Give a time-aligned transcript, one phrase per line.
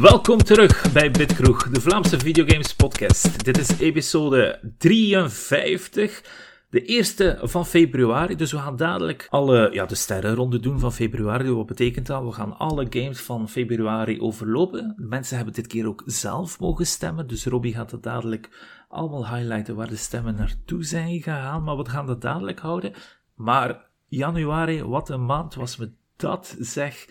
[0.00, 3.44] Welkom terug bij Bitkroeg, de Vlaamse videogames podcast.
[3.44, 6.22] Dit is episode 53,
[6.70, 8.36] de eerste van februari.
[8.36, 11.50] Dus we gaan dadelijk alle, ja, de sterrenronde doen van februari.
[11.50, 12.24] Wat betekent dat?
[12.24, 14.94] We gaan alle games van februari overlopen.
[14.96, 18.48] Mensen hebben dit keer ook zelf mogen stemmen, dus Robbie gaat het dadelijk
[18.88, 21.62] allemaal highlighten waar de stemmen naartoe zijn gegaan.
[21.62, 22.92] Maar we gaan dat dadelijk houden.
[23.34, 27.06] Maar januari, wat een maand was me dat, zeg.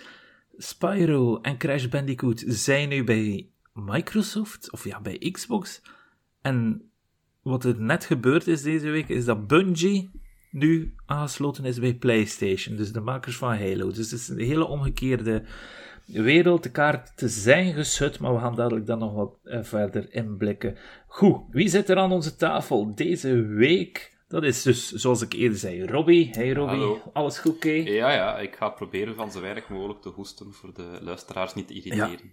[0.61, 5.81] Spyro en Crash Bandicoot zijn nu bij Microsoft, of ja, bij Xbox.
[6.41, 6.89] En
[7.41, 10.11] wat er net gebeurd is deze week, is dat Bungie
[10.51, 12.75] nu aangesloten is bij PlayStation.
[12.75, 13.91] Dus de makers van Halo.
[13.91, 15.43] Dus het is een hele omgekeerde
[16.05, 16.63] wereld.
[16.63, 20.77] De kaarten zijn geschud, maar we gaan dadelijk dan nog wat eh, verder inblikken.
[21.07, 24.17] Goed, wie zit er aan onze tafel deze week?
[24.29, 26.29] Dat is dus, zoals ik eerder zei, Robbie.
[26.31, 27.01] Hey Robbie, Hallo.
[27.13, 27.69] alles goed, oké?
[27.71, 31.67] Ja, ja, ik ga proberen van zo weinig mogelijk te hoesten voor de luisteraars niet
[31.67, 32.31] te irriteren.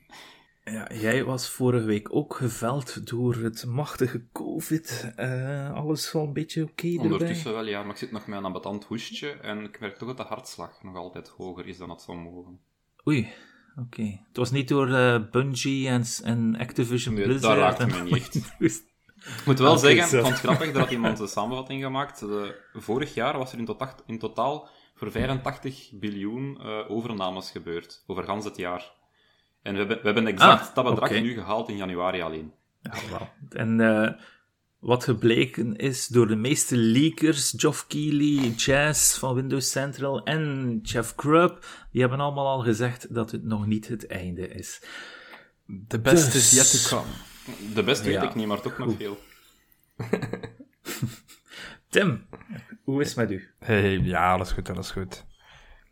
[0.65, 5.13] Ja, jij was vorige week ook geveld door het machtige COVID.
[5.17, 7.03] Eh, alles wel een beetje oké erbij?
[7.05, 10.09] Ondertussen wel, ja, maar ik zit nog met een ambetant hoestje en ik merk toch
[10.09, 12.59] dat de hartslag nog altijd hoger is dan het zou mogen.
[13.09, 13.29] Oei,
[13.77, 14.03] oké.
[14.29, 17.79] Het was niet door eh, Bungie en, en Activision Nee, Blizzard.
[17.79, 18.85] dat en- mij niet echt.
[19.27, 22.19] Dus- Ik moet wel zeggen, ik vond het grappig, had iemand een samenvatting gemaakt.
[22.21, 28.03] De, vorig jaar was er in, totaal- in totaal voor 85 biljoen eh, overnames gebeurd,
[28.07, 28.93] over gans het jaar.
[29.63, 32.53] En we hebben, we hebben exact Ah, dat bedrag nu gehaald in januari alleen.
[32.83, 33.29] Ja, wel.
[33.49, 34.13] En eh,
[34.79, 41.13] wat gebleken is door de meeste leakers, Geoff Keighley, Jazz van Windows Central en Jeff
[41.17, 44.83] Grubb, die hebben allemaal al gezegd dat het nog niet het einde is.
[45.89, 47.11] The best Dus- is yet to come.
[47.75, 48.21] De beste Ja.
[48.21, 49.19] weet ik niet, maar toch nog veel.
[51.89, 52.27] Tim,
[52.85, 53.49] hoe is het met u?
[53.59, 55.25] Hey, ja, alles goed, alles goed.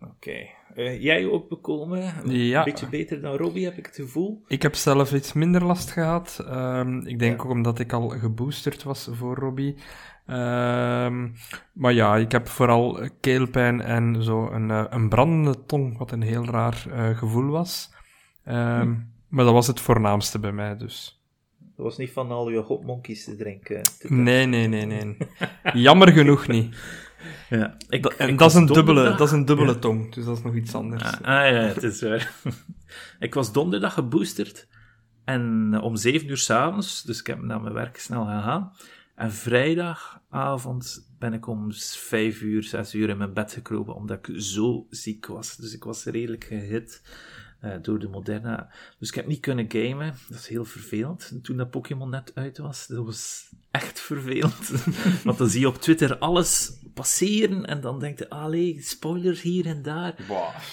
[0.00, 0.46] Oké.
[0.74, 2.00] Eh, jij ook bekomen?
[2.30, 2.58] Ja.
[2.58, 4.42] Een beetje beter dan Robbie, heb ik het gevoel.
[4.46, 6.44] Ik heb zelf iets minder last gehad.
[6.48, 7.44] Ehm, ik denk Ja.
[7.44, 9.74] ook omdat ik al geboosterd was voor Robbie.
[10.26, 11.28] Ehm,
[11.72, 16.22] maar ja, ik heb vooral keelpijn en zo een, eh, een brandende tong, wat een
[16.22, 17.94] heel raar eh, gevoel was.
[18.44, 18.94] Ehm,
[19.28, 21.23] Maar dat was het voornaamste bij mij, dus.
[21.76, 23.82] Dat was niet van al je hopmonkeys te drinken.
[23.98, 24.22] Tim.
[24.22, 25.16] Nee, nee, nee, nee.
[25.86, 26.76] Jammer genoeg niet.
[27.50, 27.76] Ja.
[27.88, 30.24] Ik, Dat, en ik dat is, een dubbele, donderdag- dat is een dubbele tong, dus
[30.24, 31.02] dat is nog iets anders.
[31.02, 32.32] Ah, ah, ja, het is waar.
[33.18, 34.68] ik was donderdag geboosterd.
[35.24, 38.72] En eh, om zeven uur s'avonds, dus ik heb naar mijn werk snel gegaan.
[39.14, 44.40] En vrijdagavond ben ik om vijf uur, zes uur in mijn bed gekropen, omdat ik
[44.40, 45.56] zo ziek was.
[45.56, 47.02] Dus ik was redelijk gehit
[47.64, 48.68] eh, door de Moderna.
[48.98, 50.14] Dus ik heb niet kunnen gamen.
[50.28, 51.32] Dat is heel vervelend.
[51.42, 54.70] Toen dat Pokémon net uit was, dat was echt vervelend.
[55.24, 59.66] Want dan zie je op Twitter alles passeren en dan denk je, allee, spoilers hier
[59.66, 60.14] en daar.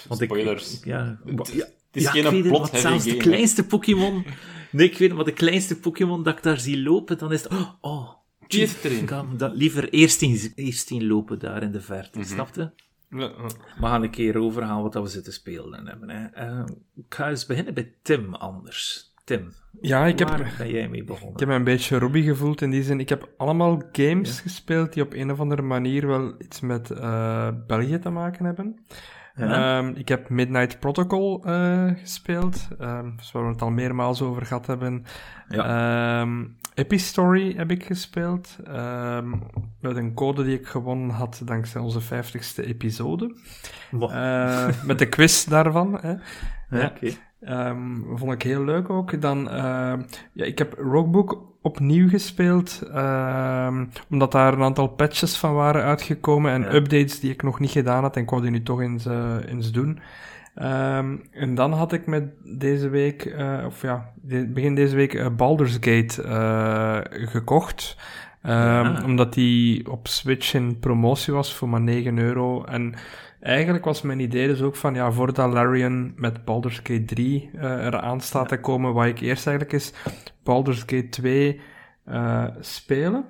[0.08, 0.78] Want spoilers.
[0.80, 3.18] Ik, ja, Het- ja, het is ja, geen ik weet het, plot heavy zelfs de
[3.18, 4.26] kleinste Pokémon...
[4.72, 7.44] Nee, ik weet het, maar de kleinste Pokémon dat ik daar zie lopen, dan is
[7.44, 7.52] het...
[7.52, 8.10] Oh, oh
[8.48, 9.00] Die zit erin.
[9.00, 12.28] ik dan liever eerst zien, eerst lopen daar in de verte, Mhm.
[12.28, 12.74] snapte?
[13.12, 16.10] We gaan een keer overgaan wat dat we zitten spelen hebben.
[16.10, 16.26] Hè.
[16.26, 19.10] Eh, ik ga eens beginnen bij Tim anders.
[19.24, 21.34] Tim, Ja, ik heb, waar ben jij mee begonnen?
[21.34, 23.00] Ik heb me een beetje Robbie gevoeld in die zin.
[23.00, 27.48] Ik heb allemaal games gespeeld die op een of andere manier wel iets met eh,
[27.68, 28.86] België te maken hebben.
[29.36, 29.78] Ja.
[29.78, 34.46] Ehm, ik heb Midnight Protocol eh, gespeeld, ehm, dus waar we het al meermaals over
[34.46, 35.06] gehad hebben.
[35.48, 39.30] Ehm, Epistory heb ik gespeeld, ehm,
[39.82, 43.36] met een code die ik gewonnen had dankzij onze 50ste episode.
[43.92, 45.98] Mo- Eh, met de quiz daarvan.
[46.02, 46.14] Hè.
[46.80, 47.12] ja, oké.
[47.42, 49.22] Ehm, vond ik heel leuk ook.
[49.22, 50.02] Dan, ehm,
[50.34, 52.82] ja, ik heb Roguebook opnieuw gespeeld,
[54.10, 56.74] omdat daar een aantal patches van waren uitgekomen en Ja.
[56.74, 59.36] updates die ik nog niet gedaan had en ik wou die nu toch eens, eh,
[59.48, 60.00] eens doen.
[60.56, 62.24] Ehm, en dan had ik met
[62.60, 67.00] deze week, eh, of ja, de- begin deze week eh, Baldur's Gate eh,
[67.30, 67.98] gekocht.
[68.42, 69.04] Ehm, Ja.
[69.06, 72.64] Omdat die op Switch in promotie was voor maar 9 euro.
[72.64, 72.94] En
[73.40, 77.86] eigenlijk was mijn idee dus ook van, ja, voordat Larian met Baldur's Gate 3 eh
[77.86, 79.94] eraan staat te komen, wat ik eerst eigenlijk is
[80.44, 81.60] Baldur's Gate 2
[82.06, 83.26] eh, spelen.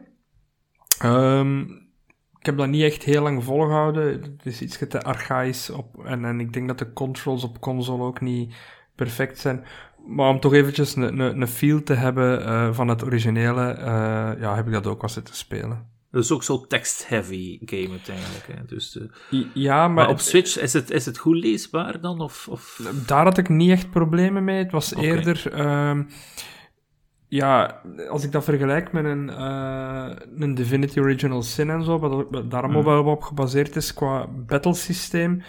[1.00, 1.64] Ehm,
[2.42, 4.04] ik heb dat niet echt heel lang volgehouden.
[4.22, 8.04] Het is iets te archaïs op, en, en ik denk dat de controls op console
[8.04, 8.54] ook niet
[8.96, 9.64] perfect zijn.
[10.08, 13.86] Maar om toch eventjes een, een, een feel te hebben eh, van het originele, eh,
[14.40, 15.90] ja, heb ik dat ook wel zitten spelen.
[16.12, 18.48] Dat is ook zo text-heavy game uiteindelijk.
[18.48, 18.66] Hè.
[18.66, 19.00] Dus,
[19.32, 22.22] I- Ja, maar, maar op het- Switch, is het, is het goed leesbaar dan?
[22.22, 22.82] Of, of...
[23.06, 24.58] Daar had ik niet echt problemen mee.
[24.58, 25.52] Het was eerder.
[25.54, 26.04] ehm,
[27.32, 32.52] ja, als ik dat vergelijk met een, eh, een Divinity Original Sin en zo, wat,
[32.52, 33.04] daar allemaal Hmm.
[33.04, 35.42] wel op gebaseerd is qua battlesysteem,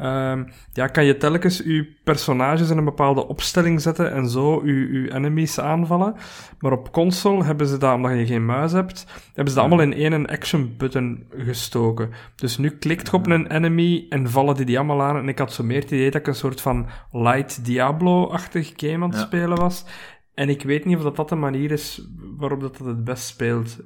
[0.00, 4.92] Ehm, ja, kan je telkens je personages in een bepaalde opstelling zetten en zo je,
[4.92, 6.14] je enemies aanvallen.
[6.58, 9.86] Maar op console hebben ze dat, omdat je geen muis hebt, hebben ze dat allemaal
[9.86, 12.10] in één action button gestoken.
[12.36, 15.16] Dus nu klikt je op een enemy en vallen die die allemaal aan.
[15.16, 19.04] En ik had zo meer het idee dat ik een soort van light Diablo-achtig game
[19.04, 19.84] aan het spelen was.
[20.40, 23.78] En ik weet niet of dat, dat de manier is waarop dat het best speelt.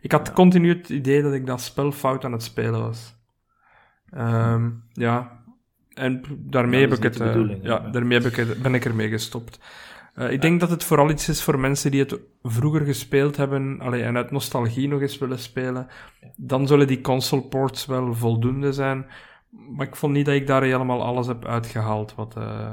[0.00, 3.14] Ik had continu het idee dat ik dat spel fout aan het spelen was.
[4.10, 5.42] Ehm, ja,
[5.94, 8.84] en daarmee, Ja, heb dat ik het, eh, ja, daarmee heb ik het, ben ik
[8.84, 9.60] ermee gestopt.
[10.14, 13.80] Eh, ik denk dat het vooral iets is voor mensen die het vroeger gespeeld hebben
[13.80, 15.86] allee, en uit nostalgie nog eens willen spelen.
[16.36, 19.06] Dan zullen die console ports wel voldoende zijn.
[19.76, 22.14] Maar ik vond niet dat ik daar helemaal alles heb uitgehaald.
[22.14, 22.72] Wat, eh,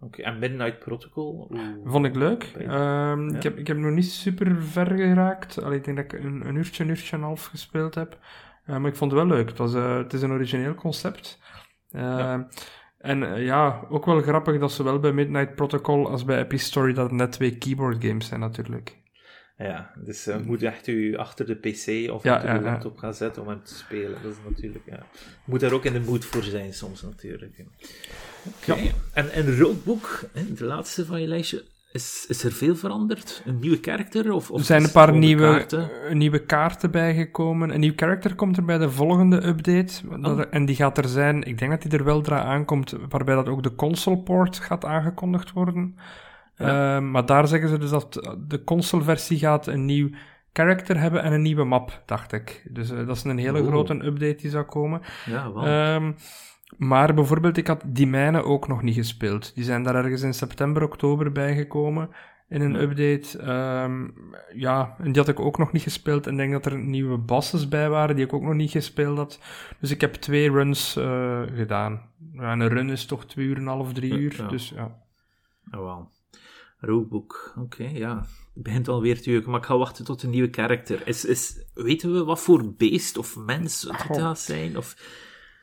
[0.00, 1.50] Oké, en Midnight Protocol?
[1.84, 2.42] Vond ik leuk.
[2.42, 3.36] Ehm, Ja.
[3.36, 5.62] ik, heb, ik heb nog niet super ver geraakt.
[5.62, 8.18] Allee, ik denk dat ik een, een uurtje, een uurtje en een half gespeeld heb.
[8.64, 9.48] Eh, maar ik vond het wel leuk.
[9.48, 11.40] Het, was, eh, het is een origineel concept.
[11.90, 12.42] Ehm,
[12.98, 17.04] En eh, ja, ook wel grappig dat zowel bij Midnight Protocol als bij Epistory dat
[17.04, 18.96] het net twee keyboard games zijn natuurlijk.
[19.58, 22.70] Ja, dus je moet echt u achter de pc of Ja, achter de ja, ja.
[22.70, 24.18] laptop gaan zetten om hem te spelen.
[24.22, 24.96] Dat is natuurlijk, ja.
[25.22, 27.56] Je moet daar ook in de mood voor zijn soms natuurlijk.
[27.56, 27.64] ja.
[28.74, 28.80] Oké.
[29.12, 33.42] En, en Roadbook, hè, de laatste van je lijstje, is, is er veel veranderd?
[33.46, 34.32] Een nieuwe karakter?
[34.32, 35.88] Of, of Er zijn een paar nieuwe kaarten?
[36.18, 37.70] nieuwe kaarten bijgekomen.
[37.74, 40.20] Een nieuw karakter komt er bij de volgende update.
[40.20, 42.94] Dat er- en die gaat er zijn, ik denk dat die er wel dra aankomt,
[43.08, 45.96] waarbij dat ook de console port gaat aangekondigd worden.
[46.58, 50.10] Ehm, maar daar zeggen ze dus dat de console versie gaat een nieuw
[50.52, 52.66] karakter hebben en een nieuwe map, dacht ik.
[52.70, 53.66] Dus eh, dat is een hele Oh.
[53.66, 55.00] grote update die zou komen.
[55.26, 55.64] Ja, wel.
[55.66, 56.12] Ehm,
[56.76, 59.54] maar bijvoorbeeld, ik had die mijnen ook nog niet gespeeld.
[59.54, 62.10] Die zijn daar ergens in september, oktober bijgekomen
[62.48, 63.38] in een update.
[63.38, 64.08] Ehm,
[64.54, 66.26] ja, en die had ik ook nog niet gespeeld.
[66.26, 69.40] En denk dat er nieuwe bosses bij waren die ik ook nog niet gespeeld had.
[69.80, 72.00] Dus ik heb twee runs eh, gedaan.
[72.32, 74.34] Ja, en een run is toch twee uur en een half, drie uur.
[74.36, 74.48] ja.
[74.48, 74.84] Dus ja.
[75.70, 76.08] Oh, wel.
[76.80, 78.16] Roadbook, oké, ja.
[78.54, 81.06] Het begint alweer te jeuken, maar ik ga wachten tot een nieuwe karakter.
[81.06, 84.76] Is, is, weten we wat voor beest of mens het gaat zijn?
[84.76, 84.96] Of,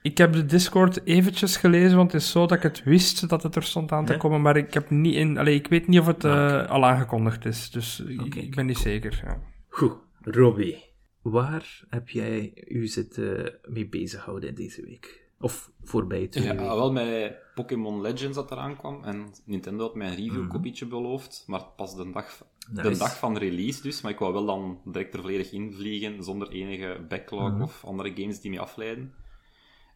[0.02, 3.44] Ik heb de Discord eventjes gelezen, want het is zo dat ik het wist dat
[3.44, 4.42] het er stond aan te komen.
[4.42, 7.46] Maar ik, heb niet in, allee, ik weet niet of het Ah, eh, al aangekondigd
[7.46, 7.70] is.
[7.72, 9.22] Dus ik- ben niet zeker.
[9.24, 9.42] Ja.
[9.70, 10.84] Goed, Robbie.
[11.22, 15.24] Waar heb jij u zitten mee bezighouden deze week?
[15.46, 16.66] Of voorbij twee Ja, weken?
[16.76, 19.04] wel met Pokémon Legends dat eraan kwam.
[19.04, 21.44] En Nintendo had mij een reviewkopietje beloofd.
[21.48, 24.02] Maar pas de dag, de dag van release dus.
[24.02, 26.24] Maar ik wou wel dan direct er volledig invliegen.
[26.24, 29.14] Zonder enige backlog of andere games die me afleiden.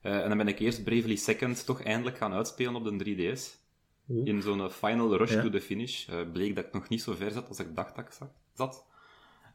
[0.01, 2.95] Eh, en dan ben ik eerst Bravely Second toch eindelijk gaan uitspelen op de
[3.35, 3.57] 3DS.
[4.09, 4.27] Oeh.
[4.27, 5.41] In zo'n final rush Ja.
[5.41, 6.07] to the finish.
[6.09, 8.31] eh, bleek dat ik nog niet zo ver zat als ik dacht dat ik za-
[8.53, 8.83] zat.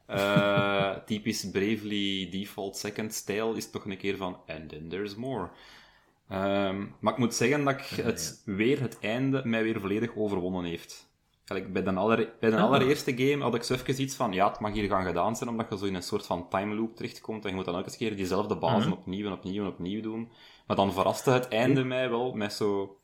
[0.06, 5.50] Eh, typisch Bravely default second stijl is toch een keer van and then there's more.
[6.34, 10.64] Ehm, maar ik moet zeggen dat ik het, weer het einde mij weer volledig overwonnen
[10.64, 11.12] heeft.
[11.44, 12.62] Gelijk, bij, de aller, bij de Ah.
[12.64, 15.50] allereerste game had ik zo even iets van, ja, het mag hier gaan gedaan zijn,
[15.50, 17.96] omdat je zo in een soort van time loop terechtkomt en je moet dan elke
[17.96, 18.98] keer diezelfde bazen Mhm.
[18.98, 20.28] opnieuw en opnieuw en opnieuw doen.
[20.66, 22.96] Maar dan verraste het einde mij wel met zo...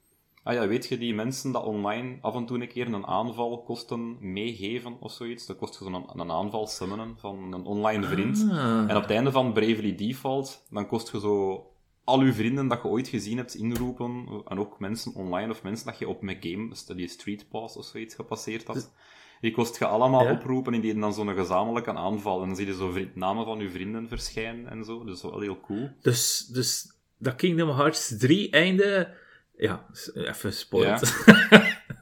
[0.42, 3.62] Ah ja, weet je, die mensen dat online af en toe een keer een aanval
[3.62, 5.46] kosten meegeven of zoiets.
[5.46, 8.46] Dat kost je zo'n een aanval summonen van een online vriend.
[8.50, 8.58] Ah.
[8.90, 11.66] En op het einde van Bravely Default, dan kost je zo
[12.10, 14.26] al uw vrienden dat je ooit gezien hebt inroepen.
[14.48, 17.84] En ook mensen online of mensen dat je op mijn game, die Street Pass of
[17.84, 18.92] zoiets gepasseerd had.
[19.40, 20.32] Die kost je allemaal Ja.
[20.32, 22.40] oproepen en die dan zo'n gezamenlijke aanval.
[22.40, 25.04] En dan zie je zo namen van uw vrienden verschijnen en zo.
[25.04, 25.90] Dus wel heel cool.
[26.00, 26.86] Dus, dus
[27.18, 29.14] dat Kingdom Hearts 3 einde...
[29.56, 31.24] Ja, even spoiled.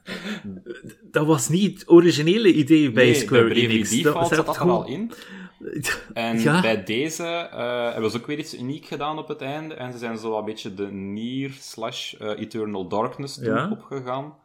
[1.11, 4.01] dat was niet het originele idee bij Nee, Square Enix.
[4.01, 5.11] Zat dat er al in.
[6.13, 6.61] En Ja.
[6.61, 9.73] bij deze eh, hebben ze ook weer iets uniek gedaan op het einde.
[9.73, 13.69] En ze zijn zo een beetje de Nier slash eh, Eternal Darkness toe Ja.
[13.71, 14.35] opgegaan.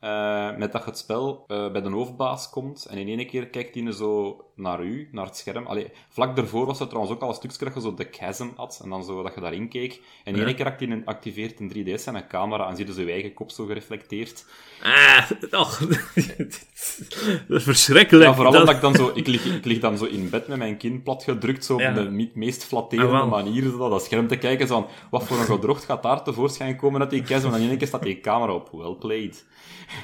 [0.00, 3.74] Eh, met dat je het spel bij de hoofdbaas komt en in één keer kijkt
[3.74, 5.66] hij zo naar u, naar het scherm.
[5.66, 8.48] Allee, vlak daarvoor was er trouwens ook al een stukje dat je zo de chasm
[8.56, 9.92] had en dan zo dat je daarin keek.
[10.24, 10.46] En in Ja.
[10.46, 13.50] één keer acti- activeert een 3DS zijn camera en zie je zo je eigen kop
[13.50, 14.44] zo gereflecteerd.
[14.82, 15.80] Ah, och,
[17.48, 18.28] dat is verschrikkelijk.
[18.28, 20.48] Ja, vooral Dat- omdat ik dan zo, ik lig, ik lig dan zo in bed
[20.48, 24.04] met mijn kin plat gedrukt, zo op de me- meest flatterende Ah, manier, zo dat
[24.04, 27.24] scherm te kijken, zo van, wat voor een gedrocht gaat daar tevoorschijn komen uit die
[27.24, 28.68] chasm, en dan in één keer staat die camera op.
[28.72, 29.44] Well played.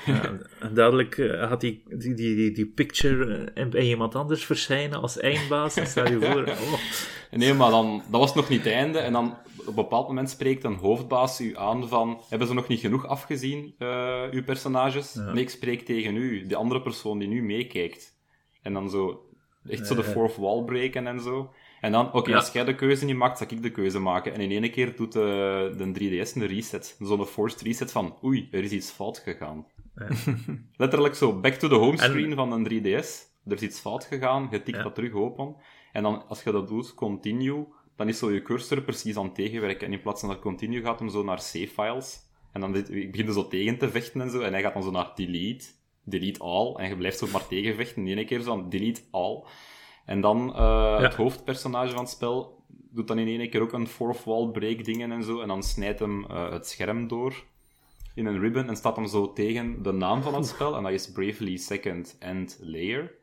[0.06, 0.22] Ja,
[0.60, 5.74] en dadelijk eh, die, die, die, die, picture eh, bij iemand anders verschijnen als eindbaas.
[5.74, 6.42] Dan stel je voor...
[6.42, 6.72] Oh.
[7.30, 9.36] Nee, maar dan, dat was nog niet het einde, en dan
[9.68, 13.06] op een bepaald moment spreekt een hoofdbaas u aan van, hebben ze nog niet genoeg
[13.06, 15.14] afgezien, eh, uw personages?
[15.14, 18.14] Nee, ik spreek tegen u, de andere persoon die nu meekijkt.
[18.62, 19.26] En dan zo,
[19.68, 20.08] echt zo de Ja.
[20.08, 21.50] fourth wall breken en zo.
[21.80, 22.36] En dan, oké, Ja.
[22.36, 24.34] als jij de keuze niet maakt, zal ik de keuze maken.
[24.34, 26.96] En in één keer doet de, de 3DS een reset.
[27.00, 29.66] Zo'n forced reset van, oei, er is iets fout gegaan.
[30.76, 33.34] Letterlijk zo, back to the homescreen van een 3DS.
[33.46, 34.82] Er is iets fout gegaan, je tikt Ja.
[34.82, 35.56] dat terug open.
[35.92, 37.66] En dan, als je dat doet, continue,
[37.96, 39.86] dan is zo je cursor precies aan het tegenwerken.
[39.86, 42.20] En in plaats van dat continue gaat hem zo naar save-files.
[42.52, 44.40] En dan dit- ik begin er zo tegen te vechten en zo.
[44.40, 45.64] En hij gaat dan zo naar delete,
[46.04, 46.74] delete all.
[46.74, 48.06] En je blijft zo maar tegenvechten.
[48.06, 49.44] In één keer zo aan delete all.
[50.06, 53.86] En dan eh, het hoofdpersonage van het spel doet dan in één keer ook een
[53.86, 55.40] fourth wall break dingen en zo.
[55.40, 57.44] En dan snijdt hem eh, het scherm door
[58.14, 60.76] in een ribbon en staat hem zo tegen de naam van het spel.
[60.76, 63.14] En dat is Bravely Second End Layer.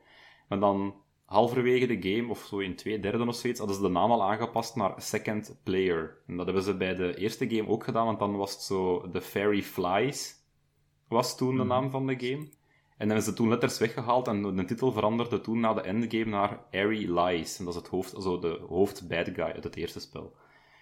[0.48, 0.96] Maar dan
[1.34, 4.24] halverwege de game, of zo in twee derde of zoiets, hadden ze de naam al
[4.24, 6.18] aangepast naar Second Player.
[6.28, 9.10] En dat hebben ze bij de eerste game ook gedaan, want dan was het zo
[9.12, 10.36] The Fairy Flies,
[11.08, 12.48] was toen de naam van de game.
[12.98, 16.26] En dan hebben ze toen letters weggehaald en de titel veranderde toen na de endgame
[16.26, 17.60] naar Airy Lies.
[17.60, 20.34] En dat is het hoofd, zo de hoofd bad guy uit het eerste spel.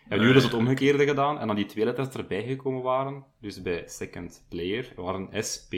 [0.07, 3.25] En nu hebben ze het omgekeerde gedaan en dan die twee letters erbij gekomen waren,
[3.39, 5.73] dus bij second player, waren SP.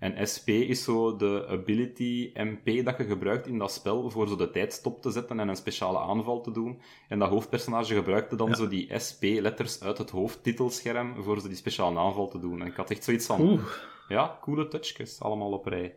[0.00, 4.36] En SP is zo de ability MP dat je gebruikt in dat spel voor zo
[4.36, 6.80] de tijd stop te zetten en een speciale aanval te doen.
[7.08, 11.98] En dat hoofdpersonage gebruikte dan zo die SP-letters uit het hoofdtitelscherm voor zo die speciale
[11.98, 12.60] aanval te doen.
[12.60, 13.62] En ik had echt zoiets van, Oeh,
[14.08, 15.94] ja, coole touchjes, allemaal op rij.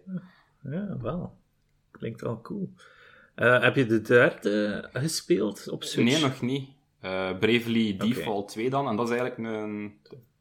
[0.63, 1.33] ja, wel.
[1.91, 2.69] Klinkt wel cool.
[3.35, 6.11] Eh, heb je de derde gespeeld op Switch?
[6.11, 6.69] Nee, nog niet.
[6.99, 7.97] Eh, Bravely.
[7.97, 9.93] Default 2 dan, en dat is eigenlijk een,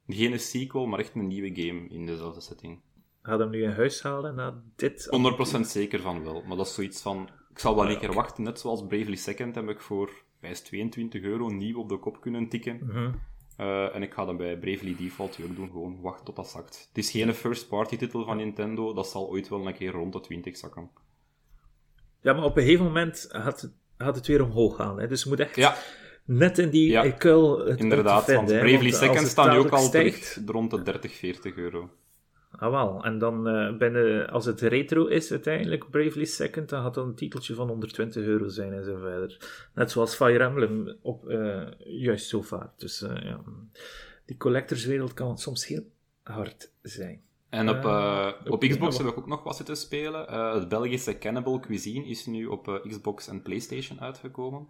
[0.07, 2.79] geen een sequel, maar echt een nieuwe game in dezelfde setting.
[3.23, 5.09] Ga je hem nu in huis halen na dit?
[5.57, 7.29] 100% zeker van wel, maar dat is zoiets van...
[7.51, 10.11] Ik zal wel een keer wachten, net zoals Bravely Second heb ik voor
[10.41, 12.81] wijs 22 euro nieuw op de kop kunnen tikken.
[12.83, 13.11] Mhm.
[13.57, 16.49] Eh, en ik ga dat bij Bravely Default 2 ook doen, gewoon wachten tot dat
[16.49, 16.87] zakt.
[16.89, 20.21] Het is geen first-party titel van Nintendo, dat zal ooit wel een keer rond de
[20.21, 20.91] 20 zakken.
[22.21, 25.01] Ja, maar op een gegeven moment gaat het, gaat het weer omhoog gaan.
[25.01, 25.07] Hè?
[25.07, 25.77] Dus je moet echt Ja,
[26.25, 29.79] net in die Ja, kuil het inderdaad, vinden, want Bravely Second staan nu ook al
[29.79, 31.91] stijgt, rond de 30, 40 euro.
[32.59, 33.05] Ah, wel.
[33.05, 37.15] En dan eh, binnen, als het retro is uiteindelijk, Bravely Second, dan gaat dat een
[37.15, 39.37] titeltje van 120 euro zijn en zo verder.
[39.75, 42.79] Net zoals Fire Emblem op, eh, juist zo vaak.
[42.79, 43.41] Dus eh, ja,
[44.27, 45.83] die collectorswereld kan soms heel
[46.23, 47.23] hard zijn.
[47.49, 50.29] En op, Eh, eh, op Xbox heb ik ook nog wat zitten spelen.
[50.29, 54.69] Eh, het Belgische Cannibal Cuisine is nu op eh, Xbox en PlayStation uitgekomen.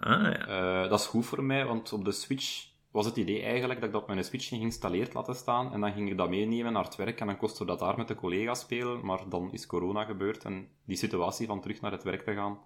[0.00, 0.46] Ah ja.
[0.82, 3.88] Eh, dat is goed voor mij, want op de Switch was het idee eigenlijk dat
[3.88, 6.84] ik dat op mijn Switch geïnstalleerd laten staan en dan ging ik dat meenemen naar
[6.84, 10.04] het werk en dan kostte dat daar met de collega's spelen, maar dan is corona
[10.04, 12.58] gebeurd en die situatie van terug naar het werk te gaan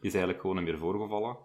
[0.00, 1.36] is eigenlijk gewoon niet meer voorgevallen.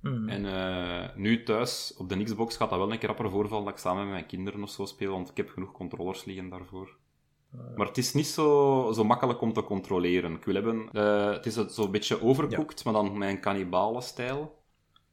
[0.00, 0.28] Hmm.
[0.28, 3.74] En eh, nu thuis, op de Xbox, gaat dat wel een keer rapper voorvallen dat
[3.74, 6.96] ik samen met mijn kinderen of zo speel, want ik heb genoeg controllers liggen daarvoor.
[7.76, 10.32] Maar het is niet zo, zo makkelijk om te controleren.
[10.32, 10.88] Ik wil hebben...
[10.92, 14.61] eh, het is zo'n beetje overcooked, maar dan met een cannibalen-stijl.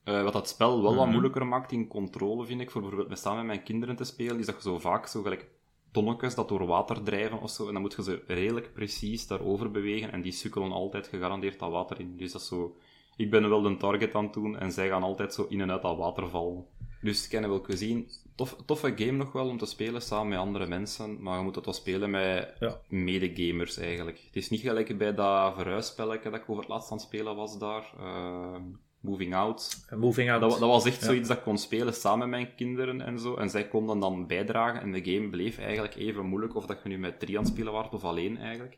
[0.03, 1.11] Eh, wat dat spel wel wat Mhm.
[1.11, 4.39] moeilijker maakt in controle, vind ik, voor bijvoorbeeld met samen met mijn kinderen te spelen,
[4.39, 5.47] is dat je zo vaak zo gelijk
[5.91, 9.71] tonnetjes dat door water drijven of zo, en dan moet je ze redelijk precies daarover
[9.71, 12.17] bewegen, en die sukkelen altijd gegarandeerd dat water in.
[12.17, 12.75] Dus dat is zo...
[13.17, 15.71] Ik ben wel de target aan het doen, en zij gaan altijd zo in en
[15.71, 16.65] uit dat water vallen.
[17.01, 21.21] Dus Cannibal Cuisine, tof, toffe game nog wel om te spelen samen met andere mensen,
[21.21, 22.79] maar je moet het wel spelen met Ja.
[22.87, 24.17] medegamers eigenlijk.
[24.25, 27.35] Het is niet gelijk bij dat verhuisspelletje dat ik over het laatst aan het spelen
[27.35, 28.55] was daar, eh,
[28.99, 29.85] Moving Out.
[29.89, 30.41] En Moving Out.
[30.41, 31.05] Dat, dat was echt Ja.
[31.05, 33.35] zoiets dat ik kon spelen samen met mijn kinderen en zo.
[33.35, 36.89] En zij konden dan bijdragen en de game bleef eigenlijk even moeilijk of dat je
[36.89, 38.77] nu met drie aan het spelen was of alleen eigenlijk.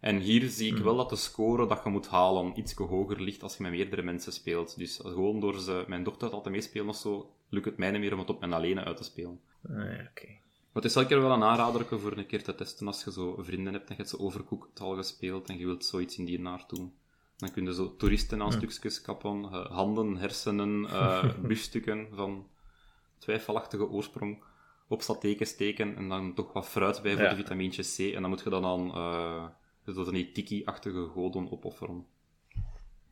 [0.00, 0.78] En hier zie Hmm.
[0.78, 3.72] ik wel dat de score dat je moet halen iets hoger ligt als je met
[3.72, 4.78] meerdere mensen speelt.
[4.78, 8.00] Dus gewoon door ze, mijn dochter te laten meespelen of zo, lukt het mij niet
[8.00, 9.40] meer om het op mijn alleen uit te spelen.
[9.68, 10.26] Ah, ja, oké.
[10.72, 13.12] Maar het is elke keer wel een aanrader voor een keer te testen als je
[13.12, 16.24] zo vrienden hebt en je hebt ze overcooked al gespeeld en je wilt zoiets in
[16.24, 16.92] die naar doen.
[17.36, 22.46] Dan kun je zo toeristen aan stukjes kappen, eh, handen, hersenen, eh bustukken van
[23.18, 24.42] twijfelachtige oorsprong
[24.88, 28.30] op satéken steken en dan toch wat fruit bij voor de vitamintjes C en dan
[28.30, 32.06] moet je dan aan uh, zo van die tiki-achtige goden opofferen.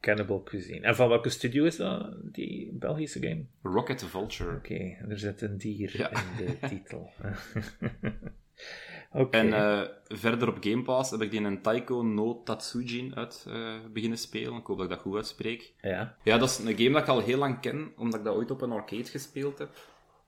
[0.01, 0.81] Cannibal Cuisine.
[0.87, 3.45] En van welke studio is dat, die Belgische game?
[3.63, 4.57] Rocket Vulture.
[4.57, 6.11] Oké, er zit een dier Ja.
[6.11, 7.13] in de titel.
[9.31, 13.75] En eh, verder op Game Pass heb ik die een Taiko no Tatsujin uit eh,
[13.93, 14.55] beginnen spelen.
[14.55, 15.73] Ik hoop dat ik dat goed uitspreek.
[15.83, 16.17] ja.
[16.23, 18.51] Ja, dat is een game dat ik al heel lang ken, omdat ik dat ooit
[18.51, 19.71] op een arcade gespeeld heb.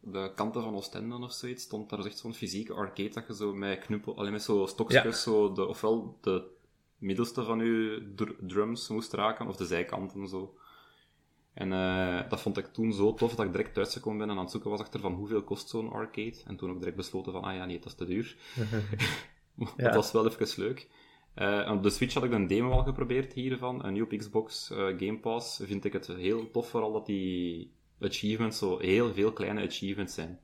[0.00, 3.54] De kanten van Oostende of zoiets stond daar echt zo'n fysieke arcade dat je zo
[3.54, 5.10] met knuppel, alleen met zo stokjes, Ja.
[5.12, 6.44] zo de, ofwel de
[6.98, 10.54] middelste van je dr- drums moest raken, of de zijkanten zo.
[11.54, 14.42] En eh, dat vond ik toen zo tof dat ik direct thuisgekomen ben en aan
[14.42, 16.36] het zoeken was achter van hoeveel kost zo'n arcade.
[16.46, 18.36] En toen ook direct besloten van, ah ja, nee, dat is te duur.
[19.76, 19.84] Ja.
[19.84, 20.88] Dat was wel even leuk.
[21.36, 23.84] Uh, op de Switch had ik een demo al geprobeerd hiervan.
[23.84, 27.72] En nu op Xbox uh, Game Pass vind ik het heel tof, vooral dat die
[28.00, 30.38] achievements zo heel veel kleine achievements zijn.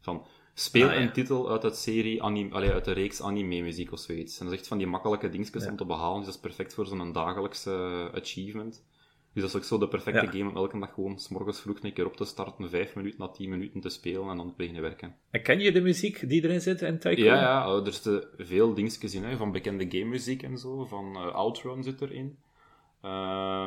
[0.00, 1.00] Van, speel Ah, ja.
[1.00, 4.38] een titel uit, het serie anime, allee, uit de reeks anime-muziek of zoiets.
[4.38, 5.70] En dat is echt van die makkelijke dingetjes Ja.
[5.70, 6.16] om te behalen.
[6.16, 8.84] Dus dat is perfect voor zo'n dagelijkse achievement.
[9.32, 10.30] Dus dat is ook zo de perfecte Ja.
[10.30, 13.20] game om elke dag gewoon 's morgens vroeg een keer op te starten, 5 minuten
[13.20, 15.16] à 10 minuten te spelen en dan beginnen werken.
[15.30, 17.24] En ken je de muziek die erin zit in Tycoon?
[17.24, 20.84] Ja, ja, eh, er zitten veel dingetjes in, hè, van bekende game-muziek en zo.
[20.84, 22.38] Van eh, Outrun zit erin.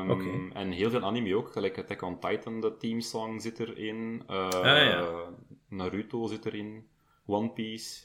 [0.09, 0.49] Oké.
[0.53, 4.23] En heel veel anime ook, gelijk Attack on Titan, de teamsong zit erin.
[4.27, 5.29] Eh, Ah, ja.
[5.69, 6.87] Naruto zit erin.
[7.25, 8.03] One Piece.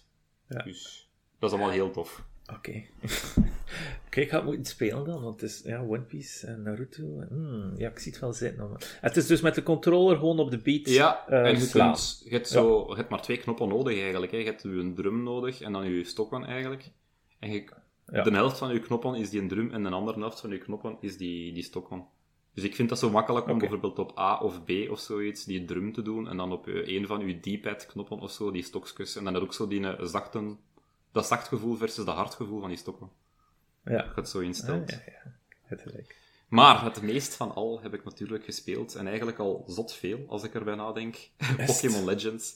[0.49, 0.63] Ja.
[0.63, 2.25] Dus dat is allemaal heel tof.
[2.53, 2.83] Oké.
[4.07, 7.25] Oké, ik ga het moeten spelen dan, want het is ja, One Piece en Naruto.
[7.29, 8.69] Hmm, ja, ik zie het wel zitten.
[8.71, 8.99] Maar...
[9.01, 12.23] Het is dus met de controller gewoon op de beat Ja, eh, en je, kunt,
[12.25, 14.33] je, hebt zo, je hebt maar twee knoppen nodig eigenlijk.
[14.33, 14.39] Hè.
[14.39, 16.91] Je hebt je drum nodig en dan je stokken eigenlijk.
[17.39, 17.65] En je,
[18.07, 18.23] Ja.
[18.23, 20.59] de helft van je knoppen is die een drum en de andere helft van je
[20.59, 22.07] knoppen is die, die stokken.
[22.55, 25.65] Dus ik vind dat zo makkelijk om bijvoorbeeld op A of B of zoiets die
[25.65, 29.17] drum te doen en dan op een van je D-pad knoppen of zo, die stokjes.
[29.17, 30.57] En dan heb je ook zo die eh, zachte,
[31.19, 33.11] dat zacht gevoel versus dat hard gevoel van die stokken.
[33.85, 34.91] Ja, Dat het zo ah, instelt.
[34.91, 35.33] ja, ja.
[35.63, 36.17] Het gelijk.
[36.49, 38.95] Maar het meest van al heb ik natuurlijk gespeeld.
[38.95, 41.17] En eigenlijk al zot veel, als ik erbij nadenk.
[41.67, 42.55] Pokémon Legends.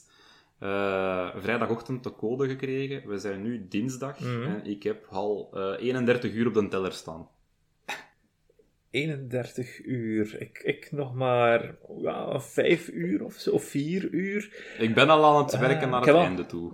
[0.59, 3.07] Eh, vrijdagochtend de code gekregen.
[3.09, 4.19] We zijn nu dinsdag.
[4.19, 4.41] Mhm.
[4.43, 7.27] En ik heb al eh 31 uur op de teller staan.
[8.89, 10.41] 31 uur.
[10.41, 14.55] Ik, ik nog maar ja, 5 uur of zo, of 4 uur.
[14.79, 16.73] Ik ben al aan het Ah, werken naar ik het al- einde toe.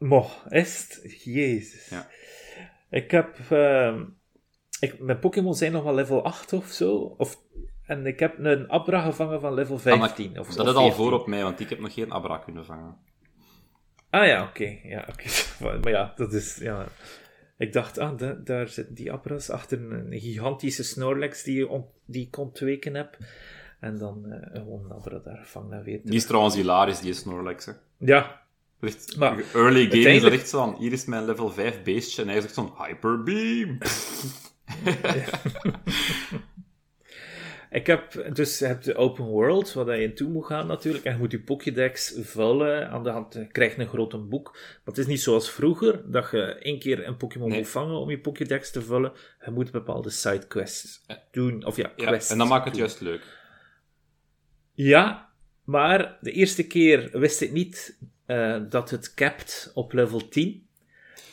[0.00, 1.22] Mo, is het?
[1.24, 1.88] Jezus.
[1.88, 2.08] Ja.
[2.90, 3.38] Ik heb...
[3.50, 4.04] ehm,
[4.80, 6.96] ik, mijn Pokémon zijn nog wel level 8 of zo.
[6.96, 7.38] Of,
[7.86, 10.56] en ik heb een Abra gevangen van level 15 of zo.
[10.56, 10.92] dat of is al 14.
[11.04, 12.96] voor op mij, want ik heb nog geen Abra kunnen vangen.
[14.10, 14.78] Ah ja, oké.
[14.82, 15.24] Ja, oké.
[15.80, 16.56] maar ja, dat is...
[16.56, 16.86] Ja.
[17.58, 21.68] Ik dacht, ah, da- daar zitten die Abras achter een gigantische Snorlax die,
[22.04, 23.18] die ik ontweken heb.
[23.80, 27.12] En dan eh, gewoon een Abra daar vangen en weer Die is trouwens hilarisch, die
[27.12, 27.66] Snorlax.
[27.66, 27.72] Hè.
[27.98, 28.42] Ja,
[28.80, 32.28] Echt, Maar early game is echt zo van, hier is mijn level 5 beestje, en
[32.28, 33.78] hij zegt zo'n Hyper Beam.
[37.70, 41.04] Ik heb, dus je hebt de open world, waar je in toe moet gaan natuurlijk.
[41.04, 42.90] En je moet je Pokédex vullen.
[42.90, 44.50] Aan de hand je krijgt een grote boek.
[44.52, 47.58] Maar het is niet zoals vroeger, dat je één keer een Pokémon Nee.
[47.58, 49.12] moet vangen om je Pokédex te vullen.
[49.44, 51.64] Je moet bepaalde sidequests doen.
[51.64, 52.82] Of ja, Ja, quests en dat maakt het doen.
[52.82, 53.22] juist leuk.
[54.74, 55.28] Ja,
[55.64, 57.98] maar de eerste keer wist ik niet
[58.30, 60.66] eh, dat het capt op level 10.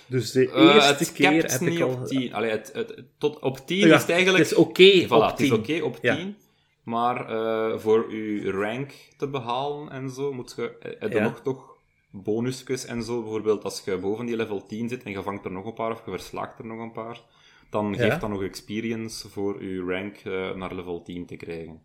[0.07, 1.89] Dus de Eh, eerste keer heb niet ik al...
[1.89, 2.33] op 10.
[2.33, 4.43] Allee, het, het, het- tot op 10 Ja, is het eigenlijk...
[4.43, 5.57] Het is oké Voilà, op het is 10.
[5.59, 6.15] oké op Ja.
[6.15, 6.35] 10.
[6.83, 11.23] Maar eh, voor je rank te behalen en zo, moet je, eh, Ja.
[11.23, 11.75] nog toch
[12.11, 13.21] bonusjes en zo.
[13.21, 15.91] Bijvoorbeeld als je boven die level 10 zit en je vangt er nog een paar
[15.91, 17.21] of je verslaagt er nog een paar,
[17.69, 21.81] dan geeft dat nog experience voor je rank eh, naar level 10 te krijgen.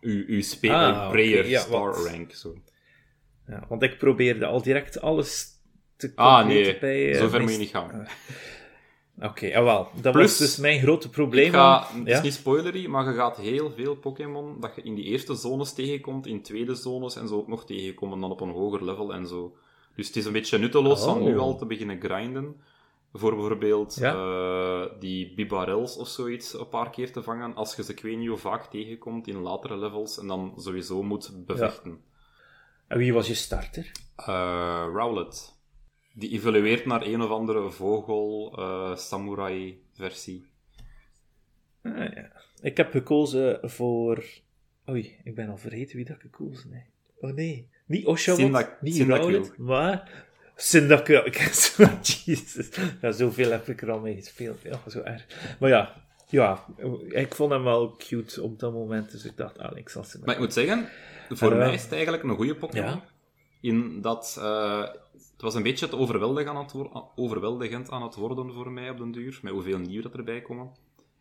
[0.00, 2.32] Uw, uw Ah, eh, prayer oké, ja, star rank.
[2.34, 2.54] Zo.
[3.46, 5.46] Ja, want ik probeerde al direct alles
[5.96, 7.12] te Ah, nee, bij...
[7.12, 8.06] eh, zover moet je niet gaan.
[9.20, 9.88] Oké, jawel.
[10.00, 11.50] Dat Plus, was dus mijn grote probleem.
[11.52, 12.16] Ga, het ja?
[12.16, 15.72] is niet spoilery, maar je gaat heel veel Pokémon dat je in die eerste zones
[15.72, 19.26] tegenkomt, in tweede zones en zo ook nog tegenkomen, dan op een hoger level en
[19.26, 19.56] zo.
[19.96, 21.20] Dus het is een beetje nutteloos Oh.
[21.20, 22.56] nu al te beginnen grinden.
[23.14, 24.14] Voor bijvoorbeeld Ja.
[24.14, 28.16] eh, die Bibarels of zoiets een paar keer te vangen, als je ze ik weet
[28.18, 32.00] niet hoe vaak tegenkomt in latere levels en dan sowieso moet bevechten.
[32.92, 33.92] En wie was je starter?
[34.16, 35.54] Eh, Rowlet.
[36.14, 40.46] Die evolueert naar een of andere vogel, eh, samurai versie.
[41.82, 42.32] Ah, ja.
[42.60, 44.24] Ik heb gekozen voor...
[44.88, 46.86] Oei, ik ben al vergeten wie dat gekozen heb.
[47.20, 48.94] Oh nee, niet Sindak- niet.
[49.22, 50.24] Rowlet, maar...
[51.24, 51.36] Ik
[52.24, 52.68] Jezus.
[53.00, 54.62] Ja, zoveel heb ik er al mee gespeeld.
[54.62, 55.56] Ja, zo erg.
[55.60, 56.64] Maar ja, ja,
[57.08, 60.26] ik vond hem wel cute op dat moment, dus ik dacht, ah, ik zal Cyndaquil.
[60.26, 60.88] Maar ik moet zeggen,
[61.30, 62.90] voor Eh, mij is het eigenlijk een goede Pokémon.
[62.90, 63.04] ja.
[63.60, 66.74] In dat eh, het was een beetje te overweldigend aan het,
[67.16, 70.70] overweldigend aan het worden voor mij op den duur, met hoeveel nieuw dat erbij komen.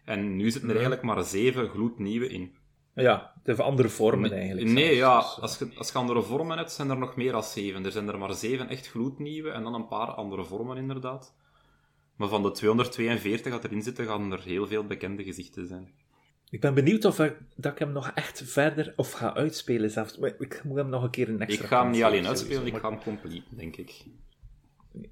[0.05, 0.83] En nu zitten er Mhm.
[0.85, 2.55] eigenlijk maar zeven gloednieuwe in.
[2.95, 4.67] Ja, de andere vormen eigenlijk.
[4.67, 5.41] Nee, ja, dus, eh.
[5.41, 7.85] als je, als je andere vormen hebt, zijn er nog meer dan zeven.
[7.85, 11.33] Er zijn er maar zeven echt gloednieuwe en dan een paar andere vormen inderdaad.
[12.21, 15.91] Maar van de 242 dat erin zitten, gaan er heel veel bekende gezichten zijn.
[16.49, 20.17] Ik ben benieuwd of ik, dat ik hem nog echt verder of ga uitspelen zelfs.
[20.17, 22.65] Maar ik moet hem nog een keer een Ik extra ga hem niet alleen uitspelen,
[22.65, 24.03] ik ga hem complete, denk ik.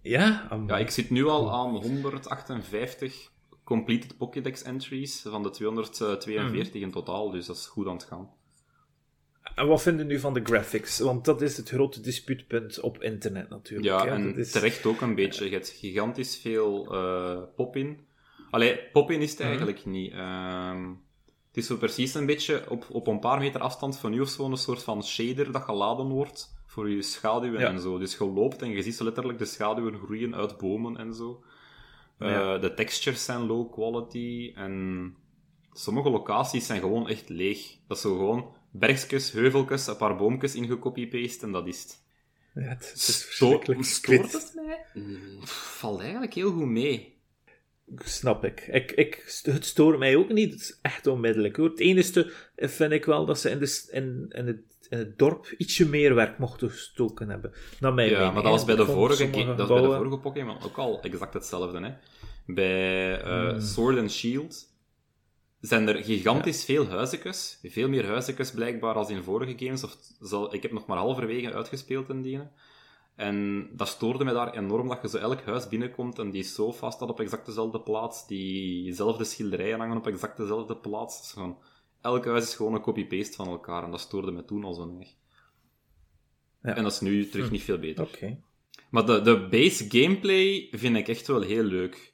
[0.02, 0.48] Ja?
[0.68, 3.32] Ja, ik zit nu al aan 158
[3.64, 6.82] completed Pokédex entries van de 242 Hmm.
[6.82, 8.30] in totaal, dus dat is goed aan het gaan.
[9.60, 11.00] En wat vinden nu van de graphics?
[11.00, 13.88] Want dat is het grote dispuutpunt op internet natuurlijk.
[13.90, 14.12] Ja, hè.
[14.12, 14.52] en Dat is...
[14.52, 15.46] terecht ook een beetje.
[15.46, 18.00] Je hebt gigantisch veel eh pop-in.
[18.52, 20.12] Allee, pop-in is het eigenlijk niet.
[20.12, 20.88] Ehm,
[21.48, 24.30] het is zo precies een beetje op, op een paar meter afstand van u of
[24.30, 27.68] zo een soort van shader dat geladen wordt voor je schaduwen Ja.
[27.68, 27.98] en zo.
[27.98, 31.44] Dus je loopt en je ziet zo letterlijk de schaduwen groeien uit bomen en zo.
[32.18, 32.58] Eh, Ja.
[32.58, 35.16] De textures zijn low quality en
[35.74, 37.78] sommige locaties zijn gewoon echt leeg.
[37.88, 42.02] Dat is zo gewoon bergjes, heuveltjes, een paar boomjes ingecopy-paste en dat is het.
[42.54, 43.84] Ja, het, het is Sto- verschrikkelijk.
[43.84, 44.86] Stoort het mij?
[44.94, 47.18] Mm, Valt eigenlijk heel goed mee.
[47.98, 48.68] Snap ik.
[48.68, 49.42] ik, ik.
[49.44, 50.52] Het stoort mij ook niet.
[50.52, 51.70] Het is echt onmiddellijk hoor.
[51.70, 55.54] Het enige vind ik wel dat ze in, de, in, in, het, in het dorp
[55.58, 57.54] ietsje meer werk mochten gestoken hebben.
[57.80, 60.18] Naar mijn Ja, mening, maar dat was bij de vorige, dat was bij de vorige
[60.20, 61.80] Pokémon ook al exact hetzelfde.
[61.80, 61.94] Hè?
[62.54, 63.60] Bij eh, Hmm.
[63.60, 64.69] Sword and Shield
[65.62, 67.60] zijn er gigantisch veel huisjes.
[67.64, 69.84] Veel meer huisjes blijkbaar als in vorige games.
[69.84, 72.40] Of zal, ik heb nog maar halverwege uitgespeeld in die.
[73.16, 76.92] En dat stoorde me daar enorm, dat je zo elk huis binnenkomt en die sofa
[76.92, 81.32] staat op exact dezelfde plaats, diezelfde schilderijen hangen op exact dezelfde plaats.
[81.32, 81.58] Gewoon,
[82.02, 84.96] elk huis is gewoon een copy-paste van elkaar en dat stoorde me toen al zo
[85.00, 85.10] erg.
[86.64, 86.76] Ja.
[86.76, 88.04] En dat is nu terug niet veel beter.
[88.04, 88.42] Oké.
[88.90, 92.14] Maar de, de base gameplay vind ik echt wel heel leuk.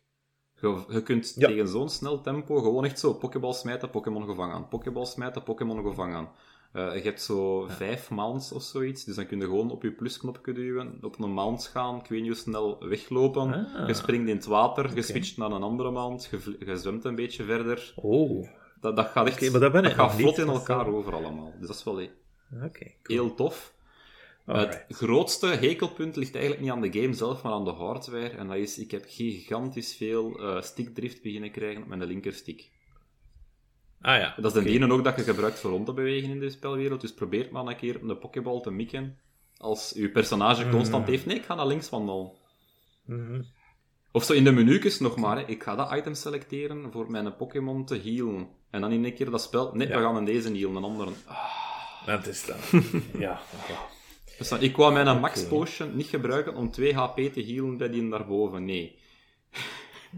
[0.61, 1.47] Je, kunt Ja.
[1.47, 4.67] tegen zo'n snel tempo gewoon echt zo Pokéball smijten, Pokémon gevangen.
[4.67, 6.27] Pokéball smijten, Pokémon gevangen.
[6.71, 9.91] Eh, je hebt zo vijf mounts of zoiets, dus dan kun je gewoon op je
[9.91, 13.53] plusknopje duwen, op een mount gaan, ik weet niet hoe snel weglopen.
[13.53, 13.87] Ah.
[13.87, 17.43] Je springt in het water, je switcht naar een andere mount, je, zwemt een beetje
[17.43, 17.93] verder.
[17.95, 18.47] Oh,
[18.81, 21.53] Dat, dat gaat echt maar dat ben ik gaat vlot in Dat elkaar over allemaal.
[21.59, 22.01] Dus dat is wel
[22.63, 22.91] oké.
[23.03, 23.19] cool.
[23.19, 23.73] heel tof.
[24.45, 24.85] Alright.
[24.87, 28.29] Het grootste hekelpunt ligt eigenlijk niet aan de game zelf, maar aan de hardware.
[28.29, 32.69] En dat is, ik heb gigantisch veel eh, stickdrift beginnen krijgen op mijn linkerstick.
[34.01, 34.35] Ah ja.
[34.41, 37.01] Dat is de ene ook dat je gebruikt voor rond te bewegen in de spelwereld.
[37.01, 39.17] Dus probeer maar een keer een pokeball te mikken.
[39.57, 42.31] Als je personage constant heeft, nee, ik ga naar links wandelen.
[43.05, 43.41] Mhm.
[44.11, 45.45] Of zo in de menu's nog maar, hè.
[45.45, 48.47] ik ga dat item selecteren voor mijn Pokémon te healen.
[48.69, 49.97] En dan in één keer dat spel, nee, Ja.
[49.97, 51.11] we gaan in deze healen, een andere.
[52.05, 52.57] Dat is dat.
[53.13, 53.39] ja.
[53.67, 53.94] ja.
[54.37, 57.89] Dus dan, ik wou mijn max potion niet gebruiken om 2 HP te healen bij
[57.89, 58.95] die daarboven, nee.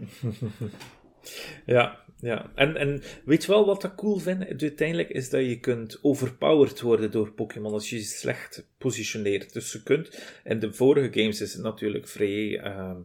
[1.66, 2.50] Ja, ja.
[2.54, 4.60] En, en weet je wel wat ik cool vind?
[4.60, 9.52] Uiteindelijk is dat je kunt overpowered worden door Pokémon als je je slecht positioneert.
[9.52, 12.96] Dus je kunt, in de vorige games is het natuurlijk vrij ehm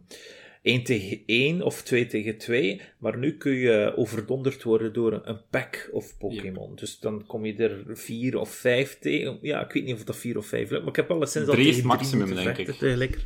[0.64, 5.40] 1 tegen 1 of 2 tegen 2, maar nu kun je overdonderd worden door een,
[5.50, 6.74] pack of Pokémon.
[6.74, 9.38] Dus dan kom je er 4 of 5 tegen.
[9.40, 11.42] Ja, ik weet niet of dat 4 of 5 lukt, maar ik heb al Drie
[11.42, 12.74] is tegen het maximum, moeten denk ik.
[12.74, 13.18] tegelijk.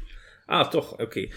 [0.47, 1.01] Ah, toch?
[1.01, 1.29] Oké.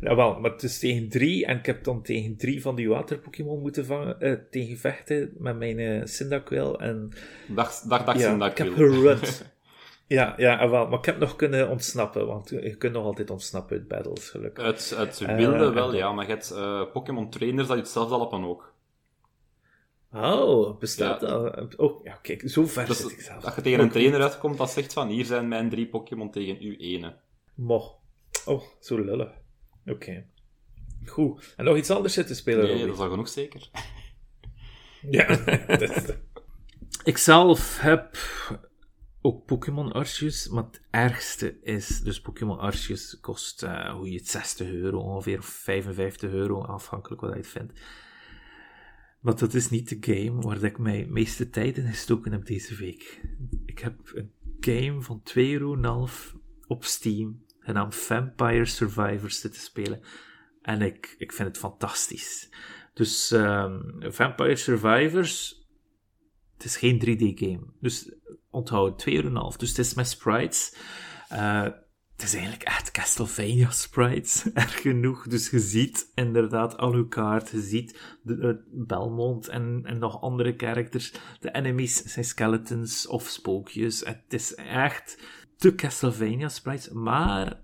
[0.00, 2.88] Nou wel, maar het is tegen drie en ik heb dan tegen drie van die
[2.88, 7.12] water-Pokémon moeten vangen, eh, tegen vechten met mijn eh Cyndaquil en
[7.48, 9.44] Dag, dag, dag, ja, ik heb gerund.
[10.10, 13.76] ja, ja, wel, maar ik heb nog kunnen ontsnappen, want je kunt nog altijd ontsnappen
[13.76, 14.64] uit battles, gelukkig.
[14.64, 17.82] Het, het Eh, wilde en wel, ja, maar je hebt eh, Pokémon trainers dat je
[17.82, 18.74] het zelf helpen ook.
[20.12, 21.26] Oh, bestaat Ja.
[21.50, 21.76] dat?
[21.76, 23.42] Oh, ja, kijk, zo ver Dus zit ik zelf.
[23.44, 26.62] dat je tegen een trainer uitkomt dat zegt van hier zijn mijn drie Pokémon tegen
[26.62, 27.14] u ene.
[27.54, 27.98] Mo.
[28.44, 29.28] Oh, zo lullig.
[29.86, 30.24] Oké.
[31.06, 31.54] Goed.
[31.56, 32.86] En nog iets anders zitten spelen, Nee, Robbie?
[32.86, 33.70] dat is al genoeg zeker.
[35.10, 35.26] Ja,
[35.66, 36.18] dat is de-
[37.04, 38.16] Ik zelf heb
[39.20, 44.28] ook Pokémon Arceus, maar het ergste is, dus Pokémon Arceus kost, eh, hoe je het,
[44.28, 47.80] 60 euro ongeveer, of 55 euro, afhankelijk wat je het vindt.
[49.20, 52.74] Maar dat is niet de game waar ik mijn meeste tijd in gestoken heb deze
[52.74, 53.20] week.
[53.64, 56.08] Ik heb een game van 2,5 euro
[56.66, 60.00] op Steam, genaamd Vampire Survivors, zitten spelen.
[60.62, 62.48] En ik, ik vind het fantastisch.
[62.94, 65.66] Dus ehm, Vampire Survivors,
[66.54, 67.66] het is geen 3D-game.
[67.80, 68.12] Dus
[68.50, 69.52] onthoud, 2,5 euro.
[69.56, 70.74] Dus het is met sprites.
[71.28, 71.68] Eh,
[72.12, 75.26] het is eigenlijk echt Castlevania sprites, erg genoeg.
[75.26, 81.12] Dus je ziet inderdaad Alucard, je ziet de, eh, Belmont en, en nog andere characters.
[81.40, 84.00] De enemies zijn skeletons of spookjes.
[84.04, 85.22] Het is echt
[85.56, 87.62] de Castlevania sprites, maar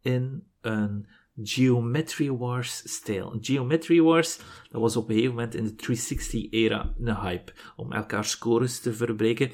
[0.00, 1.06] in een
[1.42, 3.38] Geometry Wars stijl.
[3.40, 4.38] Geometry Wars,
[4.70, 8.94] dat was op een gegeven moment in de 360-era een hype, om elkaar scores te
[8.94, 9.50] verbreken.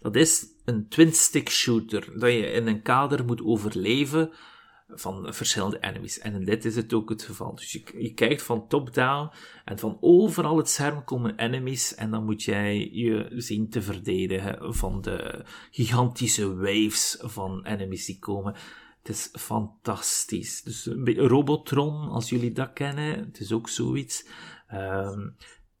[0.00, 4.30] Dat is een twin-stick shooter, dat je in een kader moet overleven
[4.88, 6.18] van verschillende enemies.
[6.18, 7.54] En in dit is het ook het geval.
[7.54, 9.30] Dus je, je kijkt van top-down
[9.64, 14.74] en van overal het scherm komen enemies en dan moet jij je zien te verdedigen
[14.74, 18.54] van de gigantische waves van enemies die komen.
[19.02, 20.62] Het is fantastisch.
[20.62, 24.26] Dus een beetje Robotron, als jullie dat kennen, het is ook zoiets.
[24.68, 25.28] Ehm,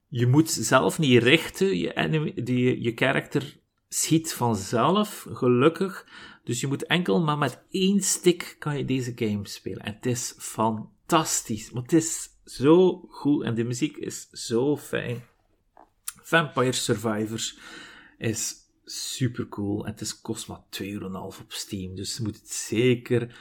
[0.08, 3.60] je moet zelf niet richten, je, enemy, die, je character
[3.96, 6.06] schiet vanzelf, gelukkig.
[6.44, 9.82] Dus je moet enkel maar met één stick kan je deze game spelen.
[9.82, 11.70] En het is fantastisch.
[11.70, 15.24] Maar het is zo goed en de muziek is zo fijn.
[16.22, 17.58] Vampire Survivors
[18.18, 18.54] is
[18.84, 19.84] super cool.
[19.84, 21.94] En het is, kost maar 2,5 euro op Steam.
[21.94, 23.38] Dus je moet het zeker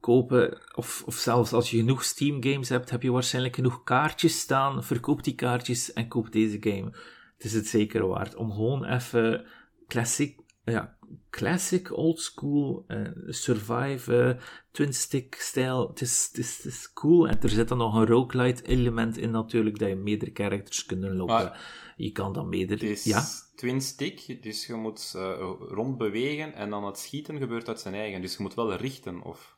[0.00, 0.60] kopen.
[0.74, 4.84] Of, of zelfs als je genoeg Steam games hebt, heb je waarschijnlijk genoeg kaartjes staan.
[4.84, 6.90] Verkoop die kaartjes en koop deze game.
[7.36, 9.46] Het is het zeker waard om gewoon even
[9.88, 10.96] classic, ja,
[11.30, 15.88] classic old school uh, survive uh, twin stick stijl.
[15.88, 17.28] Het is, het, is, het is cool.
[17.28, 21.16] En er zit dan nog een roguelite element in natuurlijk, dat je meerdere characters kunnen
[21.16, 21.34] lopen.
[21.34, 22.86] Maar je kan dan meerdere...
[22.86, 23.24] Het is Ja?
[23.54, 28.20] twin stick, dus je moet uh, rondbewegen en dan het schieten gebeurt uit zijn eigen.
[28.20, 29.56] Dus je moet wel richten, of...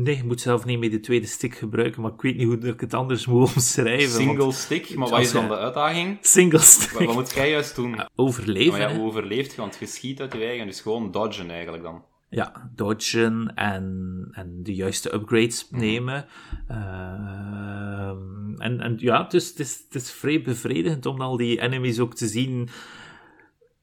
[0.00, 2.58] Nee, je moet zelf niet met de tweede stick gebruiken, maar ik weet niet hoe
[2.58, 4.10] ik het anders moet omschrijven.
[4.16, 6.18] want- Single stick, maar wat is dan de uitdaging?
[6.20, 7.06] Single Wat, stick.
[7.06, 7.96] wat moet jij juist doen?
[8.14, 9.60] Overleven, Maar ja, hoe overleeft je?
[9.60, 12.04] Want je schiet uit je eigen, dus gewoon dodgen eigenlijk dan.
[12.30, 15.80] Ja, dodgen en, en de juiste upgrades Mhm.
[15.80, 16.26] nemen.
[16.68, 21.60] Ehm, en, en ja, het is, het, is, het is vrij bevredigend om al die
[21.60, 22.68] enemies ook te zien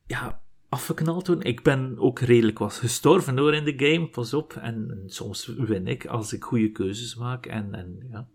[0.08, 1.41] ja, afgeknald doen.
[1.41, 4.54] Ik ben ook redelijk wat gestorven hoor in de game, pas op.
[4.54, 8.28] En, soms win ik als ik goede keuzes maak en, en, ja,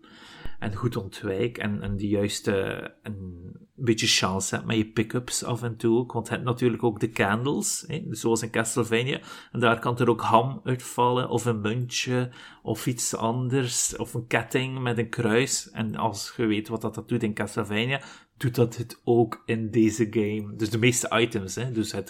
[0.59, 1.57] en goed ontwijk.
[1.57, 6.05] En, en de juiste een beetje chance hebt met je pick-ups af en toe.
[6.13, 9.19] Want je hebt natuurlijk ook de candles, hè, zoals in Castlevania.
[9.51, 12.29] En daar kan er ook ham uitvallen, of een muntje,
[12.63, 15.69] of iets anders, of een ketting met een kruis.
[15.71, 18.01] En als je weet wat dat doet in Castlevania,
[18.41, 20.55] doet dat het ook in deze game.
[20.55, 21.71] Dus de meeste items, hè.
[21.71, 22.07] Dus het,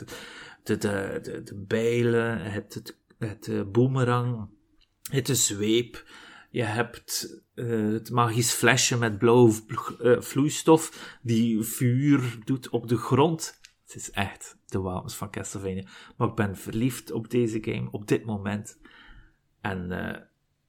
[0.63, 4.47] de, de, de, de bijlen, het, het, het eh, boomerang,
[5.11, 6.05] het de zweep.
[6.49, 9.53] Je hebt eh, het magisch flesje met blauwe
[10.03, 13.59] eh, vloeistof die vuur doet op de grond.
[13.85, 15.87] Het is echt de wapens van Castlevania.
[16.17, 18.79] Maar ik ben verliefd op deze game op dit moment.
[19.61, 19.89] En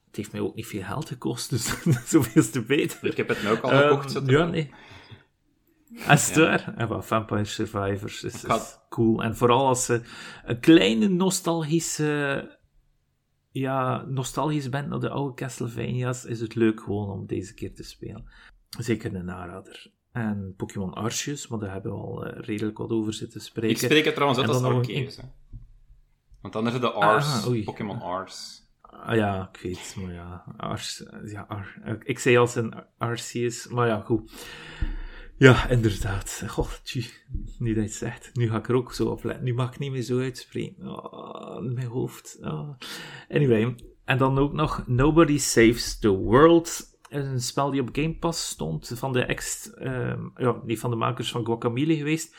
[0.06, 1.64] het heeft mij ook niet veel geld gekost, dus
[2.10, 3.04] zoveel is te beter.
[3.04, 4.10] Ik heb het nu ook al Ehm, gekocht.
[4.10, 4.70] zo te- ja, nee.
[6.10, 6.74] Is waar?
[6.76, 8.44] En wat, Vampire Survivors is,
[8.88, 9.22] cool.
[9.22, 10.02] En vooral als je
[10.44, 12.60] een kleine nostalgische...
[13.50, 17.82] Ja, nostalgisch bent naar de oude Castlevania's, is het leuk gewoon om deze keer te
[17.82, 18.24] spelen.
[18.78, 19.90] Zeker een aanrader.
[20.12, 23.70] En Pokémon Arceus, maar daar hebben we al eh, redelijk wat over zitten spreken.
[23.70, 25.20] Ik spreek het trouwens uit als een- Arceus.
[26.40, 27.64] Want dan is het de Ars, Ah, oei.
[27.64, 28.60] Pokémon Ars.
[28.80, 30.44] Ah, ja, ik weet, maar ja.
[30.56, 34.32] Ars, ja Ar- ik zei als een Arceus, maar ja, goed.
[35.42, 36.42] Ja, inderdaad.
[36.46, 37.10] God, tjie,
[37.58, 38.30] nu dat je zegt.
[38.32, 39.44] Nu ga ik er ook zo op letten.
[39.44, 40.88] Nu mag ik niet meer zo uitspreken.
[40.88, 42.38] Oh, mijn hoofd.
[42.40, 42.68] Oh.
[43.28, 43.74] Anyway,
[44.04, 46.98] en dan ook nog Nobody Saves the World.
[47.08, 49.70] Een spel die op Game Pass stond van de ex...
[49.74, 52.36] ehm, ja, niet van de makers van Guacamelee geweest.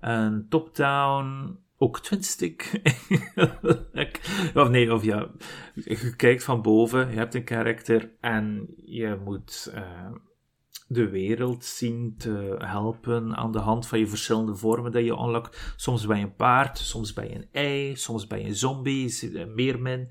[0.00, 1.58] Een top-down...
[1.78, 2.80] Ook twin-stick.
[4.54, 5.30] of nee, of ja...
[5.74, 9.70] Je kijkt van boven, je hebt een karakter en je moet...
[9.74, 10.10] eh,
[10.86, 15.74] de wereld zien te helpen aan de hand van je verschillende vormen dat je unlockt.
[15.76, 20.10] Soms bij een paard, soms bij een ei, soms bij een zombie, een meermin.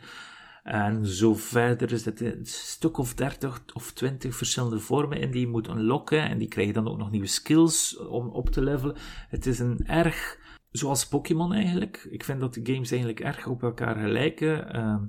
[0.64, 5.42] En zo verder is het een stuk of 30 of 20 verschillende vormen in die
[5.42, 6.30] je moet unlocken.
[6.30, 8.96] En die krijg je dan ook nog nieuwe skills om op te levelen.
[9.30, 10.38] Het is een erg,
[10.72, 12.08] zoals Pokémon eigenlijk.
[12.10, 14.74] Ik vind dat de games eigenlijk erg op elkaar gelijken.
[14.74, 15.06] Ehm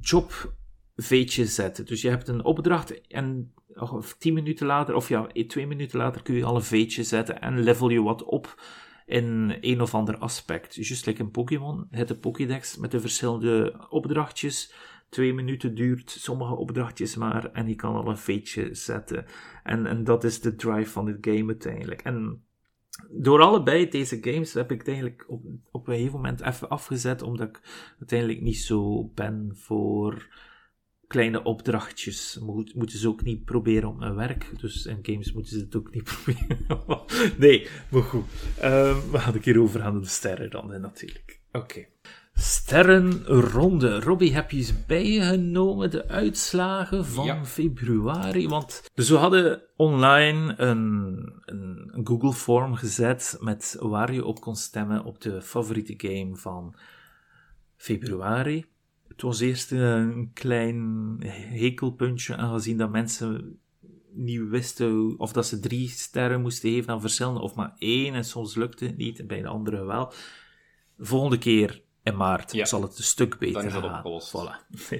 [0.00, 0.56] job
[0.96, 1.86] veetje zetten.
[1.86, 6.22] Dus je hebt een opdracht en of tien minuten later, of ja, twee minuten later
[6.22, 8.62] kun je al een veetje zetten en level je wat op
[9.06, 10.74] in een of ander aspect.
[10.74, 14.74] Dus Just like in Pokémon, het de Pokédex met de verschillende opdrachtjes.
[15.08, 19.26] Twee minuten duurt sommige opdrachtjes maar en je kan al een veetje zetten.
[19.62, 22.02] En, en dat is de drive van het game uiteindelijk.
[22.02, 22.42] En
[23.10, 27.22] door allebei deze games heb ik het eigenlijk op, op een gegeven moment even afgezet,
[27.22, 27.60] omdat ik
[27.98, 30.28] uiteindelijk niet zo ben voor
[31.08, 32.38] kleine opdrachtjes.
[32.40, 34.50] Moet, moeten ze ook niet proberen op mijn werk.
[34.60, 36.66] Dus in games moeten ze het ook niet proberen.
[37.38, 38.24] nee, maar goed.
[38.60, 41.40] Ehm, we gaan het hier over aan de sterren dan, hè, natuurlijk.
[41.52, 41.86] Oké.
[42.32, 44.00] Sterrenronde.
[44.00, 47.44] Robbie, heb je eens bijgenomen de uitslagen van Ja.
[47.44, 48.48] februari?
[48.48, 54.40] Want dus we hadden online een, een, een Google form gezet met waar je op
[54.40, 56.74] kon stemmen op de favoriete game van
[57.76, 58.64] februari.
[59.18, 63.58] Het was eerst een klein hekelpuntje, aangezien dat mensen
[64.12, 68.24] niet wisten of dat ze drie sterren moesten geven aan verschillende, of maar één, en
[68.24, 70.12] soms lukte het niet, en bij de andere wel.
[70.98, 72.64] Volgende keer in maart Ja.
[72.64, 73.94] zal het een stuk beter Dan is dat gaan.
[74.04, 74.32] opgelost.
[74.36, 74.66] Voilà.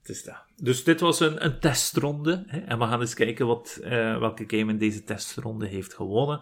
[0.00, 0.44] Het is dat.
[0.56, 4.44] Dus dit was een, een testronde, hè, en we gaan eens kijken wat, eh, welke
[4.46, 6.40] game in deze testronde heeft gewonnen.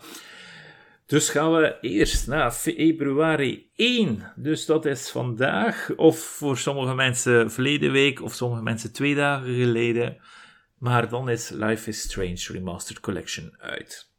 [1.12, 4.32] Dus gaan we eerst naar februari 1.
[4.36, 9.54] Dus dat is vandaag, of voor sommige mensen verleden week, of sommige mensen twee dagen
[9.54, 10.16] geleden.
[10.78, 14.10] Maar dan is Life is Strange Remastered Collection uit.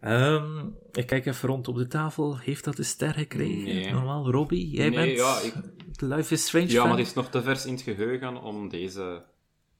[0.00, 2.38] Ehm, ik kijk even rond op de tafel.
[2.38, 3.64] Heeft dat een ster gekregen?
[3.74, 3.90] Nee.
[3.92, 6.88] Normaal, Robbie, jij Nee, bent ja, ik- Life is Strange Ja, fan?
[6.88, 9.24] maar het is nog te vers in het geheugen om deze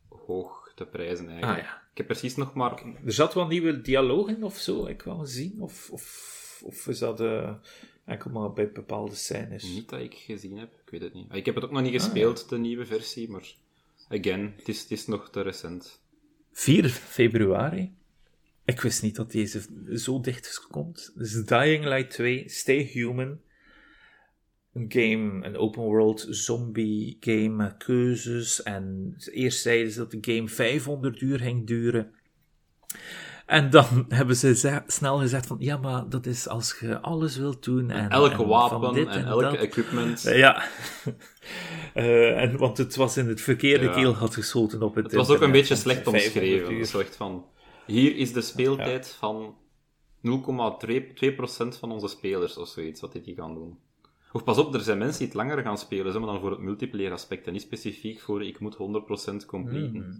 [0.09, 1.59] hoog te prijzen eigenlijk.
[1.59, 1.83] Ah, ja.
[1.94, 2.83] Ik heb precies nog maar...
[3.04, 5.54] Er zat wel nieuwe dialogen of zo, ik wel gezien.
[5.59, 7.54] Of, of, of is dat eh,
[8.04, 9.62] enkel maar bij bepaalde scènes?
[9.62, 11.35] Niet dat ik gezien heb, ik weet het niet.
[11.35, 13.54] Ik heb het ook nog niet Ah, gespeeld, de nieuwe versie, maar...
[14.09, 16.00] Again, het is, het is nog te recent.
[16.52, 17.92] 4 februari.
[18.64, 19.62] Ik wist niet dat deze
[19.94, 21.12] zo dicht komt.
[21.14, 23.40] Dus Dying Light 2, Stay Human.
[24.75, 28.63] Een game, een open world zombie game met keuzes.
[28.63, 32.13] En eerst zeiden ze dat de game 500 uur ging duren.
[33.47, 37.65] En dan hebben ze snel gezegd van, ja, maar dat is als je alles wilt
[37.65, 37.91] doen.
[37.91, 40.25] En, Elke en wapen dit en, elke equipment.
[40.25, 40.63] Eh, Ja.
[41.95, 43.93] Eh, en, want het was in het verkeerde Ja.
[43.93, 47.17] keel had geschoten op het Het was ook een beetje slecht 500 omschreven.
[47.17, 47.45] van...
[47.87, 49.55] Hier is de speeltijd van
[50.17, 53.79] 0,2% van onze spelers of zoiets, wat die gaan doen.
[54.35, 56.51] Of pas op, er zijn mensen die het langer gaan spelen, zeg maar dan voor
[56.51, 59.92] het multiplayer aspect en niet specifiek voor ik moet 100% completen.
[60.09, 60.16] Mhm.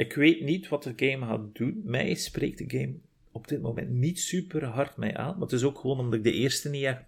[0.00, 1.80] Ik weet niet wat de game gaat doen.
[1.84, 2.94] Mij spreekt de game
[3.32, 5.32] op dit moment niet super hard mij aan.
[5.32, 7.02] Maar het is ook gewoon omdat ik de eerste niet echt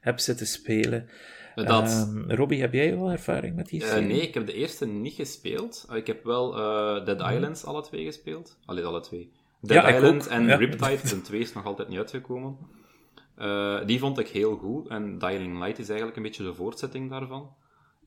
[0.00, 1.08] heb zitten spelen.
[1.54, 4.06] Dat, Ehm, Robbie, heb jij wel ervaring met die eh, serie?
[4.06, 5.86] nee, ik heb de eerste niet gespeeld.
[5.90, 7.32] Eh, ik heb wel eh, Dead Mhm.
[7.34, 8.58] Islands alle twee gespeeld.
[8.64, 9.30] Allee, alle twee.
[9.60, 10.56] Dead Ja, Island en ja.
[10.56, 12.56] Riptide, de twee is nog altijd niet uitgekomen.
[13.36, 14.88] Eh, die vond ik heel goed.
[14.88, 17.54] En Dying Light is eigenlijk een beetje de voortzetting daarvan.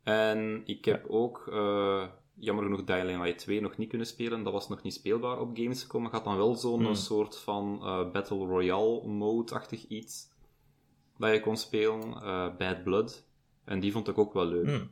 [0.04, 2.04] En ik heb ook, eh,
[2.36, 4.44] jammer genoeg, Dying Light 2 nog niet kunnen spelen.
[4.44, 6.04] Dat was nog niet speelbaar op Gamescom.
[6.04, 6.96] Het had dan wel zo'n Hmm.
[6.96, 10.36] soort van eh, Battle Royale mode-achtig iets.
[11.18, 12.00] Dat je kon spelen.
[12.58, 13.26] Bad Blood.
[13.66, 14.66] En die vond ik ook wel leuk.
[14.68, 14.92] Hmm.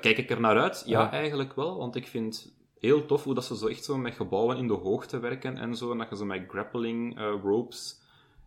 [0.00, 0.82] Kijk ik er naar uit?
[0.86, 1.10] Ja, Ja.
[1.10, 1.78] eigenlijk wel.
[1.78, 4.72] Want ik vind heel tof hoe dat ze zo echt zo met gebouwen in de
[4.74, 5.90] hoogte werken en zo.
[5.92, 8.00] En dat je zo met grappling ropes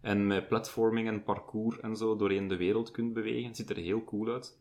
[0.06, 3.48] en met platforming en parcours en zo doorheen de wereld kunt bewegen.
[3.48, 4.60] Het ziet er heel cool uit.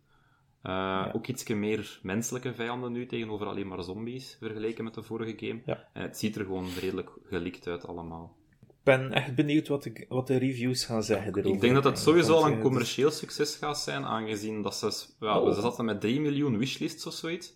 [0.62, 5.46] Eh, Ook iets meer menselijke vijanden nu tegenover alleen maar zombies, vergeleken met de vorige
[5.46, 5.61] game.
[5.66, 5.88] Ja.
[5.92, 8.37] En het ziet er gewoon redelijk gelikt uit allemaal.
[8.68, 11.54] Ik ben echt benieuwd wat de, wat de reviews gaan zeggen erover.
[11.54, 15.07] Ik denk dat het sowieso al eh, een commercieel succes gaat zijn, aangezien dat ze...
[15.20, 15.54] Ja, Oh.
[15.54, 17.54] Ze zaten met 3 miljoen wishlists of zoiets.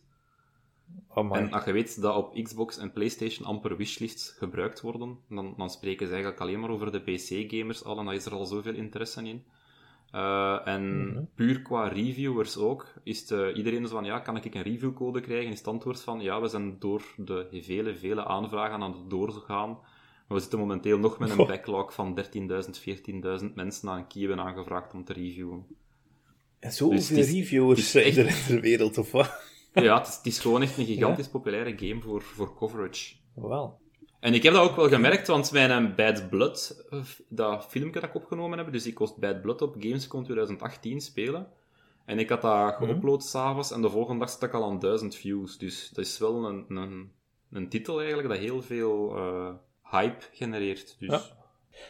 [1.14, 1.40] Amai.
[1.42, 5.70] En als je weet dat op Xbox en PlayStation amper wishlists gebruikt worden, dan, dan
[5.70, 8.74] spreken ze eigenlijk alleen maar over de PC-gamers al, en daar is er al zoveel
[8.74, 9.42] interesse in.
[10.10, 11.22] Eh, en Mhm.
[11.34, 15.20] puur qua reviewers ook, is het, eh, iedereen zo van, ja, kan ik een reviewcode
[15.20, 15.52] krijgen?
[15.52, 19.68] Is het antwoord van, ja, we zijn door de vele, vele aanvragen aan het doorgaan.
[19.68, 24.40] Maar we zitten momenteel nog met een backlog van 13.000, 14.000 mensen aan Key hebben
[24.40, 25.66] aangevraagd om te reviewen.
[26.58, 29.47] En zoveel dus reviewers zijn echt- er in de wereld, of wat?
[29.88, 33.14] Ja, het is, het is gewoon echt een gigantisch populaire game voor, voor coverage.
[33.34, 33.78] Wel.
[34.20, 38.08] En ik heb dat ook wel gemerkt, want mijn Bad Blood, eh, dat filmpje dat
[38.08, 41.46] ik opgenomen heb, dus ik kost Bad Blood op Gamescom 2018 spelen.
[42.04, 42.90] En ik had dat Mhm.
[42.90, 45.58] geüpload s'avonds en de volgende dag zat ik al aan 1000 views.
[45.58, 47.10] Dus dat is wel een, een,
[47.50, 49.48] een titel eigenlijk dat heel veel eh,
[49.90, 50.96] hype genereert.
[50.98, 51.36] Dus Ja.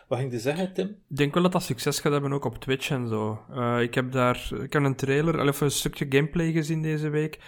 [0.09, 0.87] Wat ging je zeggen, Tim?
[1.09, 3.41] Ik denk wel dat dat succes gaat hebben ook op Twitch en zo.
[3.51, 7.39] Eh, ik heb daar ik heb een trailer, of een stukje gameplay gezien deze week.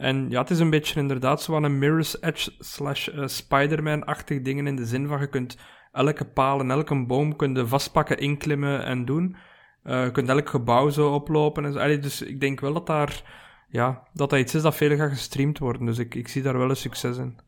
[0.00, 4.42] En ja, het is een beetje inderdaad zo aan een Mirror's Edge slash eh, Spider-Man-achtig
[4.42, 5.56] dingen in de zin van je kunt
[5.92, 9.36] elke paal en elke boom kun je vastpakken, inklimmen en doen.
[9.82, 11.64] Eh, je kunt elk gebouw zo oplopen.
[11.64, 11.98] En zo.
[11.98, 13.22] Dus ik denk wel dat daar,
[13.70, 15.86] ja, dat dat iets is dat veel gaat gestreamd worden.
[15.86, 17.38] Dus ik, ik zie daar wel een succes in.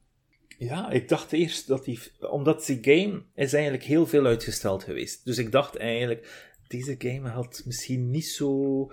[0.58, 2.00] Ja, ik dacht eerst dat die...
[2.30, 5.24] Omdat die game is eigenlijk heel veel uitgesteld geweest.
[5.24, 8.90] Dus ik dacht eigenlijk, deze game had misschien niet zo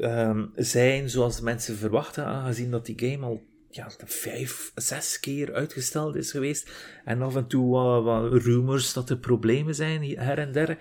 [0.00, 5.52] ehm, zijn zoals de mensen verwachten, aangezien dat die game al ja, vijf, zes keer
[5.52, 6.70] uitgesteld is geweest.
[7.04, 10.78] En af en toe wat, wat rumors dat er problemen zijn, hier- her en der.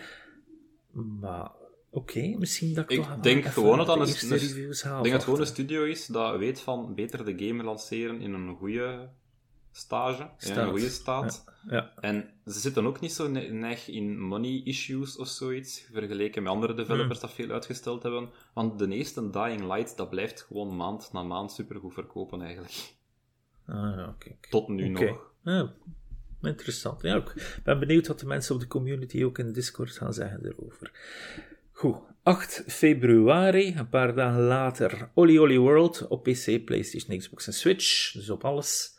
[1.20, 1.52] Maar
[1.92, 5.12] oké, misschien dat ik, Ik toch denk gewoon dat de een- reviews ik denk dat
[5.14, 9.10] het gewoon een studio is dat weet van beter de game lanceren in een goede
[9.76, 10.58] stage, Staat.
[10.58, 11.44] een goede staat.
[11.70, 11.94] Ja.
[12.00, 16.52] En ze zitten ook niet zo ne- neig in money issues of zoiets, vergeleken met
[16.52, 17.28] andere developers Hmm.
[17.28, 18.30] dat veel uitgesteld hebben.
[18.54, 22.94] Want de eerste Dying Light, dat blijft gewoon maand na maand supergoed verkopen eigenlijk.
[23.68, 24.16] Ah, ja.
[24.50, 25.32] Tot nu nog.
[25.44, 25.74] Ja,
[26.42, 27.02] interessant.
[27.02, 30.46] Ja, ik ben benieuwd wat de mensen op de community ook in Discord gaan zeggen
[30.46, 30.92] erover.
[31.72, 37.54] Goed, 8 februari, een paar dagen later, Oli Oli World op PC, PlayStation, Xbox en
[37.54, 38.98] Switch, dus op alles.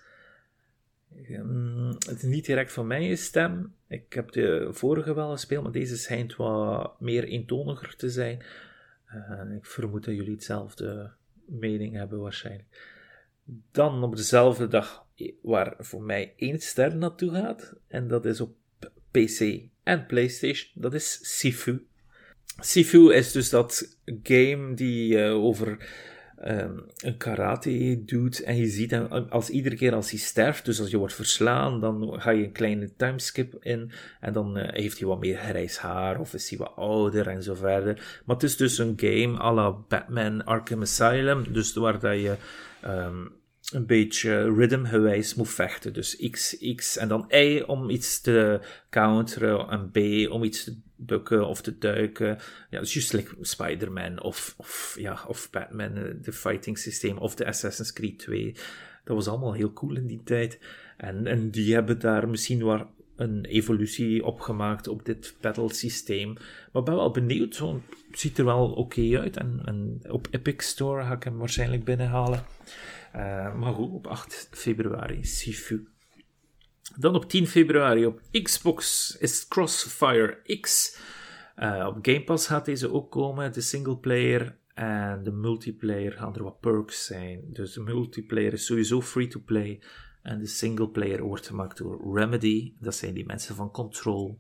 [1.23, 3.75] Ehm, het is niet direct van mij stem.
[3.89, 8.43] Ik heb de vorige wel gespeeld, maar deze schijnt wat meer eentoniger te zijn.
[9.57, 11.13] Ik vermoed dat jullie hetzelfde
[11.47, 12.93] mening hebben waarschijnlijk.
[13.73, 15.07] Dan op dezelfde dag
[15.43, 18.57] waar voor mij één ster naartoe gaat, en dat is op
[19.11, 21.87] PC en PlayStation, dat is Sifu.
[22.61, 25.89] Sifu is dus dat game die uh, over
[26.47, 30.81] um, een karate doet en je ziet hem als iedere keer als hij sterft, dus
[30.81, 33.91] als je wordt verslaan, dan ga je een kleine timeskip in
[34.21, 37.43] en dan uh, heeft hij wat meer grijs haar of is hij wat ouder en
[37.43, 38.23] zo verder.
[38.25, 42.37] Maar het is dus een game à la Batman Arkham Asylum, dus waar dat je
[42.87, 43.33] um,
[43.73, 45.93] een beetje rhythmgewijs moet vechten.
[45.93, 48.61] Dus X, X en dan Y om iets te
[48.91, 52.39] counteren en B om iets te bukken of te duiken.
[52.71, 57.35] Ja, dus juist like Spider-Man of, of, ja, of Batman, eh, de fighting systeem, of
[57.35, 58.55] de Assassin's Creed 2.
[59.05, 60.59] Dat was allemaal heel cool in die tijd.
[60.97, 62.87] En, en die hebben daar misschien wel
[63.17, 66.37] een evolutie opgemaakt op dit battle systeem.
[66.73, 69.37] Maar ben wel benieuwd, zo ziet er wel oké uit.
[69.37, 72.45] En, en op Epic Store ga ik hem waarschijnlijk binnenhalen.
[73.17, 75.89] Uh, maar goed, op 8 februari, Sifu.
[76.97, 80.99] Dan op 10 februari op Xbox is Crossfire X.
[81.57, 86.43] Uh, op Game Pass gaat deze ook komen, de singleplayer en de multiplayer gaan er
[86.43, 87.41] wat perks zijn.
[87.53, 89.83] Dus de multiplayer is sowieso free to play.
[90.23, 92.75] En de singleplayer wordt gemaakt door Remedy.
[92.79, 94.39] Dat zijn die mensen van Control.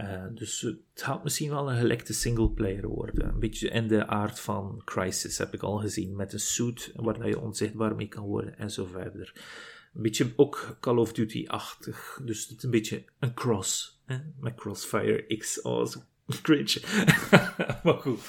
[0.00, 3.28] Uh, dus het gaat misschien wel een gelekte singleplayer worden.
[3.28, 6.16] Een beetje in de aard van Crisis heb ik al gezien.
[6.16, 9.32] Met een suit waar je onzichtbaar mee kan worden en zo verder.
[9.94, 12.20] Een beetje ook Call of Duty-achtig.
[12.24, 14.00] Dus het is een beetje een cross.
[14.04, 14.16] Hè?
[14.40, 15.62] Met Crossfire X.
[15.62, 16.00] Oh, zo
[16.42, 16.80] cringe.
[17.84, 18.20] maar goed.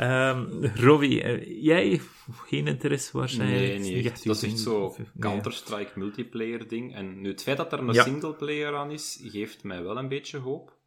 [0.00, 2.00] Um, Robbie, uh, jij
[2.46, 3.60] geen interesse waarschijnlijk?
[3.60, 4.02] Nee, nee.
[4.02, 6.94] dat is echt zo Counter-Strike multiplayer ding.
[6.94, 8.02] En nu het feit dat er een ja.
[8.02, 10.77] singleplayer aan is, geeft mij wel een beetje hoop.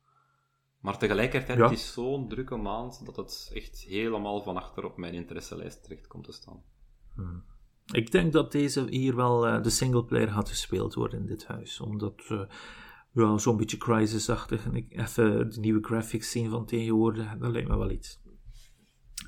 [0.81, 1.63] Maar tegelijkertijd ja.
[1.63, 6.07] het is zo'n drukke maand dat het echt helemaal van achter op mijn interesselijst terecht
[6.07, 6.63] komt te staan.
[7.15, 7.43] Hmm.
[7.91, 11.79] Ik denk dat deze hier wel uh, de singleplayer gaat gespeeld worden in dit huis.
[11.79, 12.41] Omdat uh,
[13.11, 17.67] ja, zo'n beetje Crisis-achtig en ik even de nieuwe graphics zien van tegenwoordig, dat lijkt
[17.67, 18.21] me wel iets.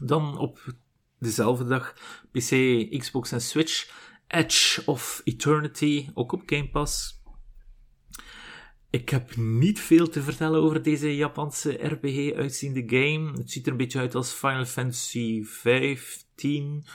[0.02, 0.74] Dan op
[1.20, 1.94] dezelfde dag
[2.32, 2.50] PC,
[2.98, 4.02] Xbox en Switch.
[4.28, 7.23] Edge of Eternity, ook op Game Pass.
[8.94, 13.32] Ik heb niet veel te vertellen over deze Japanse RPG uitziende game.
[13.38, 16.86] Het ziet er een beetje uit als Final Fantasy 15.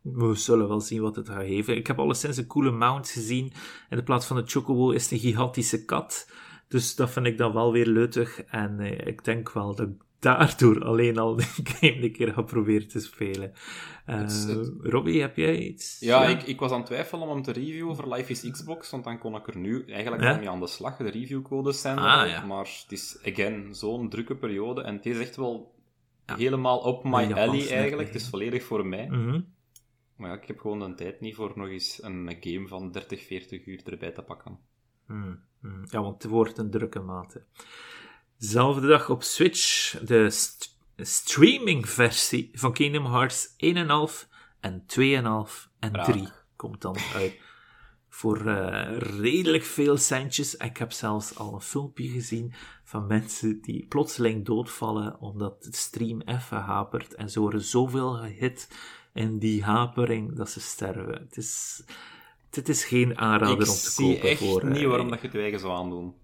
[0.00, 1.76] We zullen wel zien wat het gaat geven.
[1.76, 3.52] Ik heb alleszins een coole mount gezien.
[3.90, 6.30] In de plaats van de chocobo is het een gigantische kat.
[6.68, 8.42] Dus dat vind ik dan wel weer leutig.
[8.42, 9.88] En eh, ik denk wel dat
[10.24, 13.52] daardoor alleen al de game een keer ga proberen te spelen.
[14.06, 14.26] Uh,
[14.82, 16.00] Robbie, heb jij iets?
[16.00, 18.90] Ja, Ik, ik was aan het twijfelen om hem te reviewen voor Life is Xbox,
[18.90, 20.36] want dan kon ik er nu eigenlijk ja?
[20.36, 20.96] mee aan de slag.
[20.96, 22.44] De reviewcodes zijn er ah, ja.
[22.44, 24.82] maar het is, again, zo'n drukke periode.
[24.82, 25.74] En het is echt wel
[26.26, 28.08] helemaal op my alley eigenlijk.
[28.08, 29.06] Het is volledig voor mij.
[29.06, 29.52] Mm -hmm.
[30.16, 33.22] Maar ja, ik heb gewoon de tijd niet voor nog eens een game van 30,
[33.22, 34.58] 40 uur erbij te pakken.
[35.06, 35.84] Mm, mm.
[35.90, 37.42] Ja, want het wordt een drukke mate.
[38.44, 43.56] Zelfde dag op Switch de st streaming versie van Kingdom Hearts 1,5
[44.60, 47.40] en 2,5 en 3 komt dan uit.
[48.08, 50.56] Voor uh, redelijk veel centjes.
[50.56, 52.52] Ik heb zelfs al een filmpje gezien
[52.84, 57.14] van mensen die plotseling doodvallen omdat de stream even hapert.
[57.14, 58.68] En ze worden zoveel gehit
[59.12, 61.20] in die hapering dat ze sterven.
[61.20, 61.84] Het is,
[62.50, 64.14] het is geen aanrader om te kopen.
[64.14, 66.14] Ik zie echt voor, niet waarom dat je het eigen zou aandoen.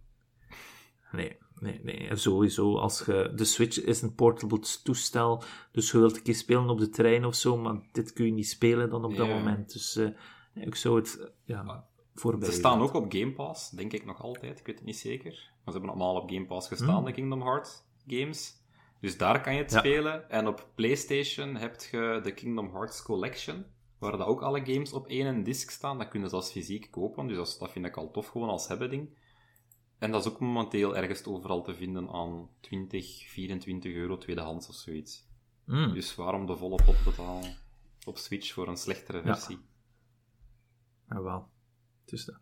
[1.12, 2.16] Nee, nee, nee.
[2.16, 3.32] Sowieso, als je...
[3.34, 5.42] De Switch is een portable toestel,
[5.72, 8.32] dus je wilt een keer spelen op de trein of zo, maar dit kun je
[8.32, 9.72] niet spelen dan op dat moment.
[9.72, 10.08] Dus uh,
[10.54, 12.50] ik zou het ja, voorbij...
[12.50, 14.58] Ze staan ook op Game Pass, denk ik nog altijd.
[14.58, 15.32] Ik weet het niet zeker.
[15.32, 17.04] Maar ze hebben allemaal op Game Pass gestaan, hmm.
[17.04, 18.58] de Kingdom Hearts games.
[19.00, 19.78] Dus daar kan je het ja.
[19.78, 20.30] spelen.
[20.30, 23.64] En op PlayStation heb je de Kingdom Hearts Collection,
[23.98, 25.98] waar dat ook alle games op één disc staan.
[25.98, 28.68] Dat kun je zelfs fysiek kopen, dus dat, dat vind ik al tof, gewoon als
[28.68, 29.18] hebben ding.
[30.00, 34.74] En dat is ook momenteel ergens overal te vinden aan 20, 24 euro tweedehands of
[34.74, 35.28] zoiets.
[35.64, 35.92] Mm.
[35.92, 37.56] Dus waarom de volle pot betalen
[38.06, 39.58] op Switch voor een slechtere versie?
[41.08, 41.48] Ja, ja wel.
[42.04, 42.38] Dus dat.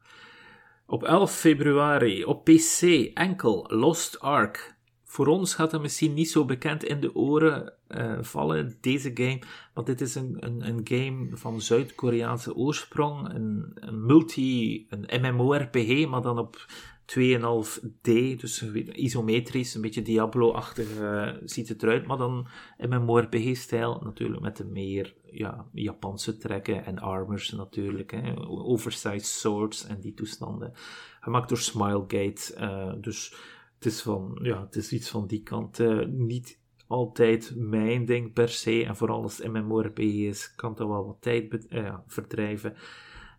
[0.87, 2.83] Op 11 februari op PC
[3.15, 4.79] enkel Lost Ark
[5.09, 9.41] voor ons gaat dat misschien niet zo bekend in de oren uh, vallen, deze game.
[9.75, 13.35] Want dit is een, een, een game van Zuid-Koreaanse oorsprong.
[13.35, 16.67] Een, een multi, een MMORPG, maar dan op
[17.15, 18.37] 2,5D.
[18.37, 22.07] Dus isometrisch, een beetje Diablo-achtig uh, ziet het eruit.
[22.07, 22.49] Maar dan
[22.79, 28.11] MMORPG-stijl, natuurlijk met de meer ja, Japanse trekken en armors natuurlijk.
[28.11, 28.49] Hè.
[28.49, 30.73] Oversized swords en die toestanden.
[31.21, 32.55] Gemaakt door Smilegate.
[32.59, 33.35] Uh, dus
[33.75, 35.81] het is, van, ja, het is iets van die kant.
[35.81, 38.85] eh, niet altijd mijn ding per se.
[38.85, 42.75] En vooral als het MMORPG is, kan dat wel wat tijd eh, verdrijven.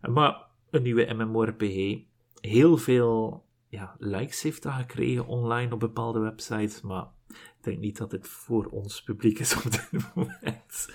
[0.02, 1.98] Maar een nieuwe MMORPG.
[2.40, 6.80] Heel veel ja, likes heeft dat gekregen online op bepaalde websites.
[6.80, 10.88] Maar ik denk niet dat het voor ons publiek is op dit moment.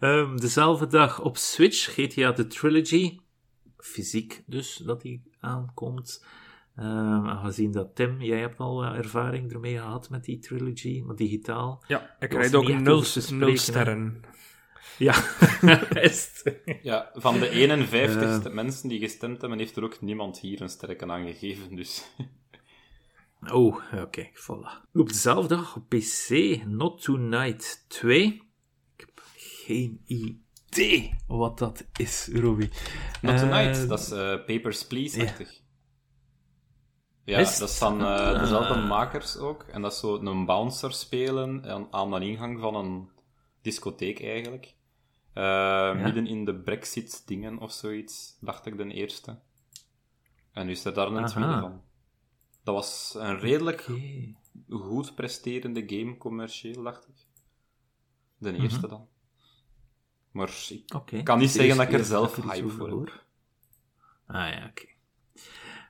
[0.00, 3.18] Ehm, dezelfde dag op Switch GTA The Trilogy.
[3.76, 6.24] Fysiek dus, dat die aankomt.
[6.76, 11.16] Ehm, aangezien dat Tim, jij hebt al wat ervaring ermee gehad met die trilogy, maar
[11.16, 11.84] digitaal.
[11.86, 14.24] Ja, ik er ook nul, nul sterren.
[14.98, 15.14] Ja.
[16.82, 18.52] Ja, van de 51 Eh.
[18.52, 21.74] mensen die gestemd hebben, heeft er ook niemand hier een sterke aan gegeven.
[21.76, 22.04] Dus
[23.52, 24.90] Oh, oké, voilà.
[24.92, 26.28] Op dezelfde dag op PC,
[26.66, 28.24] Not Tonight 2.
[28.96, 32.70] Ik heb geen idee wat dat is, Robbie.
[33.22, 35.60] Not Eh, Tonight, dat is eh, Papers, Please-achtig.
[37.24, 37.58] Ja, Is het?
[37.58, 38.40] dat is van eh, Ah.
[38.40, 39.62] dezelfde makers ook.
[39.62, 43.08] En dat is zo een bouncer spelen aan, aan de ingang van een
[43.62, 44.74] discotheek eigenlijk.
[45.36, 49.38] Eh, Midden in de Brexit-dingen of zoiets, dacht ik de eerste.
[50.52, 51.26] En nu is er daar Aha.
[51.26, 51.82] tweede van.
[52.64, 53.86] Dat was een redelijk
[54.70, 57.14] goed presterende game commercieel, dacht ik.
[58.38, 58.62] De Mhm.
[58.62, 59.08] eerste dan.
[60.30, 60.66] Maar
[61.10, 62.94] ik kan niet zeggen dat ik er zelf hype voor heb.
[62.96, 63.24] hoor.
[64.26, 64.86] Ah ja, oké.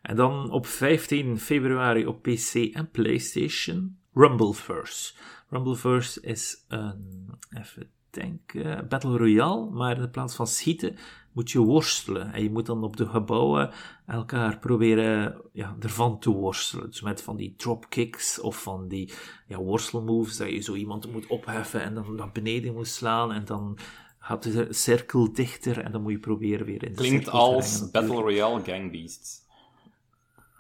[0.03, 5.15] En dan op 15 februari op PC en PlayStation Rumbleverse.
[5.49, 7.91] Rumbleverse is een, even
[8.21, 10.97] denken, Battle Royale, maar in plaats van schieten
[11.33, 12.33] moet je worstelen.
[12.33, 13.71] En je moet dan op de gebouwen
[14.07, 16.87] elkaar proberen ja, ervan te worstelen.
[16.87, 19.13] Dus met van die dropkicks of van die
[19.47, 23.45] ja, worstelmoves, dat je zo iemand moet opheffen en dan naar beneden moet slaan en
[23.45, 23.79] dan
[24.19, 27.55] gaat de cirkel dichter en dan moet je proberen weer in de Klinkt cirkel te
[27.55, 28.15] als Battle.
[28.15, 29.46] Royale Gang Beasts.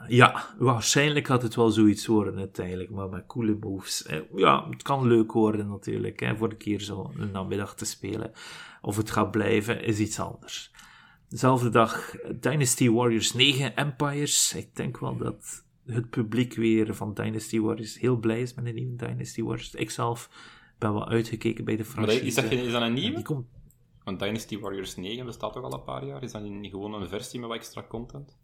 [0.08, 4.02] Ja, waarschijnlijk gaat het wel zoiets worden uiteindelijk, maar met coole moves.
[4.02, 7.84] Eh, Ja, het kan leuk worden natuurlijk, hè, voor een keer zo een namiddag te
[7.84, 8.32] spelen.
[8.82, 10.70] Of het gaat blijven, is iets anders.
[11.28, 14.54] Dezelfde dag Dynasty Warriors 9 Empires.
[14.54, 18.74] Ik denk wel dat het publiek weer van Dynasty Warriors heel blij is met een
[18.74, 19.74] nieuwe Dynasty Warriors.
[19.74, 20.30] Ik zelf
[20.78, 22.24] ben wel uitgekeken bij de Maar franchise.
[22.24, 23.22] is dat, geen- is dat een nieuwe?
[23.22, 23.46] komt
[24.04, 26.22] Want Dynasty Warriors 9 bestaat toch al een paar jaar?
[26.22, 28.36] Is dat niet gewoon een versie met wat extra content?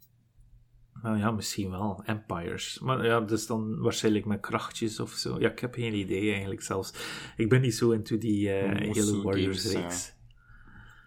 [1.03, 2.01] Nou ja, misschien wel.
[2.05, 2.79] Empires.
[2.79, 5.39] Maar ja, dus dan waarschijnlijk met krachtjes of zo.
[5.39, 6.93] Ja, ik heb geen idee eigenlijk zelfs.
[7.37, 10.13] Ik ben niet zo into die eh Moesu hele Warriors games, reeks.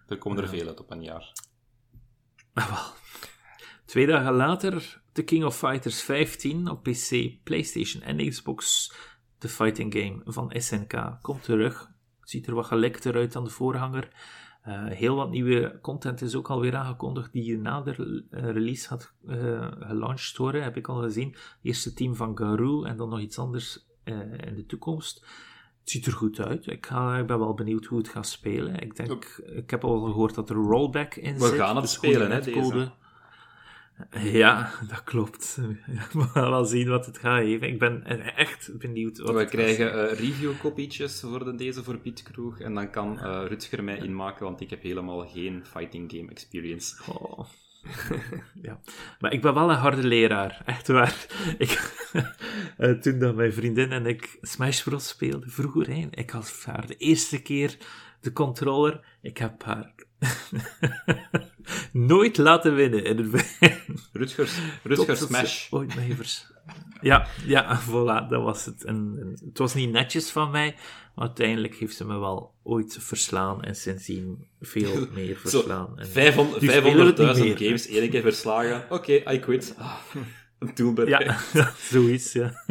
[0.07, 1.33] Er komen er veel uit op een jaar.
[2.55, 2.95] Ah, wel.
[3.85, 8.93] Twee dagen later, The King of Fighters 15 op PC, PlayStation en Xbox.
[9.39, 11.91] De fighting game van SNK komt terug.
[12.23, 14.09] Ziet er wat gelekter uit dan de voorganger.
[14.67, 19.13] Eh, heel wat nieuwe content is ook alweer aangekondigd die na de eh, release gaat
[19.29, 21.35] eh gelanceerd worden, heb ik al gezien.
[21.63, 25.21] Eerst het team van Garou en dan nog iets anders eh, in de toekomst.
[25.81, 26.67] Het ziet er goed uit.
[26.67, 28.79] Ik, ga, ik ben wel benieuwd hoe het gaat spelen.
[28.79, 31.59] Ik, denk, ik heb al gehoord dat er rollback in We zit.
[31.59, 32.93] gaan het dus spelen, hè, netcode.
[34.11, 35.59] Ja, dat klopt.
[36.13, 37.69] We gaan wel zien wat het gaat geven.
[37.69, 38.05] Ik ben
[38.37, 42.61] echt benieuwd wat We krijgen eh review-kopietjes voor de, deze voor Pietkroeg.
[42.61, 47.13] En dan kan eh Rutger mij inmaken, want ik heb helemaal geen fighting game experience.
[47.13, 47.49] Oh.
[48.63, 48.81] ja.
[49.21, 51.27] Maar ik ben wel een harde leraar, echt waar.
[51.59, 51.93] Ik,
[52.79, 55.09] eh, toen dat mijn vriendin en ik Smash Bros.
[55.09, 57.77] speelden, vroeger, hè, ik had haar de eerste keer
[58.21, 59.95] de controller, ik heb haar
[61.93, 63.57] nooit laten winnen in het.
[64.13, 65.67] Rutgers, Tot Rutger dat ze Smash.
[65.73, 66.53] Ooit mij vers-
[67.01, 68.85] Ja, ja, voilà, dat was het.
[68.85, 70.75] En, en het was niet netjes van mij,
[71.15, 75.99] maar uiteindelijk heeft ze me wel ooit verslaan en sindsdien veel meer verslaan.
[75.99, 77.59] En 500 nu spelen we het niet 500.000 meer.
[77.59, 78.85] games, één keer verslagen.
[78.97, 79.75] Oké, I quit.
[79.79, 79.97] Ah,
[80.59, 81.09] een toolbar.
[81.09, 81.39] Ja,
[81.79, 82.65] zoiets, ja.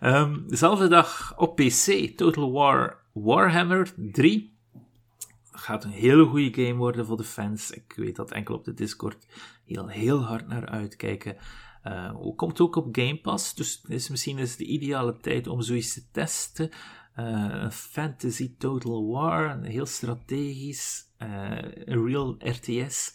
[0.00, 4.56] Ehm, dezelfde dag op PC, Total War Warhammer 3.
[5.58, 7.70] Gaat een hele goede game worden voor de fans.
[7.70, 9.26] Ik weet dat enkel op de Discord
[9.64, 11.36] heel, heel hard naar uitkijken.
[11.82, 15.94] Eh, komt ook op Game Pass, dus is misschien is de ideale tijd om zoiets
[15.94, 16.70] te testen.
[17.14, 23.14] Eh, een fantasy Total War, heel strategisch, eh, een real RTS.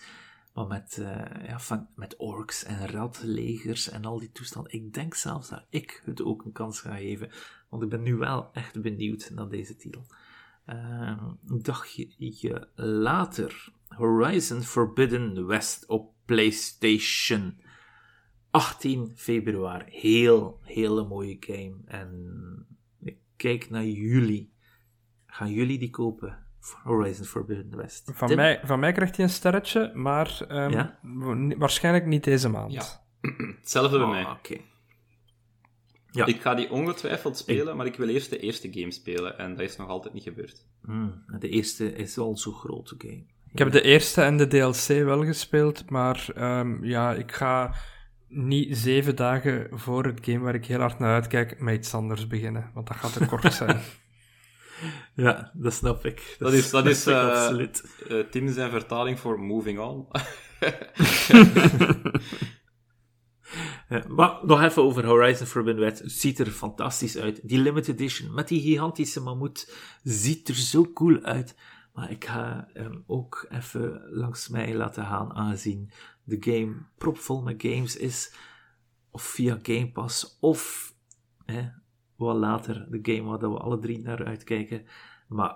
[0.54, 4.74] Maar met, eh, ja, van, met orks en radlegers en al die toestanden.
[4.74, 7.32] Ik denk zelfs dat ik het ook een kans ga geven.
[7.70, 10.06] Want ik ben nu wel echt benieuwd naar deze titel.
[10.66, 13.72] Eh, een dagje later.
[13.88, 17.62] Horizon Forbidden West op PlayStation.
[18.52, 19.86] 18 februari.
[19.88, 21.76] Heel, hele mooie game.
[21.86, 22.66] En
[23.04, 24.54] ik kijk naar jullie.
[25.26, 26.46] Gaan jullie die kopen?
[26.84, 28.12] Horizon Forbidden West.
[28.14, 28.38] Van Tim?
[28.38, 31.00] mij, van mij krijgt hij een sterretje, maar ehm, Ja?
[31.58, 32.74] waarschijnlijk niet deze maand.
[32.74, 32.84] Ja.
[33.60, 34.26] Hetzelfde bij Oh, mij.
[34.26, 34.58] Oké.
[36.16, 36.26] Ja.
[36.26, 39.38] Ik ga die ongetwijfeld spelen, maar ik wil eerst de eerste game spelen.
[39.38, 40.66] En dat is nog altijd niet gebeurd.
[40.86, 43.24] Hmm, de eerste is al zo groot, game.
[43.52, 47.76] Ik heb de eerste en de DLC wel gespeeld, maar ehm, ja, ik ga
[48.28, 52.28] niet zeven dagen voor het game waar ik heel hard naar uitkijk met iets anders
[52.28, 53.80] beginnen, want dat gaat te kort zijn.
[55.16, 56.36] Ja, dat snap ik.
[56.40, 57.84] Dat is, dat is eh, absoluut.
[58.10, 60.08] eh, Tim zijn vertaling voor Moving On.
[63.94, 66.00] Ja, maar nog even over Horizon Forbidden West.
[66.00, 67.48] Het ziet er fantastisch uit.
[67.48, 69.74] Die limited edition met die gigantische mammoet
[70.04, 71.56] ziet er zo cool uit.
[71.94, 75.92] Maar ik ga hem ook even langs mij laten gaan, aangezien
[76.24, 78.36] de game propvol met games is.
[79.12, 80.94] Of via Game Pass, of
[81.46, 81.70] hè,
[82.16, 84.86] wat later de game waar we alle drie naar uitkijken.
[85.28, 85.56] Maar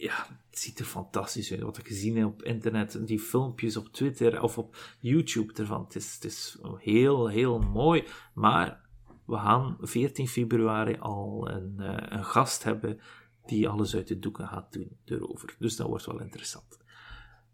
[0.00, 1.60] ja, het ziet er fantastisch uit.
[1.60, 5.84] Wat ik gezien heb op internet, die filmpjes op Twitter of op YouTube ervan.
[5.84, 8.04] Het is, het is heel, heel mooi.
[8.34, 8.80] Maar
[9.26, 13.00] we gaan 14 februari al een, eh, een gast hebben
[13.46, 15.56] die alles uit de doeken gaat doen erover.
[15.58, 16.78] Dus dat wordt wel interessant.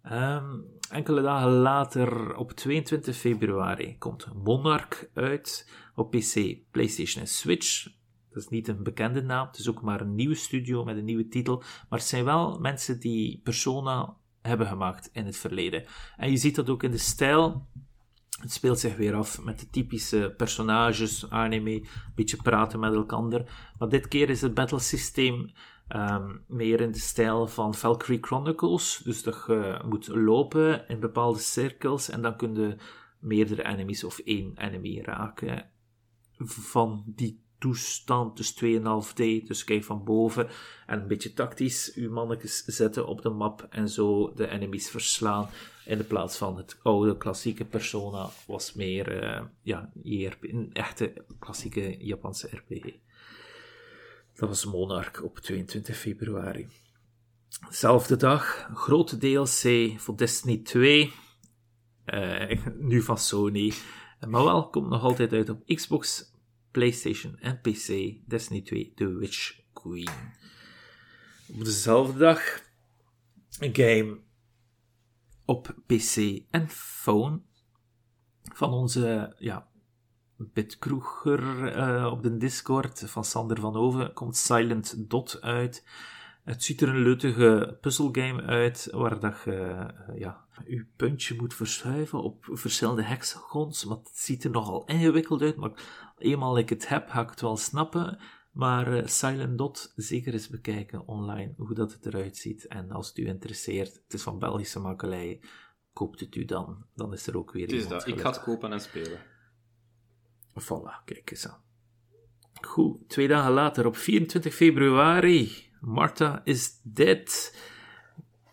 [0.02, 0.58] Ehm,
[0.90, 7.88] enkele dagen later, op 22 februari, komt Monarch uit op PC, PlayStation en Switch.
[8.32, 11.04] Dat is niet een bekende naam, het is ook maar een nieuwe studio met een
[11.04, 11.56] nieuwe titel.
[11.58, 15.84] Maar het zijn wel mensen die Persona hebben gemaakt in het verleden.
[16.16, 17.66] En je ziet dat ook in de stijl.
[18.40, 23.72] Het speelt zich weer af met de typische personages, anime, een beetje praten met elkaar.
[23.78, 25.50] Maar dit keer is het battle systeem
[25.88, 29.00] ehm, meer in de stijl van Valkyrie Chronicles.
[29.04, 32.78] Dus dat je moet lopen in bepaalde cirkels en dan kun
[33.18, 35.70] meerdere enemies of één enemy raken.
[36.44, 40.48] Van die toestand, dus 2,5D, dus kijk van boven
[40.86, 45.48] en een beetje tactisch uw mannetjes zetten op de map en zo de enemies verslaan.
[45.84, 51.24] In de plaats van het oude klassieke Persona was meer eh, ja, JRP, een echte
[51.38, 52.94] klassieke Japanse RPG.
[54.34, 56.68] Dat was Monarch op 22 februari.
[57.68, 61.12] Zelfde dag, grote DLC voor Destiny 2.
[62.04, 63.72] Eh, nu van Sony.
[64.28, 66.29] Maar wel, komt nog altijd uit op Xbox,
[66.70, 68.14] PlayStation en PC.
[68.26, 70.10] Destiny 2, The Witch Queen.
[71.48, 72.62] Op dezelfde dag,
[73.58, 74.18] een game
[75.44, 77.40] op PC en phone
[78.54, 79.68] van onze ja,
[80.36, 85.86] Bitkroeger eh, op de Discord van Sander van Oven komt Silent Dot uit.
[86.44, 91.54] Het ziet er een leutige puzzelgame uit, waar dat je eh, ja, je puntje moet
[91.54, 95.72] verschuiven op verschillende hexagons, maar het ziet er nogal ingewikkeld uit, maar
[96.18, 98.18] eenmaal ik het heb, ga ik het wel snappen.
[98.52, 102.66] Maar eh, Silent Dot, zeker eens bekijken online, hoe dat het eruit ziet.
[102.66, 105.40] En als het u interesseert, het is van Belgische makelij,
[105.92, 106.84] koopt het u dan.
[106.94, 108.06] Dan is er ook weer iemand dat.
[108.06, 109.18] Ik ga het kopen en spelen.
[110.60, 111.62] Voilà, kijk eens aan.
[112.60, 117.56] Goed, twee dagen later, op 24 februari, Martha is dead.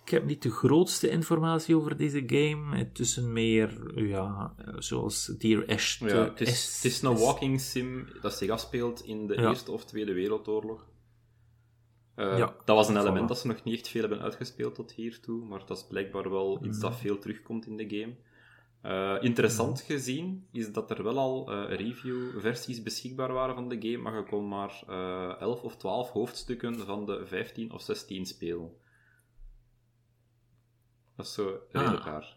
[0.08, 2.78] Ik heb niet de grootste informatie over deze game.
[2.78, 6.16] Het is een meer, ja, zoals Dear Esther.
[6.16, 9.50] Ja, het, is, Est- het is een walking sim dat zich afspeelt in de Ja.
[9.50, 10.86] Eerste of Tweede Wereldoorlog.
[12.16, 12.98] Eh, Ja, dat was een voilà.
[13.00, 16.30] element dat ze nog niet echt veel hebben uitgespeeld tot hiertoe, maar dat is blijkbaar
[16.30, 18.16] wel iets dat veel terugkomt in de game.
[18.82, 23.98] Eh, interessant gezien is dat er wel al eh, review-versies beschikbaar waren van de game,
[23.98, 28.70] maar je kon maar eh 11 of 12 hoofdstukken van de 15 of 16 spelen.
[31.18, 32.06] Dat is zo redelijk Ah.
[32.06, 32.36] raar.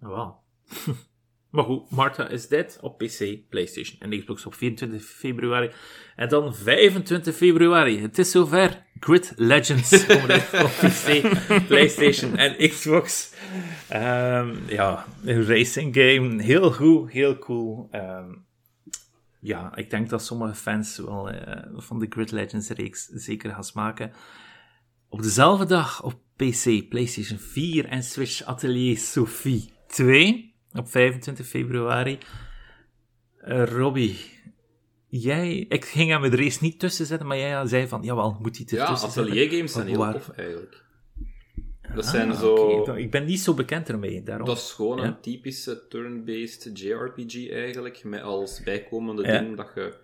[1.50, 5.70] Maar goed, Martha is dead op PC, PlayStation en Xbox op 24 februari.
[6.16, 8.00] En dan 25 februari.
[8.00, 8.86] Het is zover.
[9.00, 10.22] Grid Legends komt
[10.62, 11.22] op PC,
[11.66, 13.32] PlayStation en Xbox.
[13.88, 16.42] Ehm, ja, een racing game.
[16.42, 17.88] Heel goed, heel cool.
[17.90, 18.34] Ehm,
[19.40, 23.64] ja, ik denk dat sommige fans wel eh, van de Grid Legends reeks zeker gaan
[23.64, 24.12] smaken.
[25.08, 32.18] Op dezelfde dag op PC, PlayStation 4 en Switch Atelier Sophie 2 op 25 februari.
[33.38, 34.16] Eh, Robbie,
[35.08, 38.56] jij, ik ging hem er eerst niet tussen zetten, maar jij zei van, jawel, moet
[38.56, 39.32] hij Ja, ertussen zetten.
[39.32, 40.84] ateliergames zijn Maar heel waar- tof eigenlijk.
[41.94, 42.54] Dat Ah, zijn zo...
[42.54, 42.96] oké.
[42.96, 44.46] Ik ben niet zo bekend ermee, daarom.
[44.46, 45.04] Dat is gewoon Ja.
[45.04, 49.38] een typische turn-based JRPG eigenlijk, met als bijkomende Ja.
[49.38, 49.94] ding dat je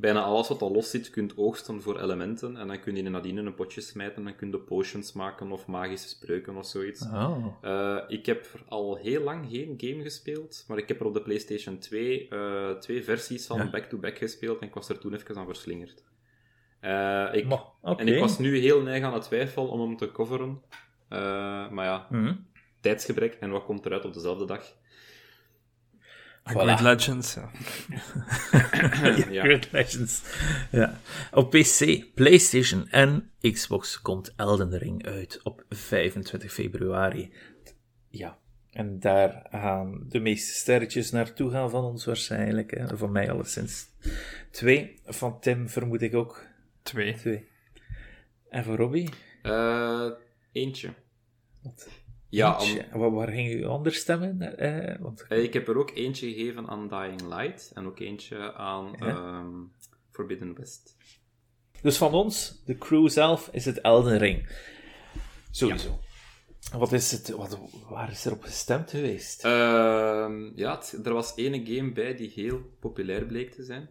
[0.00, 3.38] bijna alles wat al los zit kunt oogsten voor elementen, en dan kun je nadien
[3.38, 7.02] in een potje smijten, en dan kun je potions maken of magische spreuken of zoiets.
[7.02, 7.46] Oh.
[7.60, 11.22] Eh, ik heb al heel lang geen game gespeeld, maar ik heb er op de
[11.22, 13.70] PlayStation 2 eh, twee versies van Ja.
[13.70, 16.04] back-to-back gespeeld en ik was er toen even aan verslingerd.
[16.80, 17.62] Eh, ik, Maar.
[17.96, 20.62] En ik was nu heel neig aan het twijfel om hem te coveren.
[21.70, 22.34] Maar ja, Mhm.
[22.80, 24.78] tijdsgebrek en wat komt eruit op dezelfde dag?
[26.44, 27.50] Grid Legends, ja.
[29.30, 29.42] ja.
[29.42, 30.22] Grid Legends.
[30.70, 31.00] Ja.
[31.32, 37.32] Op PC, PlayStation en Xbox komt Elden Ring uit op 25 februari.
[38.08, 38.38] Ja,
[38.70, 42.70] en daar gaan de meeste sterretjes naartoe gaan van ons waarschijnlijk.
[42.70, 42.96] Hè.
[42.96, 43.86] Voor mij alleszins
[44.50, 45.00] twee.
[45.04, 46.46] Van Tim vermoed ik ook.
[46.82, 47.14] Twee.
[47.14, 47.48] Twee.
[48.48, 49.08] En voor Robbie?
[49.42, 50.10] Uh,
[50.52, 50.90] eentje.
[51.62, 51.88] Wat?
[52.30, 52.58] Ja,
[52.92, 53.12] om...
[53.14, 54.58] waar, ging u anders stemmen?
[54.58, 55.24] Eh, want...
[55.28, 59.48] Eh, ik heb er ook eentje gegeven aan Dying Light en ook eentje aan ehm,
[60.10, 60.96] Forbidden West.
[61.82, 64.48] Dus van ons, de crew zelf, is het Elden Ring.
[65.50, 65.98] Sowieso.
[66.72, 67.58] Wat is het, wat,
[67.88, 69.44] waar is er op gestemd geweest?
[69.44, 69.50] Uh,
[70.54, 73.88] ja, er was ene game bij die heel populair bleek te zijn.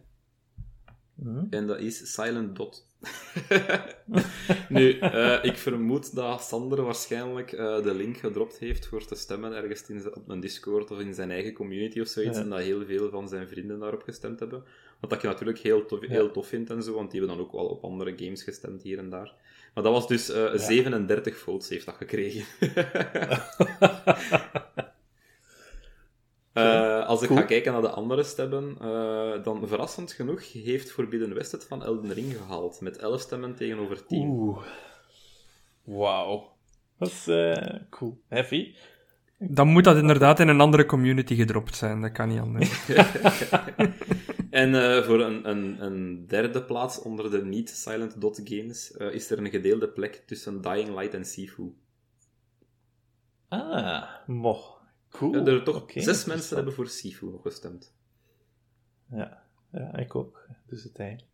[1.14, 1.44] Mhm.
[1.50, 2.89] En dat is Silent Dot.
[4.68, 9.52] nu, uh, ik vermoed dat Sander waarschijnlijk uh, de link gedropt heeft voor te stemmen
[9.52, 12.38] ergens in, op een Discord of in zijn eigen community of zoiets.
[12.38, 14.64] En dat heel veel van zijn vrienden daarop gestemd hebben.
[15.00, 17.46] Wat dat je natuurlijk heel tof, heel tof vindt en zo, want die hebben dan
[17.46, 19.34] ook wel op andere games gestemd hier en daar.
[19.74, 20.56] Maar dat was dus uh, ja.
[20.56, 22.44] 37 votes heeft dat gekregen.
[27.10, 27.40] Als ik cool.
[27.40, 31.84] ga kijken naar de andere stemmen, uh, dan verrassend genoeg heeft Forbidden West het van
[31.84, 32.80] Elden Ring gehaald.
[32.80, 34.28] Met 11 stemmen tegenover 10.
[34.28, 34.58] Oeh.
[35.84, 36.52] Wauw.
[36.98, 37.54] Dat is uh,
[37.90, 38.20] cool.
[38.28, 38.74] Heavy.
[39.38, 42.00] Dan moet dat inderdaad in een andere community gedropt zijn.
[42.00, 42.88] Dat kan niet anders.
[44.50, 49.50] en voor een, een, een, derde plaats onder de niet-Silent Dot games is er een
[49.50, 51.74] gedeelde plek tussen Dying Light en Sifu.
[53.48, 54.79] Ah, moch.
[55.10, 55.34] Cool.
[55.34, 57.94] Ja, er toch okay, zes mensen hebben voor Sifu gestemd.
[59.10, 59.42] Ja,
[59.72, 60.46] ja ik ook.
[60.66, 61.28] Dus uiteindelijk.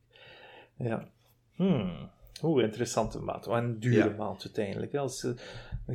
[0.77, 1.09] Ja.
[1.55, 2.11] Hmm.
[2.43, 3.47] Oeh, interessante maat.
[3.47, 4.17] Wat een dure ja.
[4.17, 4.95] maand uiteindelijk.
[4.95, 5.35] Als uh,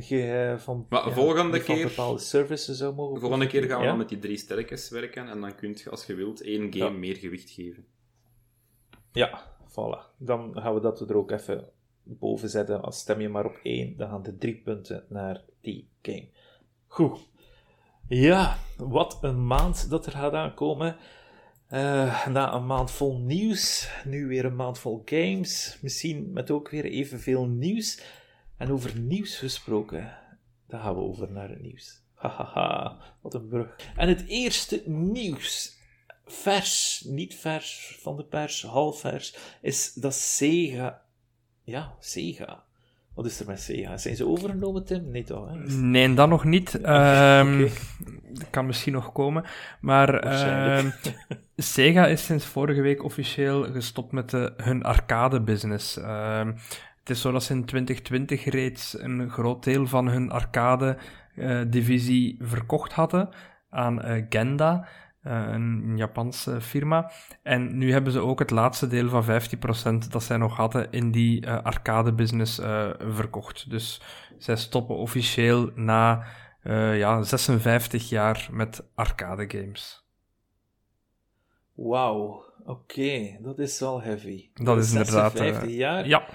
[0.08, 3.20] je van, maar ja, volgende van keer, bepaalde services zou mogen...
[3.20, 6.06] Volgende keer gaan we dan met die drie sterkes werken en dan kun je, als
[6.06, 7.86] je wilt, één game meer gewicht geven.
[9.12, 10.16] Ja, voilà.
[10.16, 11.68] Dan gaan we dat er ook even
[12.02, 12.82] boven zetten.
[12.82, 16.28] Als stem je maar op één, dan gaan de drie punten naar die game.
[16.86, 17.30] Goed.
[18.14, 20.96] Ja, wat een maand dat er gaat aankomen.
[21.70, 25.78] Uh, na een maand vol nieuws, nu weer een maand vol games.
[25.80, 28.02] Misschien met ook weer evenveel nieuws.
[28.56, 30.18] En over nieuws gesproken,
[30.66, 32.02] dan gaan we over naar het nieuws.
[32.14, 33.76] Hahaha, wat een brug.
[33.96, 35.78] En het eerste nieuws,
[36.24, 41.02] vers, niet vers van de pers, half vers, is dat Sega,
[41.62, 42.64] ja, Sega,
[43.14, 43.96] wat is er met Sega?
[43.96, 45.10] Zijn ze overgenomen, Tim?
[45.10, 45.48] Nee, toch?
[45.48, 45.74] Hè?
[45.74, 46.74] Nee, dat nog niet.
[46.74, 47.70] Um, okay.
[48.32, 49.44] Dat kan misschien nog komen.
[49.80, 50.24] Maar
[50.78, 50.92] um,
[51.56, 55.96] Sega is sinds vorige week officieel gestopt met de, hun arcade-business.
[55.96, 56.54] Um,
[56.98, 62.48] het is zo dat ze in 2020 reeds een groot deel van hun arcade-divisie uh,
[62.48, 63.28] verkocht hadden
[63.70, 64.88] aan uh, Genda.
[65.26, 67.10] Uh, een Japanse firma.
[67.42, 69.24] En nu hebben ze ook het laatste deel van
[70.04, 73.70] 15% dat zij nog hadden in die uh, arcade business uh, verkocht.
[73.70, 74.00] Dus
[74.38, 76.24] zij stoppen officieel na
[76.94, 80.04] ja, 56 jaar met arcade games.
[81.74, 83.38] Wauw, oké, okay.
[83.40, 84.50] dat is wel heavy.
[84.54, 85.36] Dat is inderdaad.
[85.36, 86.08] 56 jaar?
[86.08, 86.26] Ja.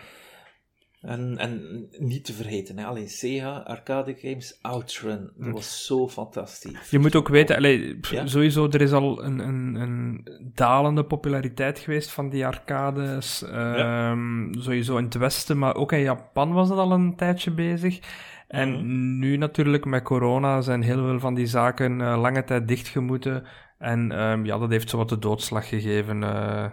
[1.01, 6.89] En, en niet te vergeten, hè, alleen Sega, arcade games, Outrun, dat was zo fantastisch.
[6.89, 8.27] Je moet ook weten, allee, ja?
[8.27, 13.39] sowieso, er is al een, een, een dalende populariteit geweest van die arcades.
[13.39, 14.11] Ja.
[14.11, 17.99] Um, sowieso in het Westen, maar ook in Japan was dat al een tijdje bezig.
[18.47, 19.19] En mm.
[19.19, 23.43] nu natuurlijk met corona zijn heel veel van die zaken uh, lange tijd dichtgemoeten.
[23.77, 26.21] En um, ja, dat heeft zo wat de doodslag gegeven.
[26.21, 26.65] Uh,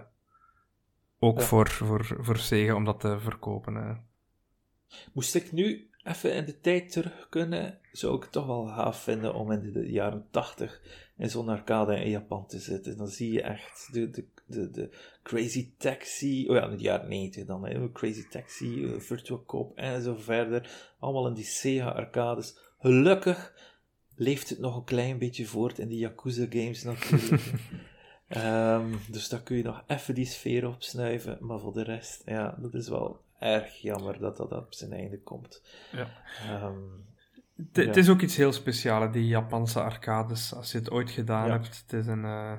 [1.19, 1.45] ook ja.
[1.45, 3.75] voor, voor, voor Sega om dat te verkopen.
[3.75, 3.91] Uh.
[5.13, 9.03] Moest ik nu even in de tijd terug kunnen, zou ik het toch wel gaaf
[9.03, 10.81] vinden om in de jaren 80
[11.17, 12.97] in zo'n arcade in Japan te zitten.
[12.97, 14.91] Dan zie je echt de, de, de, de
[15.23, 19.77] Crazy Taxi, oh ja, in de jaren 90 dan, hè, Crazy Taxi, uh, Virtual Cop
[19.77, 20.93] en zo verder.
[20.99, 22.57] Allemaal in die Sega arcades.
[22.79, 23.55] Gelukkig
[24.17, 27.43] leeft het nog een klein beetje voort in die Yakuza games natuurlijk.
[28.29, 32.59] um, dus daar kun je nog even die sfeer opsnuiven, maar voor de rest, ja,
[32.61, 35.63] dat is wel erg jammer dat dat op zijn einde komt.
[35.93, 36.09] Ja.
[36.65, 37.05] Um,
[37.57, 37.95] het, ja.
[37.95, 40.55] is ook iets heel speciaals, die Japanse arcades.
[40.55, 41.53] Als je het ooit gedaan ja.
[41.53, 42.53] hebt, het is een, uh,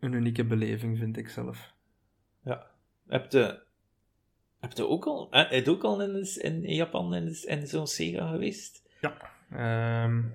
[0.00, 1.72] een unieke beleving, vind ik zelf.
[2.44, 2.66] Ja.
[3.08, 3.62] Heb je,
[4.60, 8.82] heb je ook al, eh, ook al in, in Japan in, in zo'n Sega geweest?
[9.00, 9.14] Ja.
[10.04, 10.32] Um,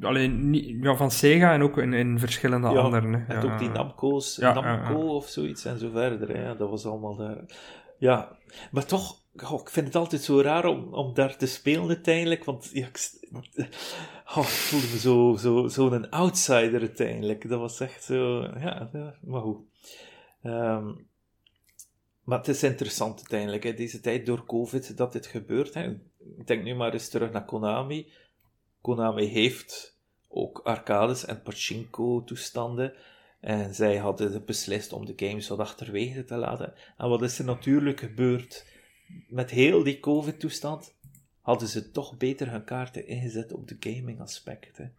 [0.00, 3.12] alleen niet, ja, van Sega en ook in, in verschillende ja, anderen.
[3.12, 3.34] Hè.
[3.34, 6.36] En ja, ook die Namco's, Namco of zoiets en zo verder.
[6.36, 6.56] Hè.
[6.56, 7.44] Dat was allemaal daar.
[7.98, 8.38] Ja,
[8.70, 12.70] maar toch, ik vind het altijd zo raar om, om daar te spelen uiteindelijk, want
[14.36, 17.48] Oh, ik voelde me zo, zo, zo'n outsider uiteindelijk.
[17.48, 18.90] Dat was echt zo, ja,
[19.22, 19.58] maar goed.
[20.42, 20.92] Ehm,
[22.24, 25.74] maar het is interessant uiteindelijk, hè, deze tijd door COVID, dat dit gebeurt.
[25.74, 25.90] Hè.
[26.38, 28.12] Ik denk nu maar eens terug naar Konami.
[28.80, 32.94] Konami heeft ook arcades en pachinko-toestanden.
[33.40, 36.74] En zij hadden beslist om de games wat achterwege te laten.
[36.96, 38.66] En wat is er natuurlijk gebeurd?
[39.28, 40.96] Met heel die COVID-toestand
[41.40, 44.94] hadden ze toch beter hun kaarten ingezet op de gaming aspecten.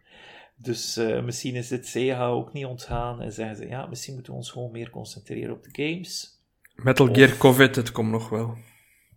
[0.56, 4.32] Dus uh, misschien is dit Sega ook niet ontgaan en zeggen ze, ja, misschien moeten
[4.32, 6.42] we ons gewoon meer concentreren op de games.
[6.74, 8.56] Metal Gear COVID, het komt nog wel.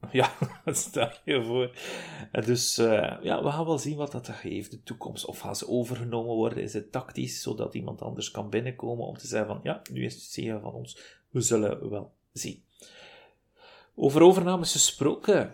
[0.12, 0.32] Ja,
[0.66, 1.76] dat staat je voor.
[2.46, 5.26] Dus uh, ja, we gaan wel zien wat dat geeft, de toekomst.
[5.26, 6.64] Of gaan ze overgenomen worden?
[6.64, 10.14] Is het tactisch, zodat iemand anders kan binnenkomen om te zeggen van, ja, nu is
[10.14, 10.98] het Sega van ons.
[11.30, 12.64] We zullen wel zien.
[13.96, 15.54] Over overnames gesproken.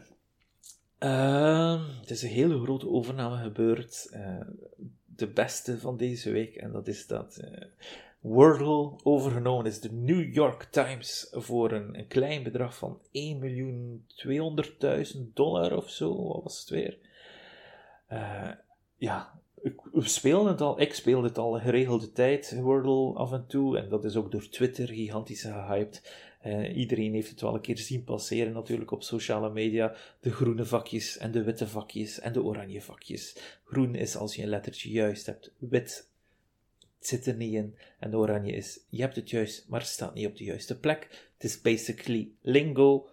[1.00, 4.10] Uh, het is een hele grote overname gebeurd.
[4.14, 4.42] Uh,
[5.06, 6.56] de beste van deze week.
[6.56, 7.66] En dat is dat uh,
[8.20, 9.80] Wordle overgenomen is.
[9.80, 13.08] De New York Times voor een, klein bedrag van 1.200.000
[15.34, 16.28] dollar of zo.
[16.28, 16.98] Wat was het weer?
[18.12, 18.52] Uh,
[18.96, 19.40] ja,
[19.92, 20.82] we spelen het al.
[20.82, 23.78] Ik speel het al geregelde tijd, Wordle af en toe.
[23.78, 26.28] En dat is ook door Twitter gigantisch gehyped.
[26.46, 29.96] Uh, iedereen heeft het wel een keer zien passeren natuurlijk op sociale media.
[30.20, 33.60] De groene vakjes en de witte vakjes en de oranje vakjes.
[33.64, 35.54] Groen is als je een lettertje juist hebt.
[35.58, 36.09] Wit
[37.00, 37.76] zit er niet in.
[38.00, 41.30] En oranje is, je hebt het juist, maar het staat niet op de juiste plek.
[41.34, 43.08] Het is basically lingo.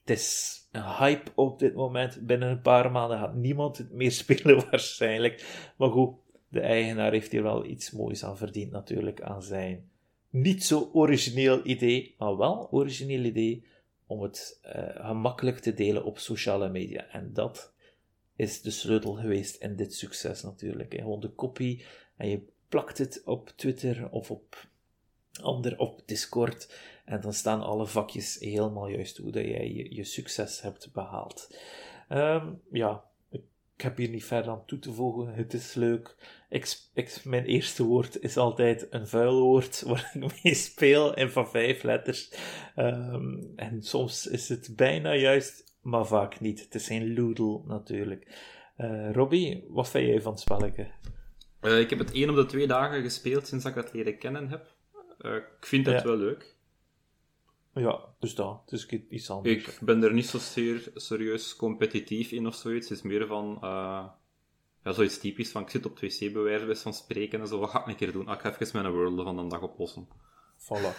[0.00, 2.26] Het is een hype op dit moment.
[2.26, 5.44] Binnen een paar maanden gaat niemand het meer spelen waarschijnlijk.
[5.76, 6.14] Maar goed,
[6.48, 9.90] de eigenaar heeft hier wel iets moois aan verdiend natuurlijk aan zijn
[10.32, 13.64] niet zo origineel idee, maar wel origineel idee
[14.06, 17.06] om het uh, gemakkelijk te delen op sociale media.
[17.08, 17.72] En dat
[18.36, 20.94] is de sleutel geweest in dit succes natuurlijk.
[20.94, 21.84] Gewoon de kopie
[22.16, 22.42] en je
[22.72, 24.66] plakt het op Twitter of op
[25.42, 30.60] ander op Discord en dan staan alle vakjes helemaal juist hoe dat jij je, succes
[30.60, 31.56] hebt behaald.
[32.08, 35.34] Um, ja, ik heb hier niet verder aan toe te voegen.
[35.34, 36.16] Het is leuk.
[36.48, 41.48] Ik, mijn eerste woord is altijd een vuil woord waar ik mee speel en van
[41.48, 42.32] vijf letters.
[42.76, 46.60] Um, en soms is het bijna juist, maar vaak niet.
[46.60, 48.50] Het is geen loodle natuurlijk.
[48.76, 50.38] Uh, Robbie, wat vind jij van
[50.76, 51.11] het?
[51.62, 54.48] Uh, ik heb het één op de twee dagen gespeeld sinds ik het leren kennen
[54.48, 54.74] heb.
[55.20, 56.04] Uh, ik vind het ja.
[56.04, 56.56] wel leuk.
[57.74, 58.62] Ja, dus dat.
[58.64, 59.54] Het is iets anders.
[59.54, 62.88] Ik ben er niet zozeer serieus competitief in of zoiets.
[62.88, 63.58] Het is meer van...
[63.62, 64.04] Uh,
[64.84, 67.58] ja, zoiets typisch van, ik zit op 2C bij van spreken en zo.
[67.58, 68.26] Wat ga ik een keer doen?
[68.26, 70.08] Ah, ik ga even mijn world van een dag oplossen.
[70.58, 70.96] Voilà.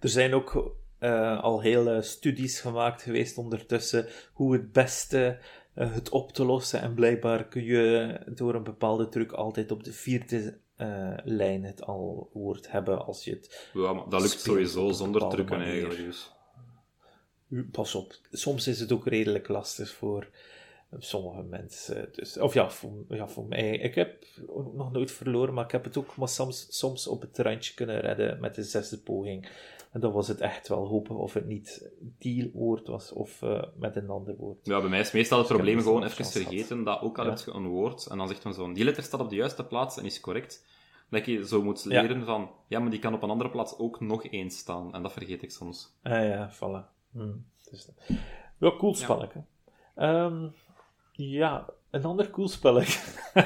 [0.00, 5.38] Er zijn ook uh, al hele studies gemaakt geweest ondertussen hoe het beste
[5.76, 6.80] uh, het op te lossen.
[6.80, 11.82] En blijkbaar kun je door een bepaalde truc altijd op de vierde uh, lijn het
[11.82, 13.70] al woord hebben als je het.
[13.72, 16.00] Ja, maar dat lukt sowieso zonder drukken eigenlijk.
[16.00, 16.34] Dus.
[17.70, 20.28] Pas op, soms is het ook redelijk lastig voor
[20.98, 22.08] sommige mensen.
[22.12, 23.70] Dus, of ja voor, ja, voor mij.
[23.76, 24.24] Ik heb
[24.74, 28.00] nog nooit verloren, maar ik heb het ook maar soms, soms op het randje kunnen
[28.00, 29.48] redden met de zesde poging.
[29.96, 33.62] En dan was het echt wel hopen of het niet die woord was of uh,
[33.76, 34.58] met een ander woord.
[34.62, 37.30] Ja, bij mij is meestal het probleem gewoon even vergeten dat ook al ja.
[37.30, 39.64] heb je een woord en dan zegt men zo, die letter staat op de juiste
[39.64, 40.66] plaats en is correct.
[41.10, 42.24] Dat je zo moet leren ja.
[42.24, 44.94] van, ja, maar die kan op een andere plaats ook nog eens staan.
[44.94, 45.94] En dat vergeet ik soms.
[46.02, 46.88] Ah ja, vallen.
[47.12, 47.32] Hm.
[47.70, 47.88] Dus,
[48.58, 49.42] ja, cool spelletje.
[49.96, 50.24] Ja.
[50.24, 50.52] Um,
[51.12, 53.00] ja, een ander cool spelletje.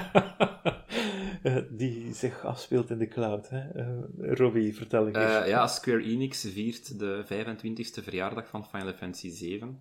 [1.70, 3.48] die zich afspeelt in de cloud.
[3.48, 3.76] Hè?
[3.76, 5.24] Uh, Robbie, vertel ik eens.
[5.24, 9.60] Uh, ja, Square Enix viert de 25e verjaardag van Final Fantasy VII.
[9.60, 9.78] En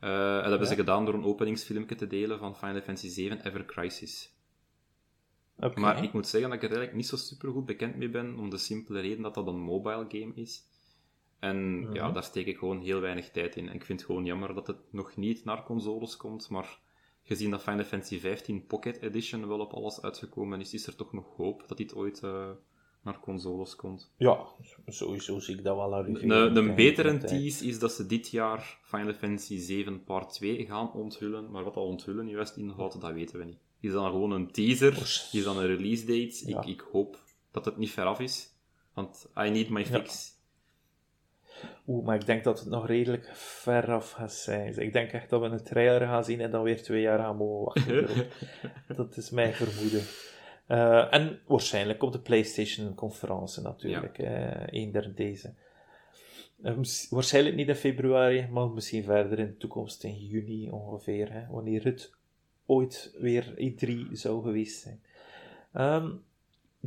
[0.00, 0.66] dat hebben ja.
[0.66, 4.34] ze gedaan door een openingsfilmpje te delen van Final Fantasy VII Ever Crisis.
[5.56, 5.82] Okay.
[5.82, 8.38] Maar ik moet zeggen dat ik er eigenlijk niet zo super goed bekend mee ben,
[8.38, 10.62] om de simpele reden dat dat een mobile game is.
[11.38, 13.68] En ja, ja daar steek ik gewoon heel weinig tijd in.
[13.68, 16.78] En ik vind het gewoon jammer dat het nog niet naar consoles komt, maar
[17.30, 21.12] gezien dat Final Fantasy 15 Pocket Edition wel op alles uitgekomen is, is er toch
[21.12, 22.48] nog hoop dat dit ooit uh,
[23.02, 24.12] naar consoles komt.
[24.16, 24.46] Ja,
[24.86, 26.30] sowieso zie ik dat wel arriveren.
[26.30, 30.92] Een, een betere tease is dat ze dit jaar Final Fantasy 7 Part 2 gaan
[30.92, 33.58] onthullen, maar wat dat onthullen juist inhoudt, dat weten we niet.
[33.80, 34.92] Is dan gewoon een teaser?
[35.32, 36.50] Is dan een release date?
[36.50, 36.60] Ja.
[36.60, 37.18] Ik, ik hoop
[37.50, 38.54] dat het niet veraf is,
[38.94, 40.34] want I need my fix.
[40.34, 40.39] Ja.
[41.90, 44.78] Oeh, maar ik denk dat het nog redelijk veraf gaat zijn.
[44.78, 47.36] Ik denk echt dat we een trailer gaan zien en dan weer twee jaar gaan
[47.36, 48.26] mogen wachten.
[48.96, 50.02] dat is mijn vermoeden.
[50.68, 54.72] Uh, en waarschijnlijk komt de PlayStation-conferentie natuurlijk, ja.
[54.72, 55.54] een der deze.
[56.62, 56.78] Uh,
[57.10, 61.84] waarschijnlijk niet in februari, maar misschien verder in de toekomst, in juni ongeveer, hè, wanneer
[61.84, 62.14] het
[62.66, 65.02] ooit weer E3 zou geweest zijn.
[65.72, 66.10] Ehm,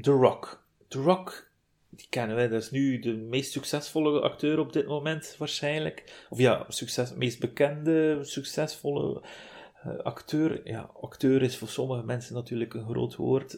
[0.01, 0.66] The Rock.
[0.88, 1.51] The Rock,
[1.96, 6.26] die kennen wij, dat is nu de meest succesvolle acteur op dit moment waarschijnlijk.
[6.30, 9.22] Of ja, succes, meest bekende, succesvolle
[9.88, 10.62] uh, acteur.
[10.64, 13.58] Ja, acteur is voor sommige mensen natuurlijk een groot woord.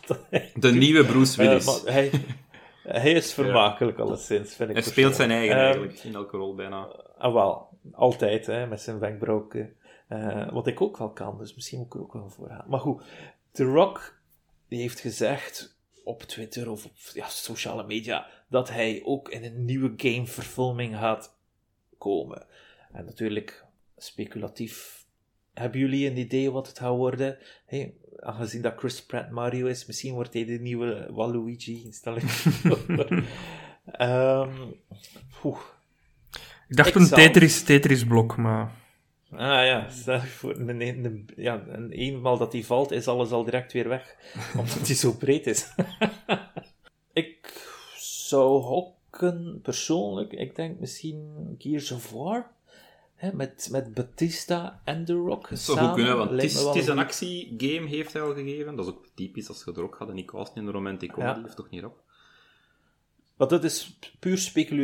[0.54, 1.82] de nieuwe Bruce Uh, Willis.
[1.84, 2.10] hij,
[2.82, 6.54] hij is vermakelijk, alleszins, vind ik Hij speelt zijn eigen Ehm, eigenlijk, in elke rol
[6.54, 6.88] bijna.
[7.18, 9.76] Ah, wel, altijd, hè, met zijn wenkbrauwen.
[10.08, 12.64] Eh, wat ik ook wel kan, dus misschien moet ik er ook wel voor gaan.
[12.68, 13.02] Maar goed,
[13.52, 14.20] The Rock,
[14.68, 15.75] die heeft gezegd
[16.06, 21.34] op Twitter of op ja, sociale media, dat hij ook in een nieuwe gameverfilming gaat
[21.98, 22.46] komen.
[22.92, 23.64] En natuurlijk,
[23.96, 25.04] speculatief,
[25.54, 27.38] hebben jullie een idee wat het gaat worden?
[27.64, 32.22] Hey, aangezien dat Chris Pratt Mario is, misschien wordt hij de nieuwe Waluigi, stel ik.
[33.86, 34.50] Ehm.
[36.68, 38.70] Ik dacht Ik een zou- Tetris, Tetris-blok, maar...
[39.30, 43.08] Ah ja, stel je voor, een, een, een- ja, en eenmaal dat hij valt, is
[43.08, 44.16] alles al direct weer weg,
[44.58, 45.74] omdat hij zo breed is.
[47.12, 47.64] ik
[47.96, 52.50] zou hokken, persoonlijk, ik denk misschien Gears of War,
[53.14, 56.74] hè, met, met Batista en The Rock Dat zou goed kunnen, want het is, het
[56.88, 58.76] een actiegame, heeft hij al gegeven.
[58.76, 61.38] Dat is ook typisch als je er ook gaat en niet in de romantic comedy,
[61.38, 61.44] Ja.
[61.44, 62.00] of toch niet op.
[63.36, 64.36] Maar dat is puur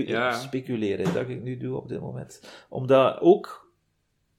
[0.09, 0.33] Ja.
[0.33, 2.43] speculeren dat ik nu doe op dit moment.
[2.69, 3.72] Omdat ook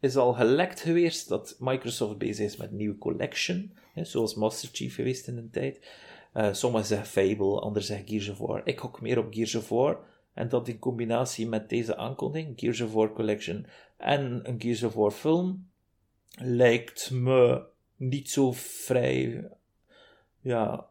[0.04, 4.96] is al gelekt geweest dat Microsoft bezig is met nieuwe collection, hè, zoals Master Chief
[4.96, 5.88] geweest in een tijd.
[6.34, 8.62] Eh sommigen zeggen Fable, anderen zeggen Gears of War.
[8.64, 10.00] Ik hok meer op Gears of War.
[10.34, 13.66] En dat in combinatie met deze aankondiging, Gears of War Collection
[13.98, 15.68] en een Gears of War film,
[16.38, 17.64] lijkt me
[17.96, 19.50] niet zo vrij
[20.42, 20.88] ja,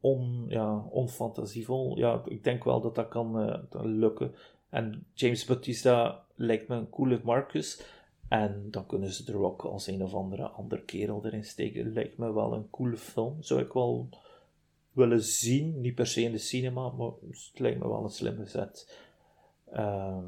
[0.00, 1.98] on, ja, onfantasievol.
[1.98, 4.34] Ja, ik denk wel dat dat kan eh, lukken.
[4.68, 7.82] En James Bautista lijkt me een coole Marcus.
[8.28, 11.92] En dan kunnen ze er ook als een of andere andere kerel erin steken.
[11.92, 13.42] Lijkt me wel een coole film.
[13.42, 14.08] Zou ik wel
[14.92, 15.80] willen zien.
[15.80, 18.98] Niet per se in de cinema, maar het lijkt me wel een slimme zet.
[19.72, 20.24] Ehm,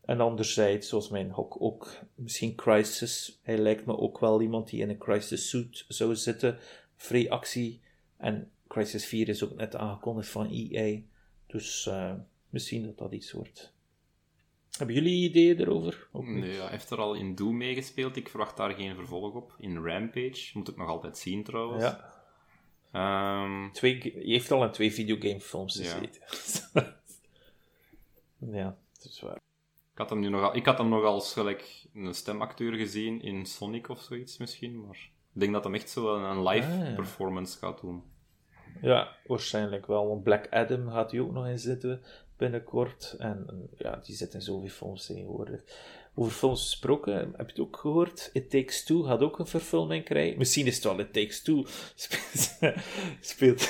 [0.00, 3.38] en anderzijds, zoals mijn hok ook, misschien Crisis.
[3.42, 6.58] Hij lijkt me ook wel iemand die in een Crisis suit zou zitten.
[6.96, 7.80] Vrij actie.
[8.16, 11.00] En Crisis 4 is ook net aangekondigd van EA.
[11.46, 12.14] Dus eh,
[12.50, 13.72] misschien dat dat iets wordt.
[14.76, 16.08] Hebben jullie ideeën erover?
[16.12, 18.16] Nee, ja, hij heeft er al in Doom meegespeeld.
[18.16, 19.54] Ik verwacht daar geen vervolg op.
[19.58, 21.84] In Rampage moet ik nog altijd zien trouwens.
[21.84, 22.12] Ja.
[22.92, 25.82] Ehm, Twee, je heeft al in twee videogamefilms Ja.
[25.84, 26.22] gezeten.
[28.58, 29.34] ja, dat is waar.
[29.92, 33.22] ik, had hem nu nog al, ik had hem nog als gelijk een stemacteur gezien
[33.22, 34.80] in Sonic of zoiets misschien.
[34.86, 36.94] Maar ik denk dat hem echt zo een, een live Ah, ja.
[36.94, 38.02] performance gaat doen.
[38.82, 40.08] Ja, waarschijnlijk wel.
[40.08, 42.02] Want Black Adam gaat hij ook nog in zitten
[42.38, 43.14] binnenkort.
[43.18, 45.60] En ja, die zit in zoveel films tegenwoordig.
[46.14, 48.30] Over films gesproken, heb je het ook gehoord?
[48.32, 50.38] It Takes Two gaat ook een verfilming krijgen.
[50.38, 51.64] Misschien is het wel It Takes Two.
[51.94, 52.78] Speelt,
[53.20, 53.68] speelt,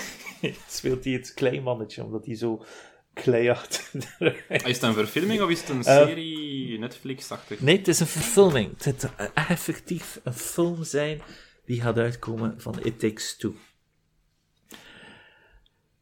[0.68, 2.64] speelt hij het kleimannetje, omdat hij zo
[3.12, 7.60] kleiachtig eruit Is het een verfilming of is het een Eh, serie Netflix-achtig?
[7.60, 8.82] Nee, het is een verfilming.
[8.82, 11.20] Het echt effectief een film zijn
[11.64, 13.54] die gaat uitkomen van It Takes Two.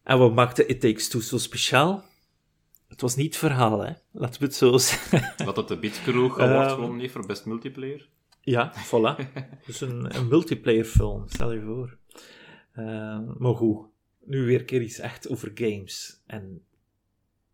[0.02, 2.04] En wat maakte It Takes Two zo speciaal?
[2.89, 3.93] Het was niet het verhaal, hè.
[4.11, 5.47] Laten we het zo zeggen.
[5.47, 8.09] Dat het de Bitcroeg Award Ehm, heeft voor best multiplayer.
[8.41, 9.32] Ja, voilà.
[9.66, 11.97] Dus een, een multiplayer film, stel je voor.
[12.72, 13.87] Eh, maar goed,
[14.24, 16.22] nu weer een keer iets echt over games.
[16.26, 16.62] En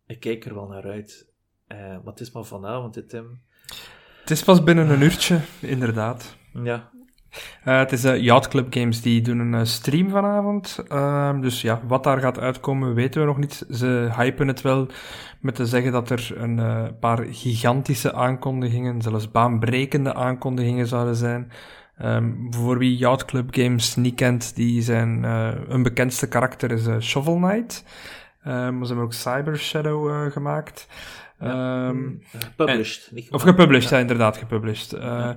[0.07, 1.27] ik kijk er wel naar uit.
[1.67, 3.41] Eh, maar het is maar vanavond, hè, Tim.
[4.21, 6.35] Het is pas binnen een uurtje, inderdaad.
[6.63, 6.91] Ja,
[7.63, 10.83] Eh, het is uh, Yacht Club Games, die doen een eh, stream vanavond.
[10.87, 13.65] Ehm, dus ja, wat daar gaat uitkomen weten we nog niet.
[13.69, 14.87] Ze hypen het wel
[15.39, 21.51] met te zeggen dat er een eh, paar gigantische aankondigingen, zelfs baanbrekende aankondigingen zouden zijn.
[21.97, 25.23] Ehm, voor wie Yacht Club Games niet kent, die zijn,
[25.67, 27.83] hun bekendste karakter is Shovel Knight.
[28.43, 30.31] Maar ze hebben ook Cyber Shadow eh,
[31.39, 32.01] Ehm,
[32.55, 33.09] published.
[33.11, 33.57] niet of gemaakt.
[33.59, 33.95] gepublished, Ja.
[33.95, 34.01] ja.
[34.01, 34.93] inderdaad, gepublished.
[34.93, 35.29] Eh,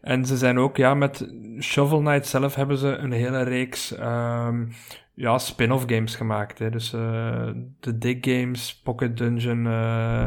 [0.00, 1.28] En ze zijn ook, ja, met
[1.60, 4.64] Shovel Knight zelf hebben ze een hele reeks ehm,
[5.14, 6.58] ja, spin-off games gemaakt.
[6.58, 6.70] Hè.
[6.70, 7.50] Dus eh,
[7.80, 10.24] de Dig Games, Pocket Dungeon, eh,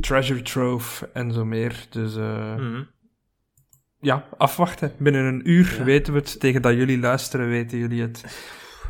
[0.00, 1.86] Treasure Trove en zo meer.
[1.90, 2.82] Dus eh, Mhm.
[4.00, 4.92] ja, afwachten.
[4.98, 5.84] Binnen een uur Ja.
[5.84, 6.40] weten we het.
[6.40, 8.24] Tegen dat jullie luisteren, weten jullie het.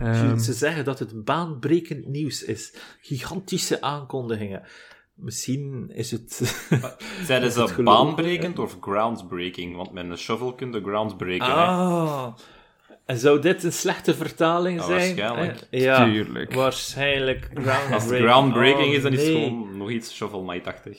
[0.00, 2.74] Ehm, Ze zeggen dat het baanbrekend nieuws is.
[3.00, 4.62] Gigantische aankondigingen.
[5.20, 6.38] Misschien is het...
[7.28, 9.76] Het ze baanbrekend of groundbreaking?
[9.76, 11.46] Want met een shovel kun je groundbreken.
[11.46, 11.52] hè.
[11.52, 12.26] ah.
[13.06, 15.16] En zou dit een slechte vertaling Ja, zijn?
[15.16, 15.66] waarschijnlijk.
[15.70, 16.54] Eh, Ja, Tuurlijk.
[16.54, 17.94] waarschijnlijk groundbreaking.
[17.94, 19.44] Als het groundbreaking Oh, is, dan is het nee.
[19.48, 20.98] gewoon nog iets shovel knight-achtig.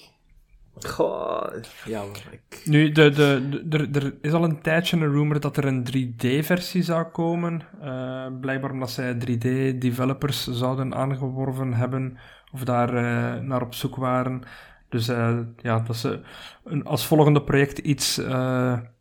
[0.88, 1.48] Goh,
[1.86, 2.62] ja, ik...
[2.66, 5.86] Nu, de, de, de, er, er is al een tijdje een rumor dat er een
[5.96, 7.62] 3D-versie zou komen.
[7.84, 12.18] Uh, blijkbaar omdat zij 3D-developers zouden aangeworven hebben,
[12.52, 14.42] of daar uh, naar op zoek waren.
[14.90, 16.20] Dus uh, ja, dat ze
[16.64, 18.22] een, als volgende project iets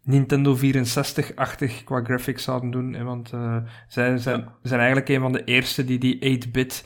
[0.02, 2.92] Nintendo 64-achtig qua graphics zouden doen.
[2.92, 3.32] Hè, want
[3.88, 6.84] zij zijn, zijn eigenlijk een van de eerste die die 8-bit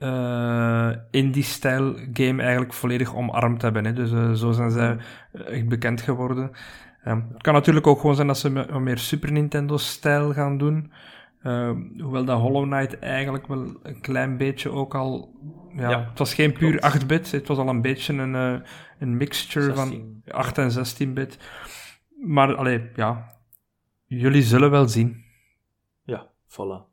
[0.00, 3.84] uh, indie-stijl game eigenlijk volledig omarmd hebben.
[3.84, 3.92] Hè.
[3.92, 4.96] Dus uh, zo zijn zij
[5.32, 6.50] echt bekend geworden.
[7.06, 10.92] Um, het kan natuurlijk ook gewoon zijn dat ze wat meer Super Nintendo-stijl gaan doen.
[11.42, 15.34] Uh, hoewel dat Hollow Knight eigenlijk wel een klein beetje ook al...
[15.74, 18.60] Ja, ja het was geen puur 8-bit, het was al een beetje een, uh,
[18.98, 20.22] een mixture 16.
[20.24, 21.38] van 8 en 16-bit.
[22.24, 23.36] Maar, allee, ja,
[24.06, 25.24] jullie zullen wel zien.
[26.02, 26.88] Ja, voilà.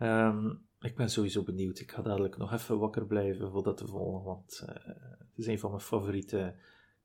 [0.00, 1.78] Um, ik ben sowieso benieuwd.
[1.78, 4.74] Ik ga dadelijk nog even wakker blijven voor dat te volgen, want uh,
[5.18, 6.54] het is een van mijn favoriete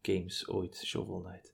[0.02, 1.54] games ooit, Shovel Knight.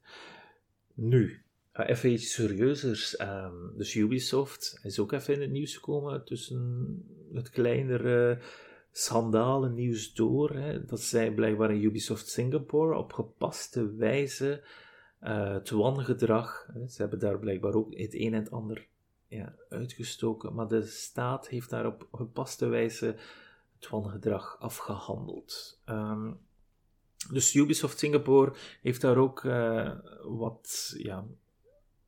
[0.93, 1.44] Nu,
[1.75, 3.19] even iets serieuzers.
[3.19, 7.03] Um, dus Ubisoft is ook even in het nieuws gekomen tussen
[7.33, 8.39] het kleinere
[8.91, 10.55] schandalen nieuws door.
[10.55, 14.63] Hè, dat zij blijkbaar in Ubisoft Singapore op gepaste wijze
[15.21, 18.87] uh, het wangedrag, hè, ze hebben daar blijkbaar ook het een en het ander
[19.27, 23.15] ja, uitgestoken, maar de staat heeft daar op gepaste wijze
[23.75, 25.81] het wangedrag afgehandeld.
[25.85, 26.37] Um,
[27.31, 29.91] dus Ubisoft Singapore heeft daar ook uh,
[30.23, 31.25] wat ja,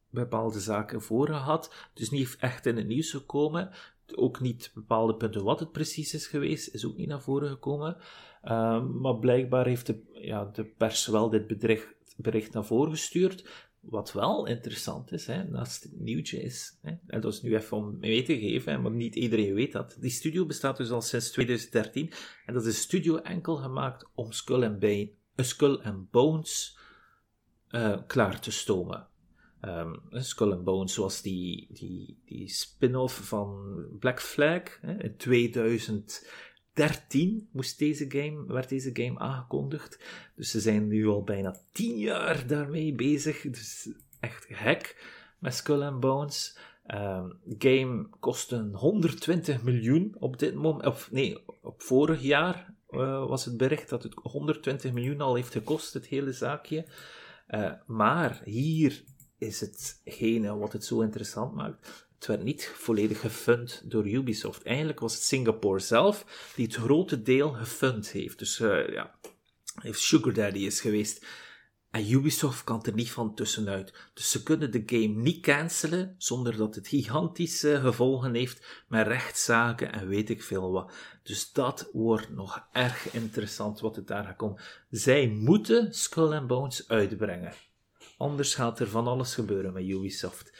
[0.10, 1.74] bepaalde zaken voor gehad.
[1.94, 3.70] Dus niet echt in het nieuws gekomen.
[4.16, 7.98] Ook niet bepaalde punten wat het precies is geweest, is ook niet naar voren gekomen.
[8.44, 11.48] Um, maar blijkbaar heeft de, ja, de pers wel dit
[12.18, 13.50] bericht, naar voren gestuurd.
[13.80, 17.78] Wat wel interessant is, hè, naast het nieuwtje is, hè, en dat is nu even
[17.78, 19.98] om mee te geven, hè, want niet iedereen weet dat.
[20.00, 22.12] Die studio bestaat dus al sinds 2013
[22.46, 26.78] en dat is een studio enkel gemaakt om Skull and, Bane, uh, Skull and Bones
[27.70, 29.08] uh, klaar te stomen.
[29.62, 36.26] Um, Skull and Bones was die, die, die spin-off van Black Flag hè, in 2000.
[36.78, 40.00] 13 moest deze game, werd deze game aangekondigd.
[40.36, 43.42] Dus ze zijn nu al bijna 10 jaar daarmee bezig.
[43.42, 43.90] Dus
[44.20, 44.96] echt gek
[45.40, 46.58] met Skull and Bones.
[46.88, 50.86] Um, game kostte 120 miljoen op dit moment.
[50.86, 55.52] Of nee, op vorig jaar uh, was het bericht dat het 120 miljoen al heeft
[55.52, 56.86] gekost, het hele zaakje.
[57.50, 59.04] Uh, maar hier
[59.38, 62.06] is hetgene wat het zo interessant maakt.
[62.16, 64.64] Het werd niet volledig gefund door Ubisoft.
[64.64, 66.26] Eigenlijk was het Singapore zelf
[66.56, 68.40] die het grote deel gefund heeft.
[68.40, 69.20] Dus uh, ja,
[69.82, 71.26] heeft Sugar Daddy is geweest.
[71.92, 73.94] En Ubisoft kan er niet van tussenuit.
[74.14, 79.92] Dus ze kunnen de game niet cancelen zonder dat het gigantische gevolgen heeft met rechtszaken
[79.92, 80.94] en weet ik veel wat.
[81.24, 84.62] Dus dat wordt nog erg interessant wat het daar gaat komen.
[84.90, 87.54] Zij moeten Skull and Bones uitbrengen.
[88.18, 90.52] Anders gaat er van alles gebeuren met Ubisoft.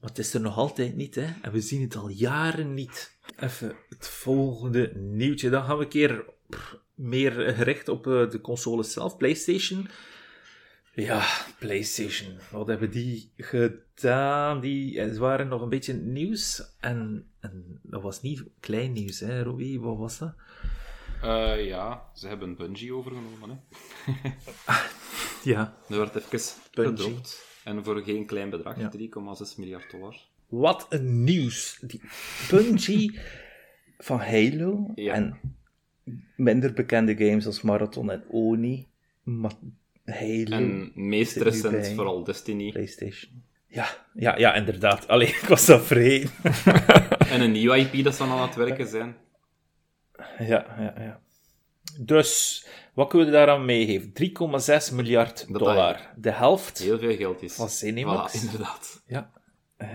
[0.00, 1.32] Maar het is er nog altijd niet, hè.
[1.42, 3.18] En we zien het al jaren niet.
[3.36, 5.50] Even het volgende nieuwtje.
[5.50, 6.24] Dan gaan we een keer
[6.94, 9.16] meer gericht op uh, de console zelf.
[9.16, 9.88] PlayStation.
[10.94, 11.26] Ja,
[11.58, 12.38] PlayStation.
[12.50, 14.60] Wat hebben die gedaan?
[14.60, 16.74] Die eh, waren nog een beetje nieuws.
[16.80, 19.80] En, en dat was niet klein nieuws, hè, Robbie?
[19.80, 20.34] Wat was dat?
[21.22, 24.12] Uh, ja, ze hebben Bungie overgenomen, hè.
[25.54, 25.76] ja.
[25.88, 26.40] Er werd even
[26.70, 27.52] gedropt.
[27.64, 28.92] En voor geen klein bedrag, ja.
[28.98, 30.16] 3,6 miljard dollar.
[30.48, 31.78] Wat een nieuws.
[31.80, 32.02] Die
[32.50, 33.18] Bungie
[33.98, 35.40] van Halo en
[36.36, 38.86] minder bekende games als Marathon en Oni.
[39.22, 39.52] Maar
[40.04, 40.56] Halo.
[40.56, 42.70] En meest recent vooral Destiny.
[42.70, 43.42] PlayStation.
[43.66, 45.08] Ja, ja, ja inderdaad.
[45.08, 46.28] Allee, ik was zo vrij.
[47.32, 49.16] en een nieuw IP dat ze aan het werken zijn.
[50.38, 51.20] Ja, ja, ja.
[52.00, 52.64] Dus,
[52.94, 54.12] wat kunnen we daaraan meegeven?
[54.90, 56.12] 3,6 miljard dollar.
[56.16, 56.78] De helft.
[56.78, 57.54] Heel veel geld is.
[57.54, 58.36] Van Cinemax.
[58.36, 59.02] Voilà, inderdaad.
[59.06, 59.30] Ja.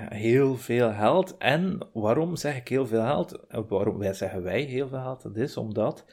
[0.10, 1.38] Heel veel geld.
[1.38, 3.40] En waarom zeg ik heel veel geld?
[3.68, 5.22] Waarom wij zeggen wij heel veel geld?
[5.22, 6.06] Dat is omdat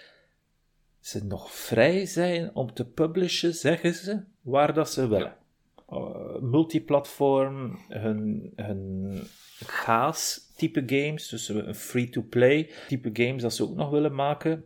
[1.00, 5.36] ze nog vrij zijn om te publishen, zeggen ze, waar dat ze willen.
[5.92, 9.22] Uh, multiplatform, hun, hun
[9.64, 14.64] gaas-type games, dus een free-to-play type games dat ze ook nog willen maken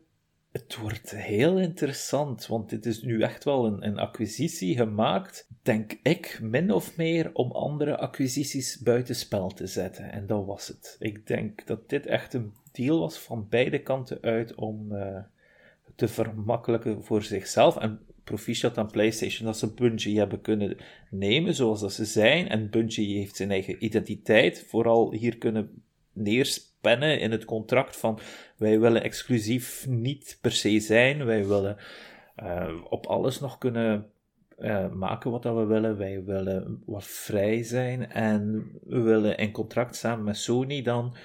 [0.52, 5.98] het wordt heel interessant, want dit is nu echt wel een, een acquisitie gemaakt, denk
[6.02, 10.12] ik, min of meer om andere acquisities buitenspel te zetten.
[10.12, 10.96] En dat was het.
[10.98, 15.16] Ik denk dat dit echt een deal was van beide kanten uit om uh,
[15.94, 17.76] te vermakkelijken voor zichzelf.
[17.76, 20.76] En proficiat aan PlayStation dat ze Bungie hebben kunnen
[21.10, 22.48] nemen zoals dat ze zijn.
[22.48, 25.82] En Bungie heeft zijn eigen identiteit vooral hier kunnen
[26.12, 28.18] neerspennen in het contract van
[28.60, 31.76] wij willen exclusief niet per se zijn, wij willen
[32.34, 34.10] eh, op alles nog kunnen
[34.58, 35.96] uh, maken wat dat we willen.
[35.96, 41.16] Wij willen wat vrij zijn en we willen in contract samen met Sony dan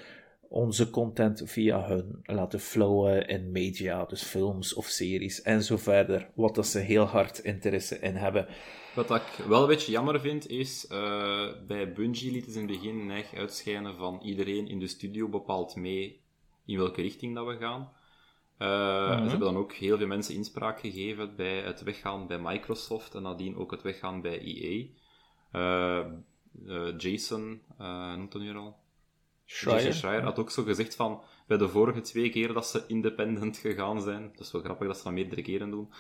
[0.50, 6.30] onze content via hun laten flowen in media, dus films of series en zo verder.
[6.36, 8.48] Wat dat ze heel hard interesse in hebben.
[8.96, 12.78] Wat ik wel een beetje jammer vind, is uh, bij Bungie lieten ze in het
[12.82, 16.24] begin neig uitschijnen van iedereen in de studio bepaalt mee
[16.66, 17.92] in welke richting dat we gaan.
[18.60, 18.68] Uh,
[19.16, 23.22] Ze hebben dan ook heel veel mensen inspraak gegeven bij het weggaan bij Microsoft en
[23.22, 24.86] nadien ook het weggaan bij EA.
[25.54, 26.06] Uh,
[26.66, 27.62] uh, Jason,
[28.16, 28.78] noemt dat nu al?
[29.46, 29.84] Schreier.
[29.84, 33.58] Jason Schreier had ook zo gezegd van bij de vorige twee keer dat ze independent
[33.58, 35.92] gegaan zijn, dat is wel grappig dat ze dat meerdere keren doen,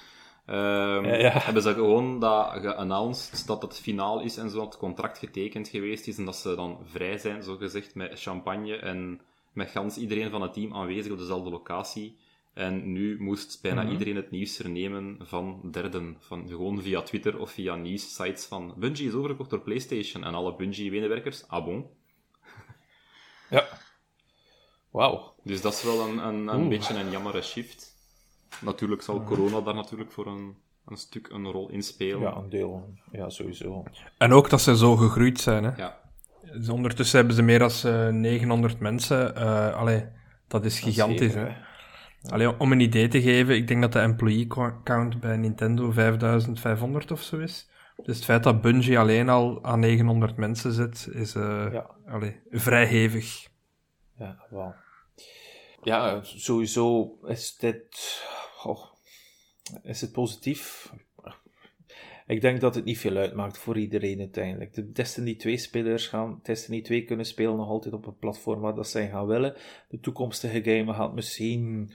[0.49, 4.77] Um, ja, Hebben ze gewoon dat geannounced dat het finaal is en zo, dat het
[4.77, 9.21] contract getekend geweest is en dat ze dan vrij zijn, zo gezegd, met champagne en
[9.55, 12.17] met gans iedereen van het team aanwezig op dezelfde locatie.
[12.53, 13.91] En nu moest bijna mhm.
[13.91, 16.17] iedereen het nieuws vernemen van derden.
[16.19, 20.23] Van, gewoon via Twitter of via nieuwssites van Bungie is overgekocht door PlayStation.
[20.23, 21.85] En alle Bungie-medewerkers, ah bon.
[23.49, 23.67] ja.
[24.91, 25.33] Wauw.
[25.43, 27.95] Dus dat is wel een, een, een beetje een jammere shift.
[28.61, 32.19] Natuurlijk zal corona daar natuurlijk voor een, een stuk een rol in spelen.
[32.19, 32.93] Ja, een deel.
[33.11, 33.83] Ja, sowieso.
[34.17, 35.75] En ook dat ze zo gegroeid zijn, hè.
[35.75, 36.04] Ja.
[36.53, 39.33] Dus ondertussen hebben ze meer dan 900 mensen.
[39.37, 40.05] Uh, allee,
[40.47, 41.47] dat is gigantisch, hè.
[42.29, 44.47] Allee, om een idee te geven, ik denk dat de employee
[44.83, 47.69] count bij Nintendo 5500 of zo is.
[48.03, 51.89] Dus het feit dat Bungie alleen al aan 900 mensen zit, is uh, ja.
[52.07, 53.47] allee, vrij hevig.
[54.17, 54.73] Ja, wel.
[55.83, 58.23] Ja, sowieso is dit
[59.83, 60.91] is het positief?
[62.27, 64.73] Ik denk dat het niet veel uitmaakt voor iedereen uiteindelijk.
[64.73, 68.87] De Destiny 2-spelers gaan Destiny 2 kunnen spelen nog altijd op het platform waar dat
[68.87, 69.55] zij gaan willen.
[69.89, 71.91] De toekomstige game gaat misschien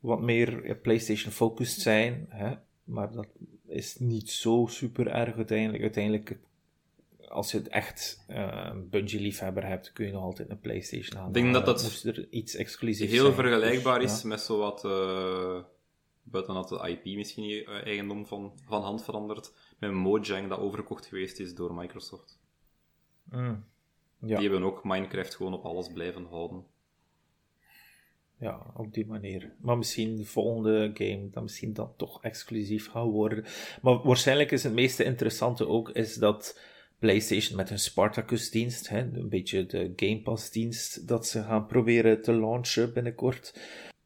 [0.00, 2.54] wat meer PlayStation-focused zijn, hè?
[2.84, 3.26] maar dat
[3.66, 5.82] is niet zo super erg uiteindelijk.
[5.82, 6.38] Uiteindelijk,
[7.28, 11.34] als je het echt uh, een Bungie-liefhebber hebt, kun je nog altijd een PlayStation halen.
[11.34, 14.84] Ik denk dat dat er iets exclusiefs heel vergelijkbaar is met zo wat.
[14.84, 15.58] Uh
[16.24, 21.06] buiten dat de IP misschien eh, eigendom van, van hand verandert, met Mojang dat overgekocht
[21.06, 22.40] geweest is door Microsoft.
[23.24, 23.64] Mm.
[24.18, 24.38] Ja.
[24.38, 26.64] Die hebben ook Minecraft gewoon op alles blijven houden.
[28.38, 29.52] Ja, op die manier.
[29.60, 33.44] Maar misschien de volgende game, dan misschien dat toch exclusief gaat worden.
[33.82, 36.60] Maar waarschijnlijk is het meest interessante ook, is dat
[36.98, 42.92] PlayStation met hun Spartacus-dienst, een beetje de Game Pass-dienst, dat ze gaan proberen te launchen
[42.92, 43.54] binnenkort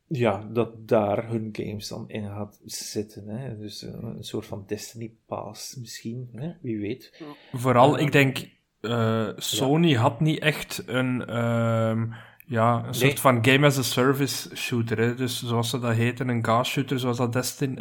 [0.08, 3.28] ja, dat daar hun games dan in gaat zitten.
[3.28, 3.58] Hè?
[3.58, 6.52] Dus eh, een, soort van Destiny Pass misschien, hè?
[6.60, 7.22] wie weet.
[7.52, 8.48] Vooral, uh, ik denk,
[8.80, 10.00] uh, Sony ja.
[10.00, 12.02] had niet echt een, uh,
[12.46, 14.98] ja, een soort van game as a service shooter.
[14.98, 15.14] Hè?
[15.14, 17.80] Dus zoals ze dat heten, een gas shooter, zoals dat Destiny,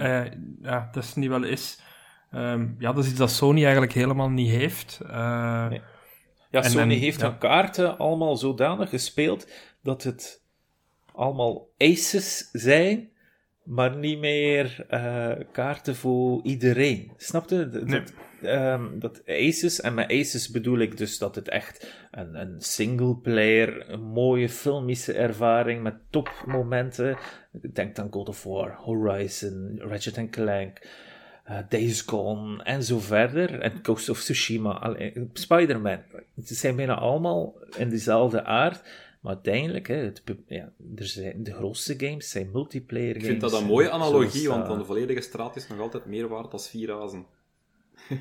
[0.62, 1.82] ja, Destiny wel is.
[2.32, 4.99] Um, ja, dat is iets dat Sony eigenlijk helemaal niet heeft.
[5.70, 5.82] Nee.
[6.49, 7.30] Ja, Sony heeft ja.
[7.30, 9.52] hun kaarten allemaal zodanig gespeeld
[9.84, 10.45] dat het
[11.18, 13.10] allemaal aces zijn,
[13.64, 17.11] maar niet meer uh, kaarten voor iedereen.
[17.18, 17.69] Snap je?
[17.69, 18.03] Dat, nee.
[18.72, 23.15] um, dat aces, en met aces bedoel ik dus dat het echt een, een single
[23.15, 27.18] player, een mooie filmische ervaring met topmomenten.
[27.73, 30.88] Denk dan God of War, Horizon, Ratchet Clank.
[31.49, 33.60] Uh, Days Gone en zo verder.
[33.60, 34.95] En Ghost of Tsushima,
[35.34, 35.99] Spider-Man.
[36.44, 38.81] Ze zijn bijna allemaal in dezelfde aard.
[39.28, 43.24] Maar uiteindelijk, hè, het, ja, er zijn, de grootste games zijn multiplayer games.
[43.24, 46.28] Ik vind dat een mooie analogie, want dan de volledige straat is nog altijd meer
[46.28, 47.26] waard dan vier razen.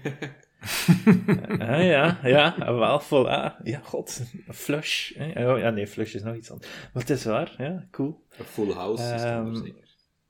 [1.69, 3.63] ah, ja, ja, wel, voilà.
[3.63, 5.13] Ja, god, flush.
[5.15, 5.53] Hè?
[5.53, 6.71] Oh, ja, nee, flush is nog iets anders.
[6.93, 8.23] Maar het is waar, ja, cool.
[8.39, 9.89] Een full house um, is ehm, zeker.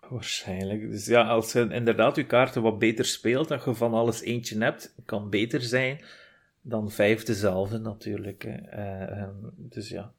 [0.08, 0.90] Waarschijnlijk.
[0.90, 4.58] Dus ja, als je inderdaad je kaarten wat beter speelt, dat je van alles eentje
[4.58, 6.04] hebt, kan beter zijn
[6.60, 8.44] dan vijf dezelfde natuurlijk.
[8.74, 10.12] Uh, dus ja.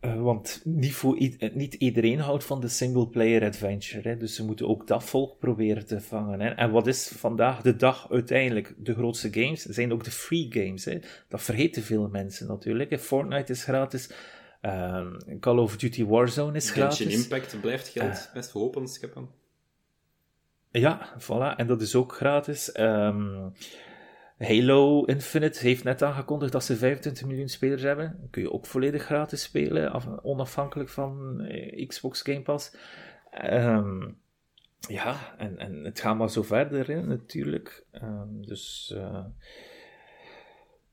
[0.00, 4.08] Uh, want niet, voor eh, niet iedereen houdt van de single-player adventure.
[4.08, 4.16] Hè?
[4.16, 6.40] Dus ze moeten ook dat volk proberen te vangen.
[6.40, 6.48] Hè?
[6.48, 9.62] En wat is vandaag de dag uiteindelijk de grootste games?
[9.62, 10.84] zijn ook de free games.
[10.84, 10.98] Hè?
[11.28, 12.90] Dat vergeten veel mensen natuurlijk.
[12.90, 12.98] Hè?
[12.98, 14.10] Fortnite is gratis.
[14.62, 15.06] Uh,
[15.40, 16.98] Call of Duty Warzone is gratis.
[16.98, 19.28] Genshin Impact blijft geld uh, best verhopen scheppen.
[20.70, 21.56] Ja, voilà.
[21.56, 22.78] En dat is ook gratis.
[22.78, 23.52] Um,
[24.40, 28.28] Halo Infinite heeft net aangekondigd dat ze 25 miljoen spelers hebben.
[28.30, 32.76] Kun je ook volledig gratis spelen, onafhankelijk van eh, Xbox Game Pass.
[33.44, 34.18] Um,
[34.88, 37.84] ja, en, en het gaat maar zo verder, hè, natuurlijk.
[38.02, 39.24] Um, dus uh,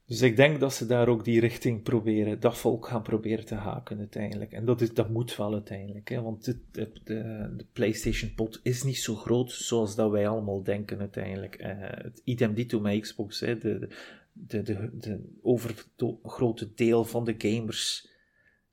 [0.08, 3.56] Dus ik denk dat ze daar ook die richting proberen, dat volk gaan proberen te
[3.56, 4.52] haken uiteindelijk.
[4.52, 8.98] En dat, is, dat moet wel uiteindelijk, hè, want de, de, de PlayStation-pot is niet
[8.98, 11.62] zo groot zoals dat wij allemaal denken uiteindelijk.
[11.62, 13.90] Uh, het idem dito met Xbox, hè, de,
[14.34, 18.10] de, de, de overgrote deel van de gamers,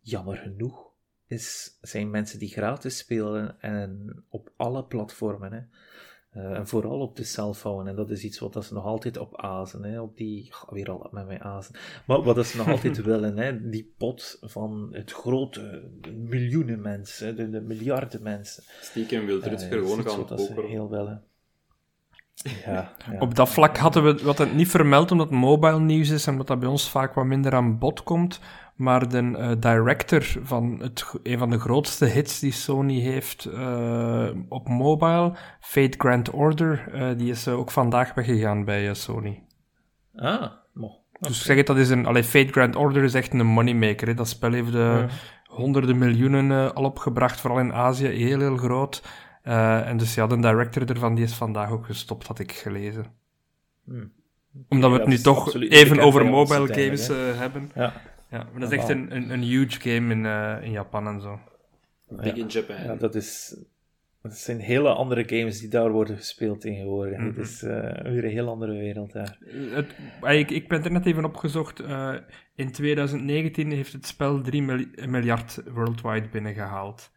[0.00, 0.92] jammer genoeg,
[1.26, 5.52] is, zijn mensen die gratis spelen en op alle platformen.
[5.52, 5.60] Hè.
[6.36, 7.90] Uh, en vooral op de cellphone.
[7.90, 9.84] En dat is iets wat ze nog altijd op azen.
[9.84, 11.74] Hè, op die, weer al met mijn azen.
[12.06, 13.36] Maar wat ze nog altijd willen.
[13.36, 18.62] Hè, die pot van het grote, miljoenen mensen, de, de miljarden mensen.
[18.80, 21.24] Stiekem wil Rutger uh, gewoon gaan dat ze heel willen.
[22.64, 26.10] Ja, ja, Op dat vlak hadden we wat het niet vermeld omdat het mobile nieuws
[26.10, 28.40] is en omdat dat bij ons vaak wat minder aan bod komt.
[28.74, 34.28] Maar de uh, director van het, een van de grootste hits die Sony heeft uh,
[34.48, 39.42] op mobile, Fate Grand Order, uh, die is ook vandaag weggegaan bij Sony.
[40.14, 41.02] Ah, mo.
[41.20, 42.06] Dus zeg het, dat is een.
[42.06, 44.06] Allee, Fate Grand Order is echt een moneymaker.
[44.06, 44.14] Hè.
[44.14, 45.06] Dat spel heeft ja.
[45.44, 49.02] honderden miljoenen al opgebracht, vooral in Azië, heel, heel groot.
[49.42, 53.06] en dus ja, de director ervan die is vandaag ook gestopt, had ik gelezen.
[53.84, 54.12] Hmm.
[54.68, 57.70] Omdat we het nu toch even over mobile games hebben.
[57.74, 57.92] Ja.
[58.34, 61.20] Ja, maar dat is echt een, een, een huge game in, uh, in Japan en
[61.20, 61.40] zo.
[62.08, 62.76] Big in Japan.
[62.84, 63.56] Ja, dat, is,
[64.22, 67.18] dat zijn hele andere games die daar worden gespeeld tegenwoordig.
[67.18, 67.36] Mm -hmm.
[67.36, 67.70] Het is uh,
[68.02, 69.38] weer een heel andere wereld daar.
[69.70, 71.80] Het, ik, ik ben er net even opgezocht.
[71.80, 72.14] Uh,
[72.54, 74.62] in 2019 heeft het spel 3
[75.08, 77.10] miljard worldwide binnengehaald.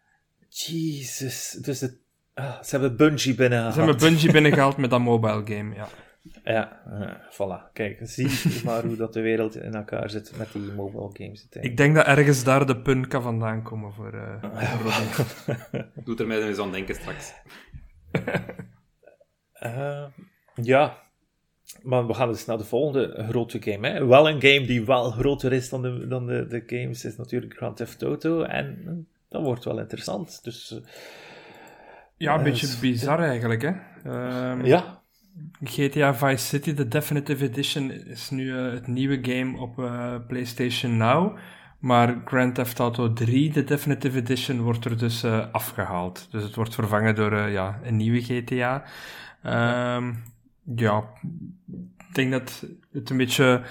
[0.49, 1.98] Jezus, dus het,
[2.34, 3.73] ah, ze hebben Bungie binnengehaald.
[3.73, 5.88] Ze hebben Bungie binnengehaald met dat mobile game, ja.
[6.44, 7.72] Ja, uh, voilà.
[7.74, 8.30] Kijk, zie
[8.66, 11.48] maar hoe dat de wereld in elkaar zit met die mobile games.
[11.49, 14.14] Ik denk dat ergens daar de pun kan vandaan komen voor...
[14.18, 17.34] Uh, Doet er mij eens aan denken straks.
[19.64, 20.06] uh,
[20.72, 20.98] ja,
[21.84, 23.88] maar we gaan dus naar de volgende grote game.
[23.88, 24.06] Hè.
[24.06, 27.54] Wel een game die wel groter is dan de, dan de, de games is natuurlijk
[27.54, 28.41] Grand Theft Auto.
[28.41, 30.44] En dat wordt wel interessant.
[30.44, 30.82] Dus...
[32.18, 33.72] Ja, een beetje bizar eigenlijk, hè?
[34.52, 35.02] Um, ja,
[35.64, 40.98] GTA Vice City, de Definitive Edition, is nu uh, het nieuwe game op uh, PlayStation
[40.98, 41.38] Now.
[41.80, 46.28] Maar Grand Theft Auto 3, de Definitive Edition, wordt er dus uh, afgehaald.
[46.32, 48.84] Dus het wordt vervangen door ja, een nieuwe GTA.
[49.96, 50.24] Um,
[50.76, 51.04] ja,
[51.98, 53.62] ik denk dat het een beetje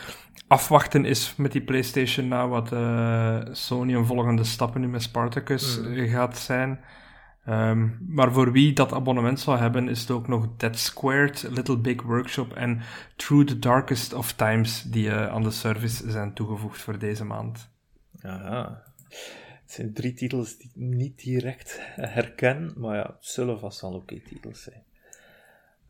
[0.47, 2.69] afwachten is met die PlayStation Now, wat
[3.57, 6.09] Sony een volgende stappen nu met Spartacus mm.
[6.09, 6.81] gaat zijn.
[7.49, 11.79] Um, maar voor wie dat abonnement zou hebben, is het ook nog Dead Squared, Little
[11.79, 12.81] Big Workshop en
[13.17, 17.71] Through the Darkest of Times die uh, aan de service zijn toegevoegd voor deze maand.
[18.23, 18.83] Aha.
[19.63, 23.95] Het zijn drie titels die ik niet direct herken, maar ja, het zullen vast wel
[23.95, 24.83] oké titels zijn.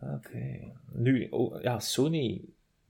[0.00, 0.72] Oké.
[0.92, 2.44] Nu, oh, ja, Sony.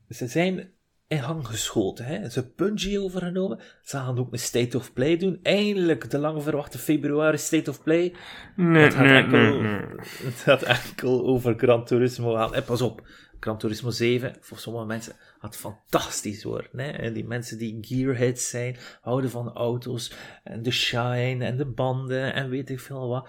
[0.08, 0.70] Ze zijn
[1.08, 2.04] in hang geschoten.
[2.04, 2.30] Hè?
[2.30, 3.60] Ze Bungie overgenomen.
[3.82, 5.38] Ze gaan ook een State of Play doen.
[5.42, 8.14] Eindelijk de lang verwachte februari State of Play.
[8.56, 9.80] Nee, het gaat nee, enkel, nee, nee.
[10.30, 12.54] Het gaat enkel over Gran Turismo gaan.
[12.54, 13.06] En pas op,
[13.40, 16.70] Gran Turismo 7, voor sommige mensen, gaat fantastisch worden.
[16.80, 16.90] Hè?
[16.90, 20.12] En die mensen die gearheads zijn, houden van auto's,
[20.44, 23.28] en de shine, en de banden, en weet ik veel wat.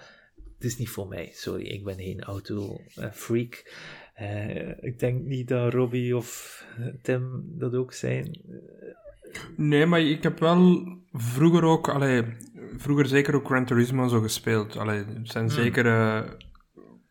[0.54, 3.72] Het is niet voor mij, sorry, ik ben geen auto-freak.
[4.20, 6.64] Uh, ik denk niet dat Robbie of
[7.02, 8.40] Tim dat ook zijn.
[9.56, 12.22] Nee, maar ik heb wel vroeger ook, allee,
[12.76, 14.76] vroeger zeker ook Gran Turismo zo gespeeld.
[14.76, 15.86] Allee, het zijn zeker.
[15.86, 16.22] Uh,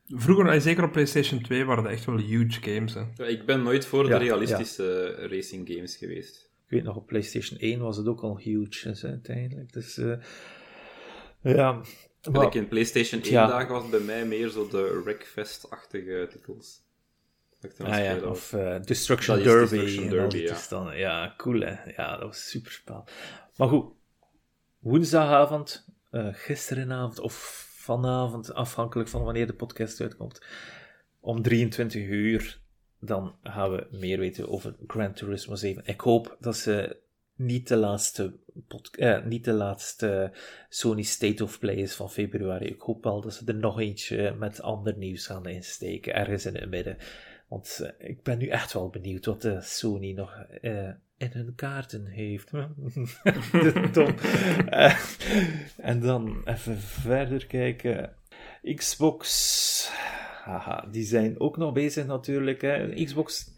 [0.07, 2.93] vroeger, allee, zeker op PlayStation 2, waren dat echt wel huge games.
[2.93, 3.03] Hè.
[3.15, 5.27] Ja, ik ben nooit voor ja, de realistische ja.
[5.27, 6.49] racing games geweest.
[6.65, 9.73] Ik weet nog, op PlayStation 1 was het ook al huge dus, uiteindelijk.
[9.73, 10.13] Dus uh,
[11.41, 11.81] ja.
[12.31, 16.85] Maar, in PlayStation 1 dagen was bij mij meer zo de Wreckfest-achtige titels.
[17.77, 19.77] Ah ja, of uh, Destruction Derby.
[19.77, 20.37] Destruction Derby
[20.69, 20.93] ja.
[20.93, 21.91] Ja, cool hè.
[21.95, 23.07] Ja, dat was super spel.
[23.55, 23.93] Maar goed,
[24.79, 30.41] woensdagavond, uh, gisterenavond of vanavond, afhankelijk van wanneer de podcast uitkomt,
[31.19, 32.59] om 23 uur,
[32.99, 35.85] dan gaan we meer weten over Gran Turismo 7.
[35.85, 37.01] Ik hoop dat ze
[37.35, 38.39] niet de laatste,
[38.91, 40.31] eh, niet de laatste
[40.69, 42.65] Sony State of Play is van februari.
[42.65, 46.55] Ik hoop wel dat ze er nog eentje met ander nieuws gaan insteken, ergens in
[46.55, 46.97] het midden.
[47.47, 51.55] Want uh, ik ben nu echt wel benieuwd wat de Sony nog uh, in hun
[51.55, 52.51] kaarten heeft.
[55.77, 58.13] En dan even verder kijken.
[58.75, 59.91] Xbox.
[60.43, 62.61] Haha, die zijn ook nog bezig natuurlijk.
[62.61, 63.03] Hè.
[63.03, 63.55] Xbox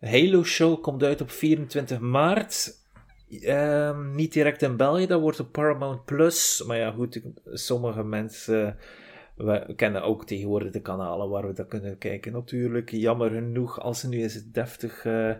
[0.00, 2.82] Halo Show komt uit op 24 maart.
[3.42, 6.64] Ehm, niet direct in België, dat wordt op Paramount Plus.
[6.66, 8.76] Maar ja, goed, sommige mensen
[9.36, 12.32] we kennen ook tegenwoordig de kanalen waar we dat kunnen kijken.
[12.32, 15.30] Natuurlijk, jammer genoeg, als ze nu eens deftig uh,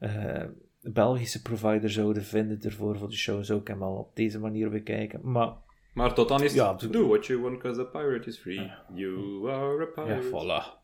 [0.00, 0.42] uh,
[0.80, 4.70] Belgische provider zouden vinden ervoor voor de show, zou ik hem al op deze manier
[4.70, 5.20] bekijken.
[5.22, 5.52] Maar
[5.94, 8.70] Maar tot dan is Ja, het, do what you want, cause a pirate is free.
[8.94, 10.26] You are a Ja, pirate.
[10.28, 10.80] voilà.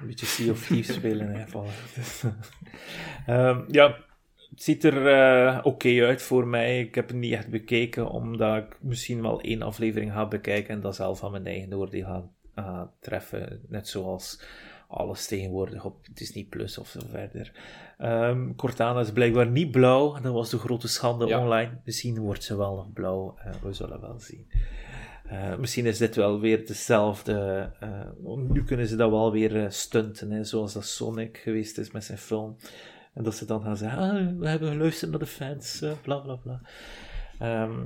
[0.00, 1.44] Een beetje Sea of Thieves spelen, hè.
[1.52, 1.70] Voilà.
[3.26, 3.96] Ehm, ja,
[4.56, 6.80] het ziet er eh, oké uit voor mij.
[6.80, 10.80] Ik heb het niet echt bekeken, omdat ik misschien wel één aflevering ga bekijken en
[10.80, 13.60] dan zelf aan mijn eigen oordeel ga ga treffen.
[13.68, 14.42] Net zoals
[14.88, 17.52] alles tegenwoordig op Disney Plus of zo verder.
[17.98, 20.20] Ehm, Cortana is blijkbaar niet blauw.
[20.20, 21.40] Dat was de grote schande Ja.
[21.42, 21.70] online.
[21.84, 23.36] Misschien wordt ze wel nog blauw.
[23.38, 24.50] Eh, we zullen wel zien.
[25.26, 27.70] Eh, misschien is dit wel weer dezelfde.
[28.48, 32.18] nu kunnen ze dat wel weer stunten, hè, zoals dat Sonic geweest is met zijn
[32.18, 32.56] film.
[33.16, 36.18] En dat ze dan gaan zeggen: ah, we hebben geluisterd naar de fans, eh, bla
[36.18, 36.60] bla bla.
[37.38, 37.84] Ehm,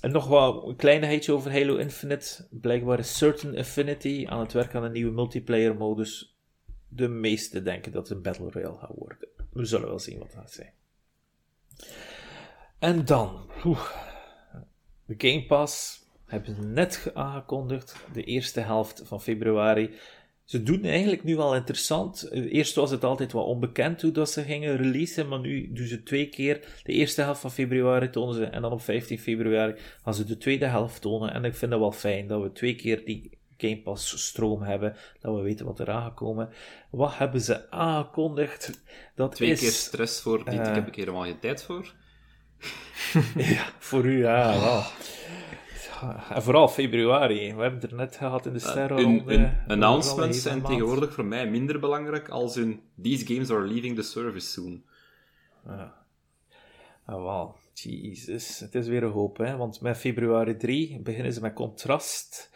[0.00, 2.46] en nog wel een kleinigheidje over Halo Infinite.
[2.50, 6.38] Blijkbaar is Certain Affinity aan het werk aan een nieuwe multiplayer modus.
[6.88, 9.28] De meesten denken dat het een Battle Royale gaat worden.
[9.52, 10.72] We zullen wel zien wat dat zijn.
[12.78, 13.50] En dan,
[15.04, 19.94] de Game Pass hebben ze net ge- aangekondigd, de eerste helft van februari.
[20.50, 22.22] Ze doen eigenlijk nu wel interessant.
[22.22, 25.86] Eh, Eerst was het altijd wat onbekend hoe dat ze gingen releasen, maar nu doen
[25.86, 26.60] ze twee keer.
[26.82, 30.36] De eerste helft van februari tonen ze en dan op 15 februari gaan ze de
[30.36, 31.32] tweede helft tonen.
[31.32, 34.96] En ik vind dat wel fijn dat we twee keer die Game Pass stroom hebben,
[35.20, 36.48] dat we weten wat er aangekomen.
[36.90, 38.82] Wat hebben ze aangekondigd?
[39.14, 39.60] Dat Twee is...
[39.60, 41.92] keer stress voor dit, eh, ik heb ik helemaal geen tijd voor.
[43.36, 44.82] Ja, voor u, ja, wel.
[46.34, 47.54] En vooral februari.
[47.54, 48.96] We hebben het er net gehad in de sterren.
[48.96, 53.96] Hun, hun announcements zijn tegenwoordig voor mij minder belangrijk als hun These games are leaving
[53.96, 54.84] the service soon.
[55.66, 55.94] Ja.
[57.04, 57.56] Ah, wel.
[57.74, 58.58] Jezus.
[58.58, 59.56] Het is weer een hoop, hè.
[59.56, 62.50] Want met februari 3 beginnen ze met Contrast.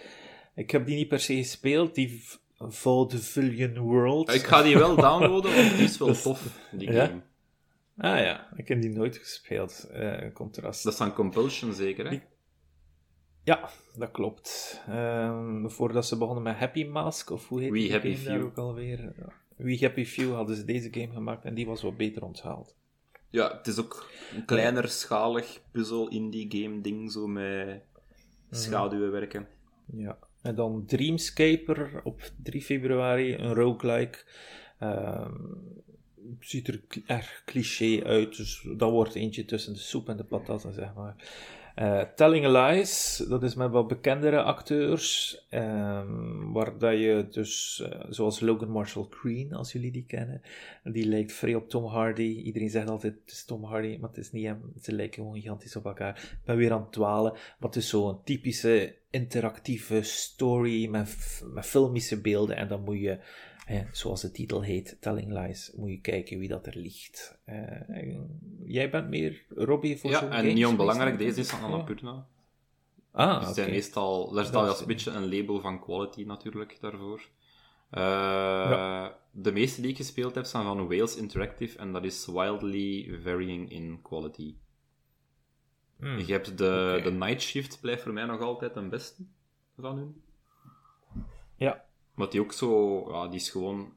[0.54, 2.24] Ik heb die niet per se gespeeld, die
[2.58, 4.34] Vaudevillian World.
[4.34, 6.42] Ik ga die wel downloaden, want die is wel tof,
[6.72, 7.06] die Ja?
[7.06, 7.20] game.
[7.96, 10.84] Ah ja, ik heb die nooit gespeeld, eh, Contrast.
[10.84, 12.20] Dat is van Compulsion zeker, hè?
[13.44, 14.80] Ja, dat klopt.
[14.88, 18.44] Ehm, voordat ze begonnen met Happy Mask, of hoe heet We die Happy game Few.
[18.44, 19.12] ook alweer?
[19.56, 22.76] We Happy Few hadden ze deze game gemaakt en die was wat beter onthaald.
[23.30, 27.82] Ja, het is ook een kleiner schalig puzzel indie game ding, zo met
[28.50, 29.46] schaduwen werken.
[29.92, 30.18] Ja.
[30.42, 34.18] En dan Dreamscaper op 3 februari, een roguelike.
[34.78, 35.32] Ehm
[36.40, 40.72] ziet er erg cliché uit, dus dat wordt eentje tussen de soep en de patatten,
[40.72, 41.16] zeg maar.
[41.74, 48.00] Eh, Telling Lies, dat is met wat bekendere acteurs, ehm, waar dat je dus, eh,
[48.08, 50.42] zoals Logan Marshall Green, als jullie die kennen,
[50.84, 52.42] die lijkt vrij op Tom Hardy.
[52.44, 54.72] Iedereen zegt altijd, het is Tom Hardy, maar het is niet hem.
[54.82, 56.16] Ze lijken gewoon gigantisch op elkaar.
[56.16, 61.66] Ik ben weer aan het dwalen, maar het is zo'n typische interactieve story met, met
[61.66, 63.18] filmische beelden en dan moet je,
[63.64, 67.38] hè, zoals de titel heet, Telling Lies, moet je kijken wie dat er ligt.
[67.44, 68.08] Eh,
[68.64, 71.62] jij bent meer Robbie voor zo'n Ja, en niet onbelangrijk, deze is van.
[71.72, 72.26] Annapurna.
[73.12, 73.54] Ah, Dus oké.
[73.54, 77.28] zijn meestal, daar staat is- een beetje een label van quality natuurlijk daarvoor.
[77.90, 83.18] Eh, De meeste die ik gespeeld heb zijn van Wales Interactive en dat is wildly
[83.22, 84.54] varying in quality.
[85.98, 86.18] Hmm.
[86.18, 89.22] Je hebt de, de Night Shift, blijft voor mij nog altijd een beste
[89.78, 90.22] van hun.
[91.56, 91.83] Ja.
[92.14, 93.92] Maar die ook zo, ja, die is gewoon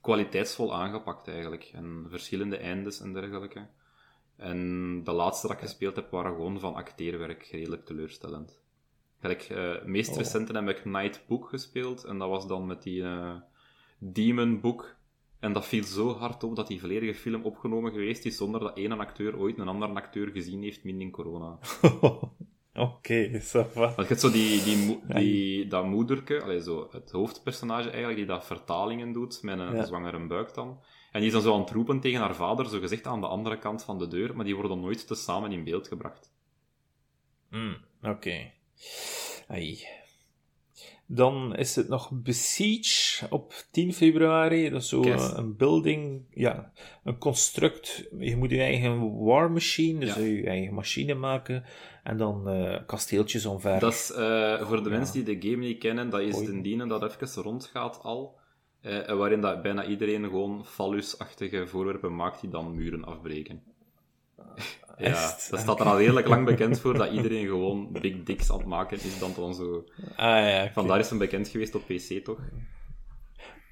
[0.00, 1.70] kwaliteitsvol aangepakt eigenlijk.
[1.72, 3.66] En verschillende eindes en dergelijke.
[4.36, 8.62] En de laatste dat ik gespeeld heb waren gewoon van acteerwerk redelijk teleurstellend.
[9.20, 10.16] Gelijk, het meest Oh.
[10.16, 13.34] recente heb ik Night Book gespeeld en dat was dan met die eh,
[13.98, 14.96] Demon Book.
[15.38, 18.76] En dat viel zo hard op dat die volledige film opgenomen geweest is zonder dat
[18.76, 21.58] één acteur ooit een andere acteur gezien heeft, min in corona.
[22.74, 23.66] Oké, va.
[23.74, 28.26] Want je hebt zo die, die, die, dat moederke, allee, zo, het hoofdpersonage eigenlijk, die
[28.26, 29.84] dat vertalingen doet met een Ja.
[29.84, 30.80] zwangere buik dan.
[31.12, 33.26] En die is dan zo aan het roepen tegen haar vader, zo gezegd aan de
[33.26, 36.32] andere kant van de deur, maar die worden nooit tezamen in beeld gebracht.
[37.50, 38.52] Hmm, Oké.
[39.48, 39.78] Ai.
[41.06, 44.70] Dan is het nog Besiege op 10 februari.
[44.70, 46.72] Dat is zo een building, ja,
[47.04, 48.08] een construct.
[48.18, 50.20] Je moet je eigen war machine, dus Ja.
[50.20, 51.64] je eigen machine maken.
[52.02, 53.80] En dan eh, kasteeltjes omver.
[53.80, 54.96] Dat is, eh, voor de Ja.
[54.96, 58.42] mensen die de game niet kennen, dat is dienen dat even rondgaat al.
[58.80, 63.62] eh, waarin dat bijna iedereen gewoon fallusachtige voorwerpen maakt die dan muren afbreken.
[64.98, 65.50] Ja, Echt?
[65.50, 68.66] dat staat er al redelijk lang bekend voor dat iedereen gewoon big dicks aan het
[68.66, 69.84] maken is dan, dan zo
[70.16, 70.70] Ah ja.
[70.72, 72.38] Vandaar is hem bekend geweest op PC, toch?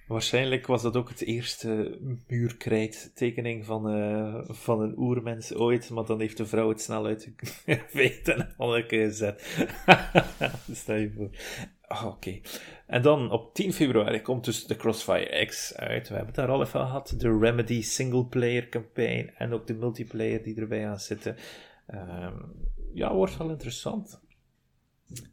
[0.07, 6.20] Waarschijnlijk was dat ook het eerste muurkrijttekening van, eh, van een oermens ooit, maar dan
[6.20, 7.32] heeft de vrouw het snel uit
[7.93, 9.66] weten en gezet.
[10.73, 11.31] Stel je voor.
[11.93, 12.40] Ah, oké.
[12.86, 16.09] En dan op 10 februari komt dus de Crossfire X uit.
[16.09, 17.14] We hebben het daar al even gehad.
[17.19, 21.36] De Remedy single-player campaign en ook de multiplayer die erbij aan zitten.
[21.86, 22.35] Ehm,
[22.94, 24.20] ja, wordt wel interessant.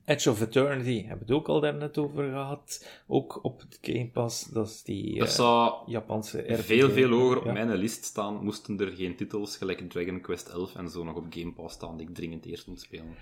[0.05, 2.89] Edge of Eternity hebben we het ook al daarnet over gehad.
[3.07, 4.45] Ook op het Game Pass.
[4.45, 6.65] Dat is die Dat eh, zou Japanse RPG.
[6.65, 7.51] veel, veel hoger op Ja.
[7.51, 11.25] mijn lijst staan, moesten er geen titels gelijk Dragon Quest 11 en zo nog op
[11.29, 13.15] Game Pass staan die ik dringend eerst moet spelen.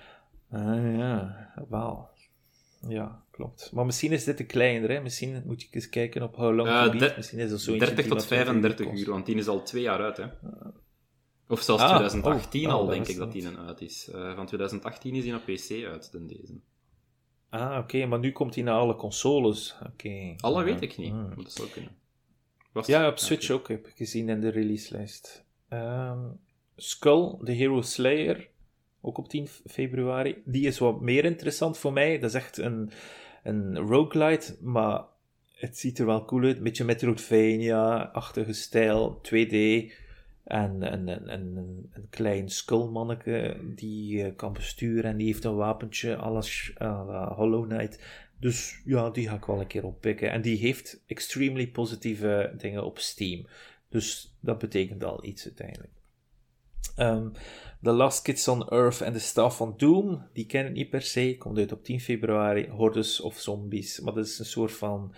[0.51, 2.09] Ah ja, wel.
[2.87, 3.71] Ja, klopt.
[3.73, 5.01] Maar misschien is dit te kleiner, hè?
[5.01, 6.99] Misschien moet je eens kijken op Eh, to Beat.
[6.99, 8.99] de- Misschien is dat zo eentje 30 die tot wat 35 kost.
[9.01, 10.25] uur, want die is al twee jaar uit, hè.
[11.49, 14.09] Of zelfs Ah, 2018 oh, al, oh, denk ik dat die een uit is.
[14.13, 16.53] Eh, van 2018 is die op PC uit, dan deze.
[17.49, 19.75] Ah, oké, maar nu komt hij naar alle consoles.
[19.85, 20.33] Oké.
[20.37, 21.33] Alle weet ik niet, Hmm.
[21.35, 21.91] dat zou kunnen.
[22.71, 25.45] Was- Ja, op Switch ook heb ik gezien in de releaselijst.
[25.69, 26.19] Ehm
[26.75, 28.49] Skull, The Hero Slayer,
[29.07, 30.41] ook op 10 februari.
[30.45, 32.19] Die is wat meer interessant voor mij.
[32.19, 32.91] Dat is echt een,
[33.43, 35.01] een roguelite, maar
[35.53, 36.57] het ziet er wel cool uit.
[36.57, 39.55] Een beetje Metroidvania-achtige stijl, 2D.
[40.43, 41.57] En een, een, een,
[41.93, 47.69] een, klein skullmanneke die je kan besturen en die heeft een wapentje, alles uh, Hollow
[47.69, 47.99] Knight.
[48.39, 50.31] Dus ja, die ga ik wel een keer oppikken.
[50.31, 53.47] En die heeft extremely positieve dingen op Steam.
[53.89, 55.97] Dus dat betekent al iets uiteindelijk.
[56.95, 57.27] Ehm,
[57.84, 61.01] The Last Kids on Earth en The Staff van Doom, die ken ik niet per
[61.01, 61.35] se.
[61.38, 62.68] Komt uit op 10 februari.
[62.69, 63.99] Hordes of Zombies.
[63.99, 65.14] Maar dat is een soort van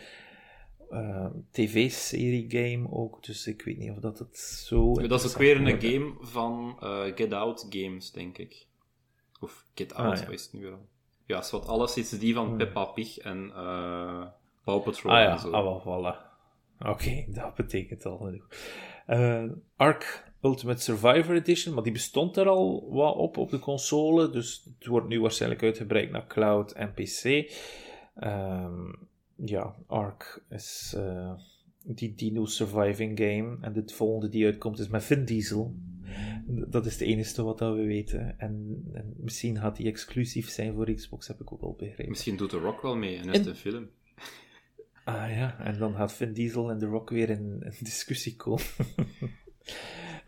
[0.90, 3.24] ehm, tv-serie game ook.
[3.24, 4.94] Dus ik weet niet of dat het zo...
[5.08, 8.66] Dat is ook weer een game van eh, Get Out Games, denk ik.
[9.40, 10.30] Of Get Out, Ah, ja.
[10.34, 10.88] is het nu weer al?
[11.26, 12.58] Ja, is wat alles is die van Hmm.
[12.58, 14.26] Peppa Pig en eh
[14.64, 15.52] Paw Patrol Ah ja, en zo.
[15.52, 16.28] ah, wel, voilà.
[16.90, 18.48] Oké, dat betekent al genoeg.
[19.06, 19.44] Eh,
[19.76, 24.64] Ark Ultimate Survivor Edition, maar die bestond er al wat op op de console, dus
[24.78, 27.52] het wordt nu waarschijnlijk uitgebreid naar cloud en PC.
[28.16, 28.94] Ehm,
[29.36, 31.34] ja, Ark is eh,
[31.84, 35.76] die Dino Surviving game en de volgende die uitkomt is met Vin Diesel.
[36.48, 38.40] Dat is de enige wat dat we weten.
[38.40, 42.10] En, en misschien gaat die exclusief zijn voor Xbox, heb ik ook al begrepen.
[42.10, 43.90] Misschien doet The Rock wel mee en is En- het een film.
[45.04, 48.64] Ah ja, en dan gaat Vin Diesel en The Rock weer in, in discussie komen.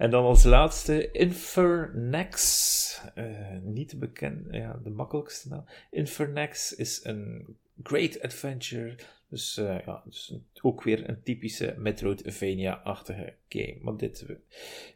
[0.01, 3.01] en dan als laatste Infernax.
[3.15, 5.65] Eh, niet bekend, ja, de makkelijkste naam.
[5.91, 8.95] Infernax is een great adventure.
[9.29, 13.77] Dus, eh, ja, dus ook weer een typische Metroidvania-achtige game.
[13.81, 14.35] Maar dit eh,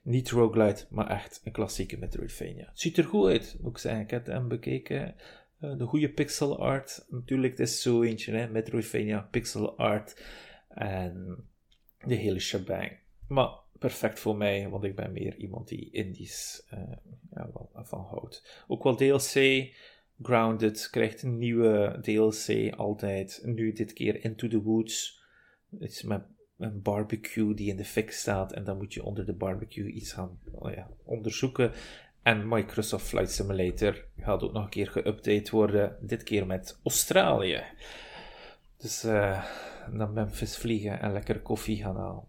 [0.02, 2.72] niet roguelite, maar echt een klassieke Metroidvania.
[2.74, 4.02] Ziet er goed uit, moet ik zeggen.
[4.02, 5.16] Ik heb hem bekeken.
[5.60, 7.06] De goede pixel art.
[7.10, 8.48] Natuurlijk, het is zo eentje, hè.
[8.48, 10.24] Metroidvania, pixel art.
[10.70, 11.46] En
[12.06, 12.92] de hele shebang.
[13.28, 16.80] Maar perfect voor mij, want ik ben meer iemand die indies eh,
[17.32, 18.64] ja, wel van houdt.
[18.68, 19.68] Ook wel DLC.
[20.22, 23.42] Grounded krijgt een nieuwe DLC altijd.
[23.44, 25.24] Nu dit keer Into the Woods.
[25.80, 26.24] Het is met
[26.58, 28.54] een barbecue die in de fik staat.
[28.54, 31.72] En dan moet je onder de barbecue iets gaan oh ja, onderzoeken.
[32.22, 35.98] En Microsoft Flight Simulator gaat ook nog een keer geüpdate worden.
[36.02, 37.64] Dit keer met Australië.
[38.78, 39.46] Dus eh,
[39.92, 42.24] naar Memphis vliegen en lekker koffie gaan halen.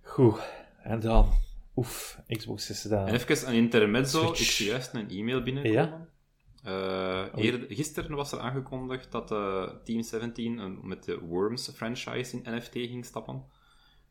[0.00, 0.63] Goed.
[0.84, 1.28] En dan,
[1.76, 3.06] oef, Xbox is gedaan.
[3.06, 4.20] En even een intermezzo.
[4.24, 4.40] Switch.
[4.40, 5.82] Ik zie juist een e-mail binnenkomen.
[5.82, 6.08] Ja?
[7.34, 12.36] Eh, eerder- gisteren was er aangekondigd dat eh, Team 17 een- met de Worms franchise
[12.42, 13.44] in NFT ging stappen.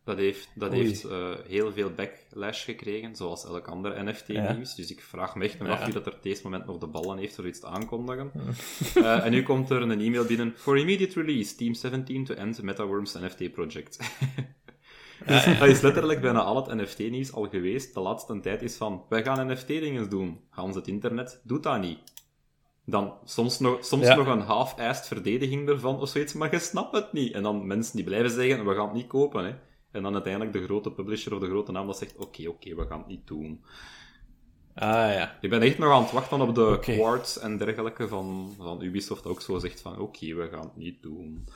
[0.05, 0.81] Dat heeft, dat Oei.
[0.81, 4.75] heeft eh, heel veel backlash gekregen, zoals elk ander NFT-nieuws.
[4.75, 5.65] Dus ik vraag me echt Ja.
[5.65, 8.31] af wie dat er op deze moment nog de ballen heeft om iets te aankondigen.
[9.23, 10.53] En nu komt er een e-mail binnen.
[10.57, 13.97] For immediate release, Team 17 to end MetaWorms NFT project.
[15.25, 17.93] dus dat is letterlijk bijna al het NFT-nieuws al geweest.
[17.93, 20.39] De laatste tijd is van, wij gaan NFT-dingen doen.
[20.49, 21.99] Gans het internet doet dat niet.
[22.85, 24.15] Dan soms nog, soms Ja.
[24.15, 27.33] nog een half-assed verdediging ervan of zoiets, maar je snapt het niet.
[27.33, 29.45] En dan mensen die blijven zeggen, we gaan het niet kopen.
[29.45, 29.53] Hè.
[29.91, 32.85] En dan uiteindelijk de grote publisher of de grote naam dat zegt, oké, oké, we
[32.87, 33.63] gaan het niet doen.
[34.75, 35.37] Ah ja.
[35.41, 36.95] Ik ben echt nog aan het wachten op de Oké.
[36.95, 40.75] quartz en dergelijke van, van Ubisoft, dat ook zo zegt van, oké, we gaan het
[40.75, 41.47] niet doen.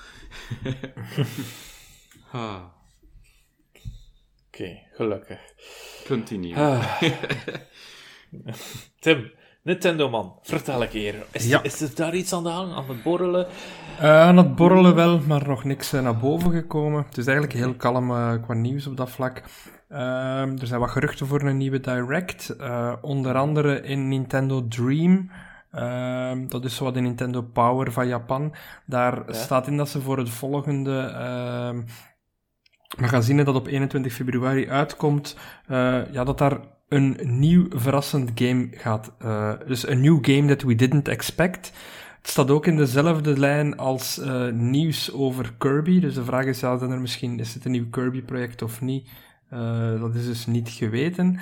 [2.31, 2.64] ah,
[4.58, 5.40] Oké, gelukkig.
[6.08, 6.56] continue.
[6.56, 7.02] Ah.
[9.00, 9.32] Tim,
[9.64, 11.16] Nintendo man, vertel ik hier.
[11.32, 11.64] Is, Ja.
[11.64, 13.48] is er daar iets aan de hand, aan het borrelen?
[14.00, 17.04] Eh, aan het borrelen wel, maar nog niks eh, naar boven gekomen.
[17.08, 19.44] Het is eigenlijk heel kalm eh, qua nieuws op dat vlak.
[19.90, 22.50] Ehm, er zijn wat geruchten voor een nieuwe Direct.
[22.50, 25.32] eh, onder andere in Nintendo Dream.
[25.72, 28.54] Ehm, dat is zo wat de Nintendo Power van Japan.
[28.86, 29.34] Daar Ja.
[29.34, 31.82] staat in dat ze voor het volgende ehm,
[32.98, 35.38] magazine dat op 21 februari uitkomt,
[35.68, 36.60] eh, ja, dat daar
[36.90, 39.12] een nieuw verrassend game gaat.
[39.20, 41.72] eh, dus een nieuw game that we didn't expect.
[42.18, 46.00] Het staat ook in dezelfde lijn als uh, nieuws over Kirby.
[46.00, 49.10] Dus de vraag is, ja, er misschien, is het een nieuw Kirby-project of niet?
[50.00, 51.40] Dat is dus niet geweten.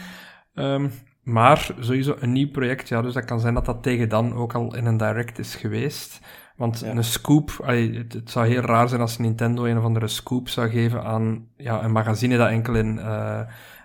[0.55, 0.91] Um,
[1.25, 4.53] maar sowieso een nieuw project, ja, dus dat kan zijn dat dat tegen dan ook
[4.53, 6.19] al in een direct is geweest.
[6.55, 10.49] Want een scoop, het, het, zou heel raar zijn als Nintendo een of andere scoop
[10.49, 13.39] zou geven aan ja, een magazine dat enkel in uh,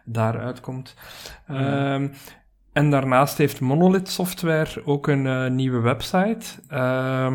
[0.04, 0.94] daar uitkomt.
[1.50, 2.12] Um,
[2.72, 6.46] en daarnaast heeft Monolith Software ook een uh, nieuwe website.
[6.70, 7.34] Uh,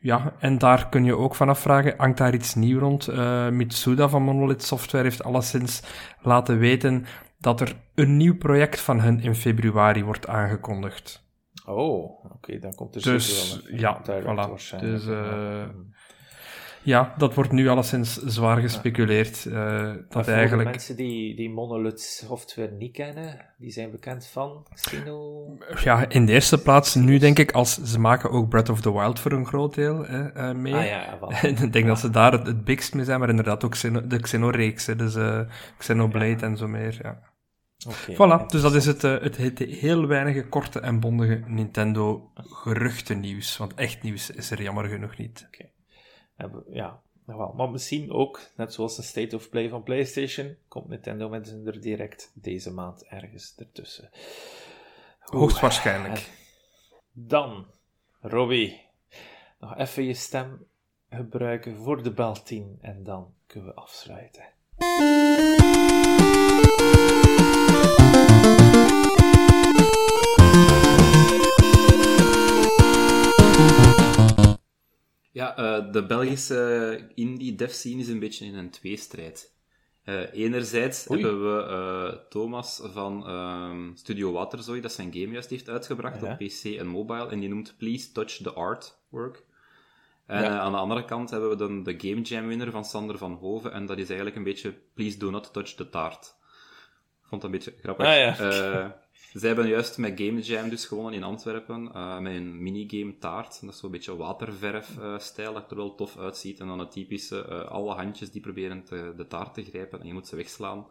[0.00, 3.08] ja, en daar kun je ook vanaf vragen, hangt daar iets nieuw rond?
[3.08, 5.82] Uh, Mitsuda van Monolith Software heeft alleszins
[6.22, 7.06] laten weten
[7.44, 11.22] dat er een nieuw project van hen in februari wordt aangekondigd.
[11.66, 14.80] Oh, oké, dan komt er dus, wel een ja, voilà.
[14.80, 15.62] Dus, uh,
[16.82, 19.44] ja, dat wordt nu alleszins zwaar gespeculeerd.
[19.44, 20.68] Uh, dat eigenlijk...
[20.68, 25.46] mensen die, die Monolith software niet kennen, die zijn bekend van Xeno...
[25.82, 28.92] Ja, in de eerste plaats nu denk ik, als ze maken ook Breath of the
[28.92, 30.74] Wild voor een groot deel uh, mee.
[30.74, 33.70] Ah, ja, ik denk dat ze daar het, het bigst mee zijn, maar inderdaad ook
[33.70, 35.16] Xeno, de Xeno-reeks, dus
[35.78, 37.32] Xenoblade en zo meer, ja.
[37.86, 42.30] Okay, voilà, dus dat is het, uh, het, het, heel weinige korte en bondige Nintendo
[42.34, 43.56] geruchtennieuws.
[43.56, 45.44] Want echt nieuws is er jammer genoeg niet.
[45.46, 45.72] Okay
[46.68, 47.52] ja, wel.
[47.56, 51.80] Maar misschien ook, net zoals de State of Play van PlayStation, komt Nintendo met er
[51.80, 54.10] direct deze maand ergens ertussen.
[55.18, 56.30] Hoogstwaarschijnlijk.
[57.12, 57.66] Dan,
[58.20, 58.80] Robbie,
[59.60, 60.66] nog even je stem
[61.10, 64.44] gebruiken voor de bel 10 en dan kunnen we afsluiten.
[75.34, 79.52] Ja, uh, de Belgische indie dev scene is een beetje in een tweestrijd.
[80.04, 85.68] Uh, enerzijds hebben we uh, Thomas van um, Studio Waterzooi, dat zijn game juist heeft
[85.68, 89.44] uitgebracht op PC en mobile, en die noemt Please Touch the Artwork.
[90.26, 90.58] En ja.
[90.58, 93.72] aan de andere kant hebben we dan de Game Jam winner van Sander van Hoven,
[93.72, 96.36] en dat is eigenlijk een beetje Please Do Not Touch the Taart.
[97.22, 98.06] Ik vond dat een beetje grappig.
[98.06, 99.02] Ah, ja.
[99.34, 103.60] Zij hebben juist met Game Jam dus gewonnen in Antwerpen, uh, met een minigame taart.
[103.60, 106.60] Dat is zo'n beetje waterverf-stijl, uh, dat er wel tof uitziet.
[106.60, 110.06] En dan het typische, uh, alle handjes die proberen te, de taart te grijpen en
[110.06, 110.86] je moet ze wegslaan.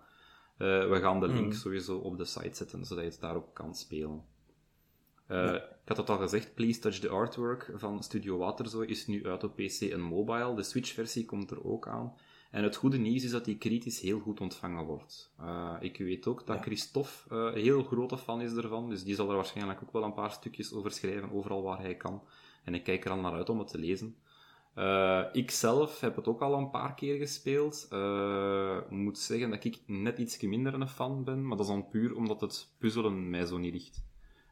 [0.57, 1.51] we gaan de link mm.
[1.51, 4.23] sowieso op de site zetten, zodat je het daarop kan spelen.
[5.27, 5.55] Ja.
[5.55, 9.43] Ik had het al gezegd, Please Touch the Artwork van Studio Waterzooi is nu uit
[9.43, 10.55] op PC en mobile.
[10.55, 12.13] De Switch-versie komt er ook aan.
[12.53, 15.33] En het goede nieuws is dat die kritisch heel goed ontvangen wordt.
[15.41, 19.29] Uh, ik weet ook dat Christophe uh, heel grote fan is ervan, dus die zal
[19.29, 22.21] er waarschijnlijk ook wel een paar stukjes over schrijven, overal waar hij kan.
[22.63, 24.15] En ik kijk er al naar uit om het te lezen.
[24.75, 27.87] Uh, ik zelf heb het ook al een paar keer gespeeld.
[28.89, 31.89] Ik moet zeggen dat ik net iets minder een fan ben, maar dat is dan
[31.89, 34.05] puur omdat het puzzelen mij zo niet ligt.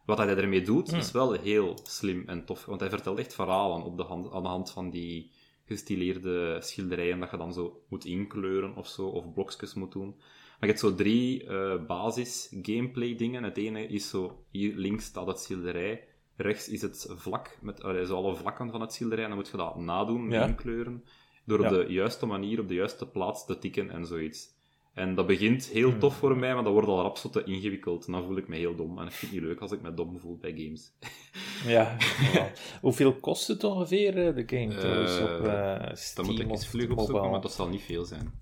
[0.05, 3.83] Wat hij ermee doet, is wel heel slim en tof, want hij vertelt echt verhalen
[3.83, 5.31] op de hand, aan de hand van die
[5.71, 10.09] gestileerde schilderijen dat je dan zo moet inkleuren of zo, of blokjes moet doen.
[10.09, 13.43] Maar je hebt zo drie uh, basis gameplay dingen.
[13.43, 16.03] Het ene is zo, hier links staat het schilderij,
[16.35, 19.57] rechts is het vlak, met zo alle vlakken van het schilderij, en dan moet je
[19.57, 21.03] dat nadoen inkleuren,
[21.45, 24.59] door op de juiste manier, op de juiste plaats te tikken en zoiets.
[24.93, 25.99] En dat begint heel hmm.
[25.99, 28.05] tof voor mij, maar dat wordt al rap zo te ingewikkeld.
[28.05, 28.99] En dan voel ik me heel dom.
[28.99, 30.91] En ik vind het niet leuk als ik me dom voel bij games.
[31.65, 31.97] Ja,
[32.81, 36.67] Hoeveel kost het ongeveer, eh, de game trouwens, uh, op uh, Dan moet ik eens
[36.67, 38.33] vlug opzoeken, maar dat zal niet veel zijn.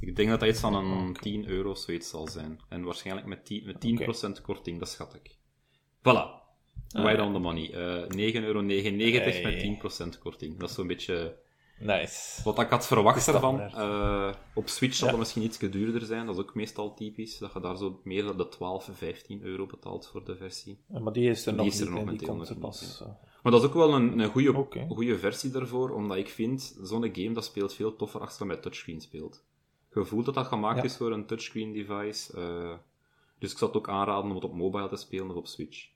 [0.00, 2.60] Ik denk dat dat iets van een 10 euro zoiets zal zijn.
[2.68, 4.34] En waarschijnlijk met 10%, met 10 okay.
[4.42, 5.36] korting, dat schat ik.
[5.98, 6.38] Voilà.
[6.88, 7.70] Right on the money.
[7.70, 9.78] Uh, 9,99 euro hey.
[9.82, 10.58] met 10% korting.
[10.58, 11.36] Dat is zo'n beetje
[11.80, 12.42] Nice.
[12.44, 13.60] Wat ik had verwacht ervan.
[13.60, 16.26] Uh, op Switch zal het misschien iets duurder zijn.
[16.26, 17.38] Dat is ook meestal typisch.
[17.38, 20.78] Dat je daar zo meer dan de 12, 15 euro betaalt voor de versie.
[20.88, 23.02] Ja, maar die is er nog, is er nog momenteel nog pas.
[23.42, 24.86] Maar dat is ook wel een, een goede, okay.
[24.88, 25.90] goede versie daarvoor.
[25.90, 29.44] Omdat ik vind, zo'n game dat speelt veel toffer als je met touchscreen speelt.
[29.92, 30.82] Je voelt dat dat gemaakt ja.
[30.82, 32.38] is voor een touchscreen device.
[32.38, 32.72] Uh,
[33.38, 35.88] dus ik zou het ook aanraden om het op mobile te spelen of op Switch.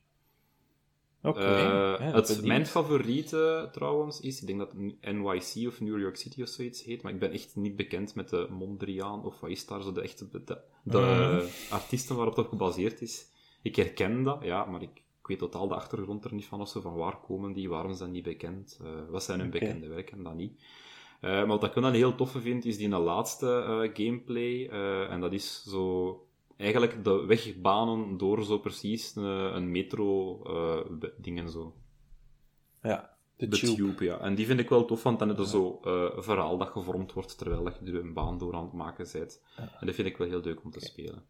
[1.25, 1.65] Okay.
[1.65, 4.75] Uh, het, mijn favoriete trouwens is, ik denk dat
[5.15, 8.29] NYC of New York City of zoiets heet, maar ik ben echt niet bekend met
[8.29, 11.49] de Mondriaan of wat is daar zo de echte de, de, de mm.
[11.71, 13.27] artiesten waarop dat gebaseerd is.
[13.63, 14.91] Ik herken dat, ja, maar ik,
[15.21, 17.95] ik, weet totaal de achtergrond er niet van of zo, van waar komen die, waarom
[17.95, 19.61] zijn die bekend, uh, wat zijn hun okay.
[19.61, 20.63] bekende werken, dat niet.
[21.21, 24.69] Uh, maar wat ik wel een heel toffe vind, is die laatste gameplay,
[25.09, 26.24] en dat is zo
[26.57, 31.75] eigenlijk de wegbanen door zo precies een, een metro uh, ding en zo.
[32.83, 34.05] Ja, de, de tube.
[34.05, 34.19] ja.
[34.19, 36.69] En die vind ik wel tof, want dan is er zo uh, een verhaal dat
[36.69, 39.43] gevormd wordt terwijl je er een baan door aan het maken bent.
[39.57, 41.25] En dat vind ik wel heel leuk om te spelen.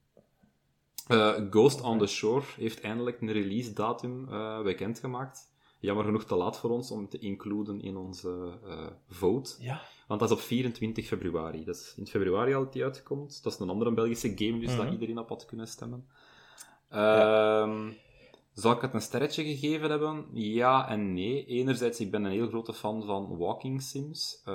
[1.08, 4.26] Uh, Ghost on the Shore heeft eindelijk een release datum
[4.62, 5.53] bekendgemaakt.
[5.84, 9.54] Jammer genoeg te laat voor ons om te includen in onze uh, vote.
[9.58, 9.82] Ja.
[10.08, 11.64] Want dat is op 24 februari.
[11.64, 13.42] Dat is in februari al die uitkomt.
[13.42, 14.92] Dat is een andere Belgische game, dus dat Mhm.
[14.92, 16.06] iedereen op had kunnen stemmen.
[16.88, 17.90] Ehm,
[18.52, 20.26] Zou ik het een sterretje gegeven hebben?
[20.32, 21.44] Ja en nee.
[21.46, 24.40] Enerzijds, ik ben een heel grote fan van walking sims.
[24.44, 24.54] Eh,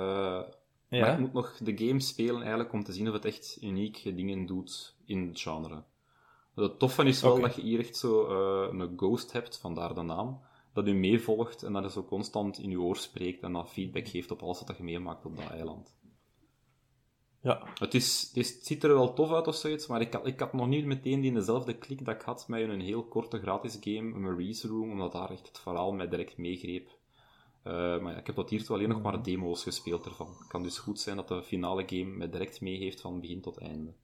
[0.90, 4.14] Maar ik moet nog de game spelen eigenlijk om te zien of het echt unieke
[4.14, 5.82] dingen doet in het genre.
[6.54, 10.02] Het toffe is wel dat je hier echt zo eh, een ghost hebt, vandaar de
[10.02, 10.40] naam,
[10.72, 14.08] dat u meevolgt en dat je zo constant in je oor spreekt en dat feedback
[14.08, 15.98] geeft op alles wat je meemaakt op dat eiland.
[17.42, 17.62] Ja.
[17.78, 20.26] Het, is, het, is- het ziet er wel tof uit of zoiets, maar ik had,
[20.26, 23.38] ik had nog niet meteen die dezelfde klik dat ik had met een heel korte
[23.40, 26.98] gratis game, Marie's Room, omdat daar echt het verhaal mij direct meegreep.
[27.62, 30.28] Eh, maar ja, ik heb tot hiertoe alleen nog maar demo's gespeeld ervan.
[30.38, 33.58] Het kan dus goed zijn dat de finale game mij direct meegeeft van begin tot
[33.58, 33.94] einde.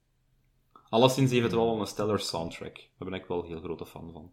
[0.89, 2.75] Alleszins heeft het wel een stellar soundtrack.
[2.77, 4.31] Daar ben ik wel heel grote fan van.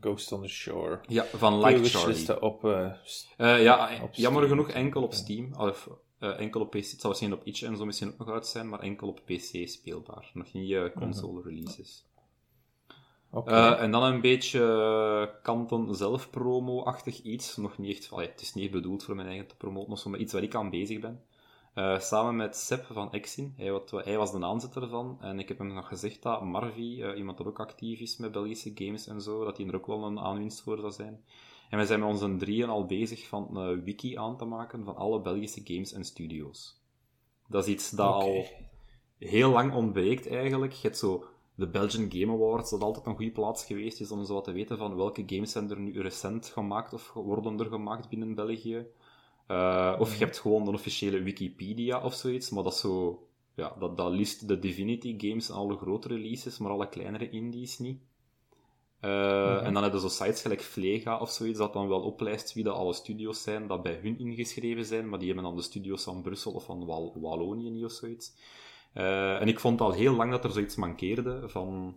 [0.00, 1.00] Ghost on the Shore.
[1.06, 2.40] Ja, van Like Charlie.
[2.40, 2.64] op...
[2.64, 2.92] eh,
[3.36, 5.54] Eh, ja, Op jammer genoeg enkel op Steam.
[5.54, 5.88] Of,
[6.18, 6.74] eh, enkel op PC.
[6.76, 9.20] Het zou misschien op itch en zo misschien ook nog uit zijn, maar enkel op
[9.24, 10.30] PC speelbaar.
[10.34, 12.06] Nog niet eh, console releases.
[13.30, 13.50] Oké.
[13.50, 17.56] Eh, en dan een beetje eh, kanten zelf promo-achtig iets.
[17.56, 20.10] Nog niet echt, allee, het is niet bedoeld voor mijn eigen te promoten, of zo,
[20.10, 21.22] maar iets waar ik aan bezig ben.
[21.74, 23.54] Eh, samen met Seb van Exin.
[23.56, 25.16] Hij, wat, hij was de aanzetter ervan.
[25.20, 28.32] En ik heb hem nog gezegd dat Marvi, eh, iemand dat ook actief is met
[28.32, 31.24] Belgische games en zo, dat hij er ook wel een aanwinst voor zou zijn.
[31.70, 34.96] En we zijn met onze drieën al bezig van een wiki aan te maken van
[34.96, 36.80] alle Belgische games en studio's.
[37.48, 38.44] Dat is iets dat al
[39.18, 40.72] heel lang ontbreekt eigenlijk.
[40.72, 41.24] Je hebt zo
[41.54, 44.52] de Belgian Game Awards, dat altijd een goede plaats geweest is om zo wat te
[44.52, 48.86] weten van welke games zijn er nu recent gemaakt of worden er gemaakt binnen België.
[49.48, 53.22] Eh, of je hebt gewoon een officiële Wikipedia of zoiets, maar dat is zo...
[53.54, 57.78] Ja, dat, dat list de Divinity games en alle grote releases, maar alle kleinere indies
[57.78, 58.00] niet.
[59.00, 62.64] Eh, En dan hebben zo sites gelijk Flega of zoiets, dat dan wel oplijst wie
[62.64, 66.02] dat alle studio's zijn, dat bij hun ingeschreven zijn, maar die hebben dan de studio's
[66.02, 68.32] van Brussel of van Wal Wallonië niet of zoiets.
[68.92, 71.96] Eh, en ik vond al heel lang dat er zoiets mankeerde van...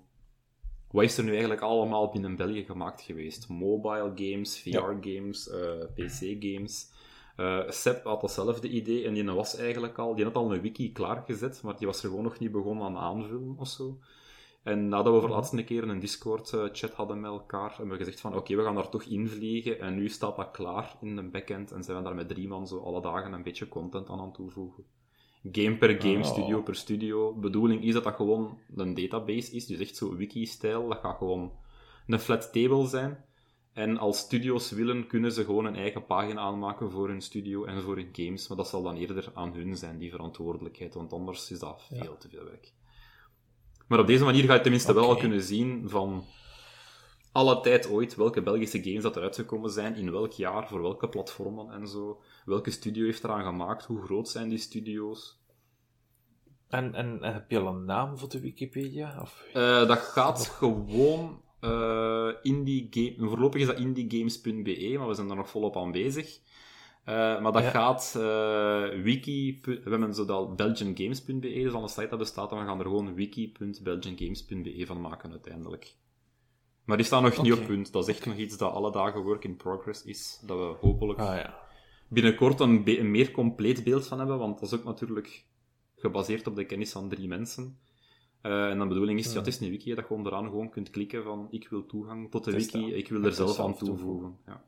[0.91, 3.49] Wat is er nu eigenlijk allemaal binnen België gemaakt geweest?
[3.49, 5.49] Mobile games, VR-games,
[5.95, 6.89] PC-games.
[7.35, 10.15] Eh Seb had datzelfde idee en die was eigenlijk al...
[10.15, 12.97] Die had al een wiki klaargezet, maar die was er gewoon nog niet begonnen aan
[12.97, 13.99] aanvullen of zo.
[14.63, 18.21] En nadat we voor de laatste keer een Discord-chat hadden met elkaar, hebben we gezegd
[18.21, 19.79] van oké, we gaan daar toch invliegen.
[19.79, 22.67] En nu staat dat klaar in de backend en zijn we daar met drie man
[22.67, 24.83] zo alle dagen een beetje content aan aan toevoegen.
[25.51, 26.23] Game per game, Oh.
[26.23, 27.33] studio per studio.
[27.33, 30.87] bedoeling is dat dat gewoon een database is, dus echt zo wiki-stijl.
[30.87, 31.51] Dat gaat gewoon
[32.07, 33.25] een flat table zijn.
[33.73, 37.81] En als studio's willen, kunnen ze gewoon een eigen pagina aanmaken voor hun studio en
[37.81, 38.48] voor hun games.
[38.48, 42.18] Maar dat zal dan eerder aan hun zijn, die verantwoordelijkheid, want anders is dat veel
[42.18, 42.73] te veel werk.
[43.88, 46.26] Maar op deze manier ga je tenminste wel kunnen zien van
[47.31, 51.10] alle tijd ooit welke Belgische games dat eruit gekomen zijn, in welk jaar, voor welke
[51.10, 52.22] platformen en zo.
[52.45, 55.39] Welke studio heeft eraan gemaakt, hoe groot zijn die studio's.
[56.68, 59.22] En, en, en heb je al een naam voor de Wikipedia?
[59.22, 59.43] Of...
[59.53, 61.41] Eh, dat gaat gewoon
[62.41, 63.29] indie game.
[63.29, 66.39] Voorlopig is dat indiegames.be, maar we zijn er nog volop aan bezig.
[67.03, 67.69] Eh, maar dat Ja.
[67.69, 69.59] gaat eh, wiki.
[69.61, 72.85] We hebben zo dat belgiangames.be, dus al een site dat bestaat, en we gaan er
[72.85, 75.95] gewoon wiki.belgiangames.be van maken uiteindelijk.
[76.85, 77.91] Maar die staan nog niet op punt.
[77.91, 80.41] Dat is echt nog iets dat alle dagen work in progress is.
[80.45, 81.59] Dat we hopelijk Ah ja.
[82.09, 85.45] binnenkort een meer compleet beeld van hebben, want dat is ook natuurlijk
[85.95, 87.79] gebaseerd op de kennis van drie mensen.
[88.41, 90.69] Eh, en de bedoeling is, ja, het is een wiki, dat je gewoon eraan gewoon
[90.69, 92.97] kunt klikken van ik wil toegang tot de wiki, dat.
[92.97, 94.38] ik wil er zelf aan toevoegen.
[94.45, 94.63] Ja.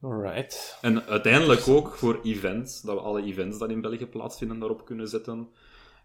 [0.00, 0.78] Alright.
[0.80, 5.08] En uiteindelijk ook voor events, dat we alle events dat in België plaatsvinden daarop kunnen
[5.08, 5.48] zetten.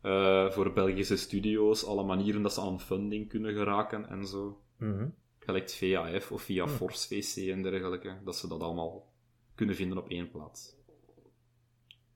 [0.02, 4.62] Eh, voor Belgische studio's, alle manieren dat ze aan funding kunnen geraken en zo.
[4.78, 5.08] Mhm.
[5.40, 9.14] Gelijk VAF of via Force VC en dergelijke, dat ze dat allemaal
[9.56, 10.76] kunnen vinden op één plaats.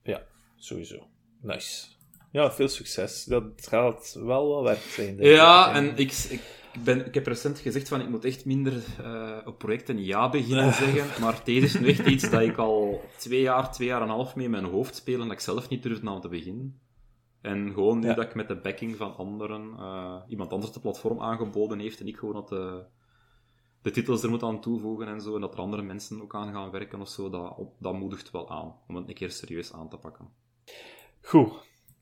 [0.02, 0.26] Ja,
[0.56, 1.06] sowieso.
[1.40, 1.86] Nice.
[2.34, 3.24] Ja, veel succes.
[3.24, 5.16] Dat gaat wel wat werk zijn.
[5.18, 5.74] Ja, ik.
[5.76, 6.40] en ik, ik,
[6.84, 10.72] ben, ik heb recent gezegd van ik moet echt minder eh, op projecten ja beginnen
[10.72, 14.08] zeggen, maar deze is nu echt iets dat ik al twee jaar, twee jaar en
[14.08, 16.28] een half mee in mijn hoofd speel en dat ik zelf niet durf aan te
[16.28, 16.80] beginnen.
[17.40, 18.14] En gewoon nu Ja.
[18.14, 22.06] dat ik met de backing van anderen, eh, iemand anders de platform aangeboden heeft en
[22.08, 22.84] ik gewoon dat de,
[23.82, 26.52] de titels er moet aan toevoegen en zo, en dat er andere mensen ook aan
[26.52, 29.88] gaan werken of zo, dat, dat moedigt wel aan om het een keer serieus aan
[29.88, 30.28] te pakken.
[31.20, 31.52] Goed,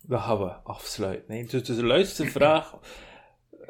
[0.03, 1.35] dan gaan we afsluiten.
[1.35, 1.45] hè.
[1.45, 2.79] Dus de laatste vraag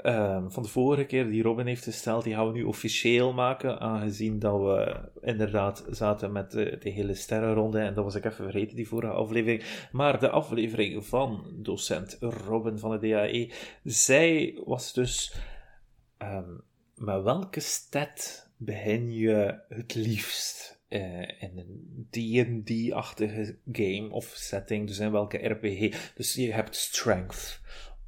[0.02, 3.80] ehm, van de vorige keer die Robin heeft gesteld, die gaan we nu officieel maken,
[3.80, 8.44] aangezien dat we inderdaad zaten met de, de hele sterrenronde, en dat was ik even
[8.44, 9.88] vergeten, die vorige aflevering.
[9.92, 13.52] Maar de aflevering van docent Robin van de DAE,
[13.84, 15.34] zij was dus
[16.18, 16.50] ehm,
[16.94, 24.86] met welke stat begin je het liefst uh, in een D&D-achtige game of setting?
[24.86, 26.12] Dus in welke RPG?
[26.14, 27.60] Dus je hebt strength,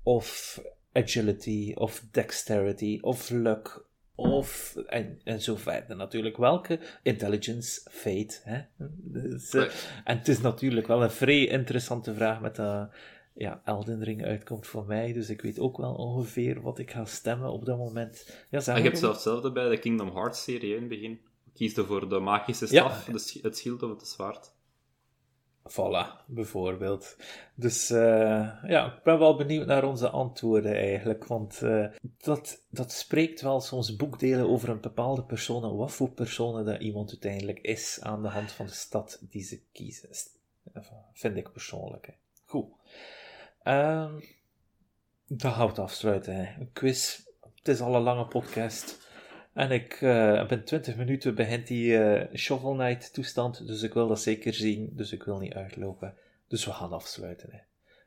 [0.03, 0.61] of
[0.93, 3.85] agility, of dexterity, of luck,
[4.15, 6.37] of, en, en zo verder natuurlijk.
[6.37, 8.41] Welke intelligence, fate.
[8.43, 8.61] Hè?
[8.89, 9.63] Dus, uh,
[10.05, 12.91] en het is natuurlijk wel een vrij interessante vraag met dat
[13.35, 15.13] ja, Elden Ring uitkomt voor mij.
[15.13, 18.45] Dus ik weet ook wel ongeveer wat ik ga stemmen op dat moment.
[18.51, 21.21] Ja, zeg ik heb zelfs hetzelfde bij de Kingdom Hearts serie in het begin.
[21.55, 23.13] Kiesde voor de magische staf, ja.
[23.43, 24.53] het schild of het zwaard.
[25.71, 27.17] Voilà, bijvoorbeeld.
[27.55, 27.99] Dus uh,
[28.67, 31.27] ja, ik ben wel benieuwd naar onze antwoorden eigenlijk.
[31.27, 31.87] Want uh,
[32.19, 36.81] dat, dat spreekt wel soms boekdelen over een bepaalde persoon en wat voor personen dat
[36.81, 40.09] iemand uiteindelijk is aan de hand van de stad die ze kiezen.
[41.13, 42.07] Vind ik persoonlijk.
[42.07, 42.13] Hè.
[42.45, 42.67] Goed.
[43.65, 44.23] Um,
[45.27, 46.37] dat houdt afsluiten.
[46.37, 46.61] Hè.
[46.61, 47.21] Een quiz.
[47.55, 49.04] Het is al een lange podcast.
[49.55, 54.09] En ik uh, ben 20 minuten begint die uh, Shovel Knight toestand, dus ik wil
[54.09, 56.15] dat zeker zien, dus ik wil niet uitlopen.
[56.49, 57.49] Dus we gaan afsluiten.
[57.51, 57.59] Hè.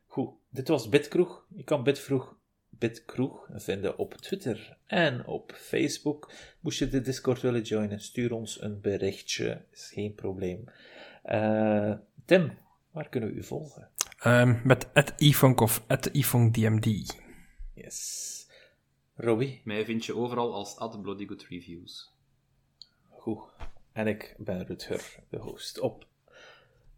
[0.06, 1.46] Goed, dit was Bitkroeg.
[1.56, 2.36] Je kan Bitvroeg,
[2.70, 6.32] Bitkroeg vinden op Twitter en op Facebook.
[6.60, 10.64] Moest je de Discord willen joinen, stuur ons een berichtje, is geen probleem.
[11.26, 11.94] Uh,
[12.26, 12.58] Tim,
[12.92, 13.90] waar kunnen we u volgen?
[14.26, 14.88] Um, met
[15.18, 17.16] @ifunk of @ifunkdmd.
[17.74, 18.37] Yes.
[19.20, 19.62] Robbie?
[19.64, 22.14] Mij vind je overal als at Bloody Good Reviews.
[23.10, 23.42] Goed.
[23.92, 25.80] En ik ben Rutger, de host.
[25.80, 26.08] Op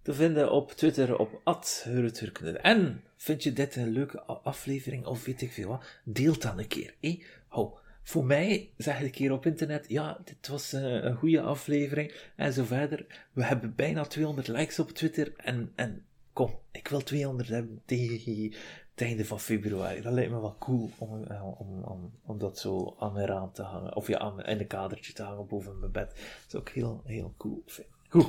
[0.02, 1.42] te vinden op Twitter op
[1.84, 2.56] Rutger.
[2.56, 5.86] En vind je dit een leuke aflevering of weet ik veel wat?
[6.04, 6.96] Deel dan een keer.
[7.00, 7.24] Eh?
[7.48, 7.78] Hou.
[8.04, 12.54] Voor mij zeg ik keer op internet, ja, dit was een, een goede aflevering en
[12.54, 13.28] zo verder.
[13.34, 18.54] We hebben bijna 200 likes op Twitter en, en kom, ik wil 200 hebben tegen
[19.02, 20.02] einde van februari.
[20.02, 20.90] Dat lijkt me wel cool
[21.28, 23.96] eh, om, om, om, dat zo aan mijn raam te hangen.
[23.96, 26.10] Of ja, aan, in een kadertje te hangen boven mijn bed.
[26.10, 27.94] Dat zou ik heel, heel cool vinden.
[28.10, 28.28] Goed,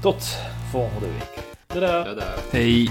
[0.00, 0.24] tot
[0.70, 1.44] volgende week.
[1.66, 2.34] Tada!
[2.50, 2.88] Hey!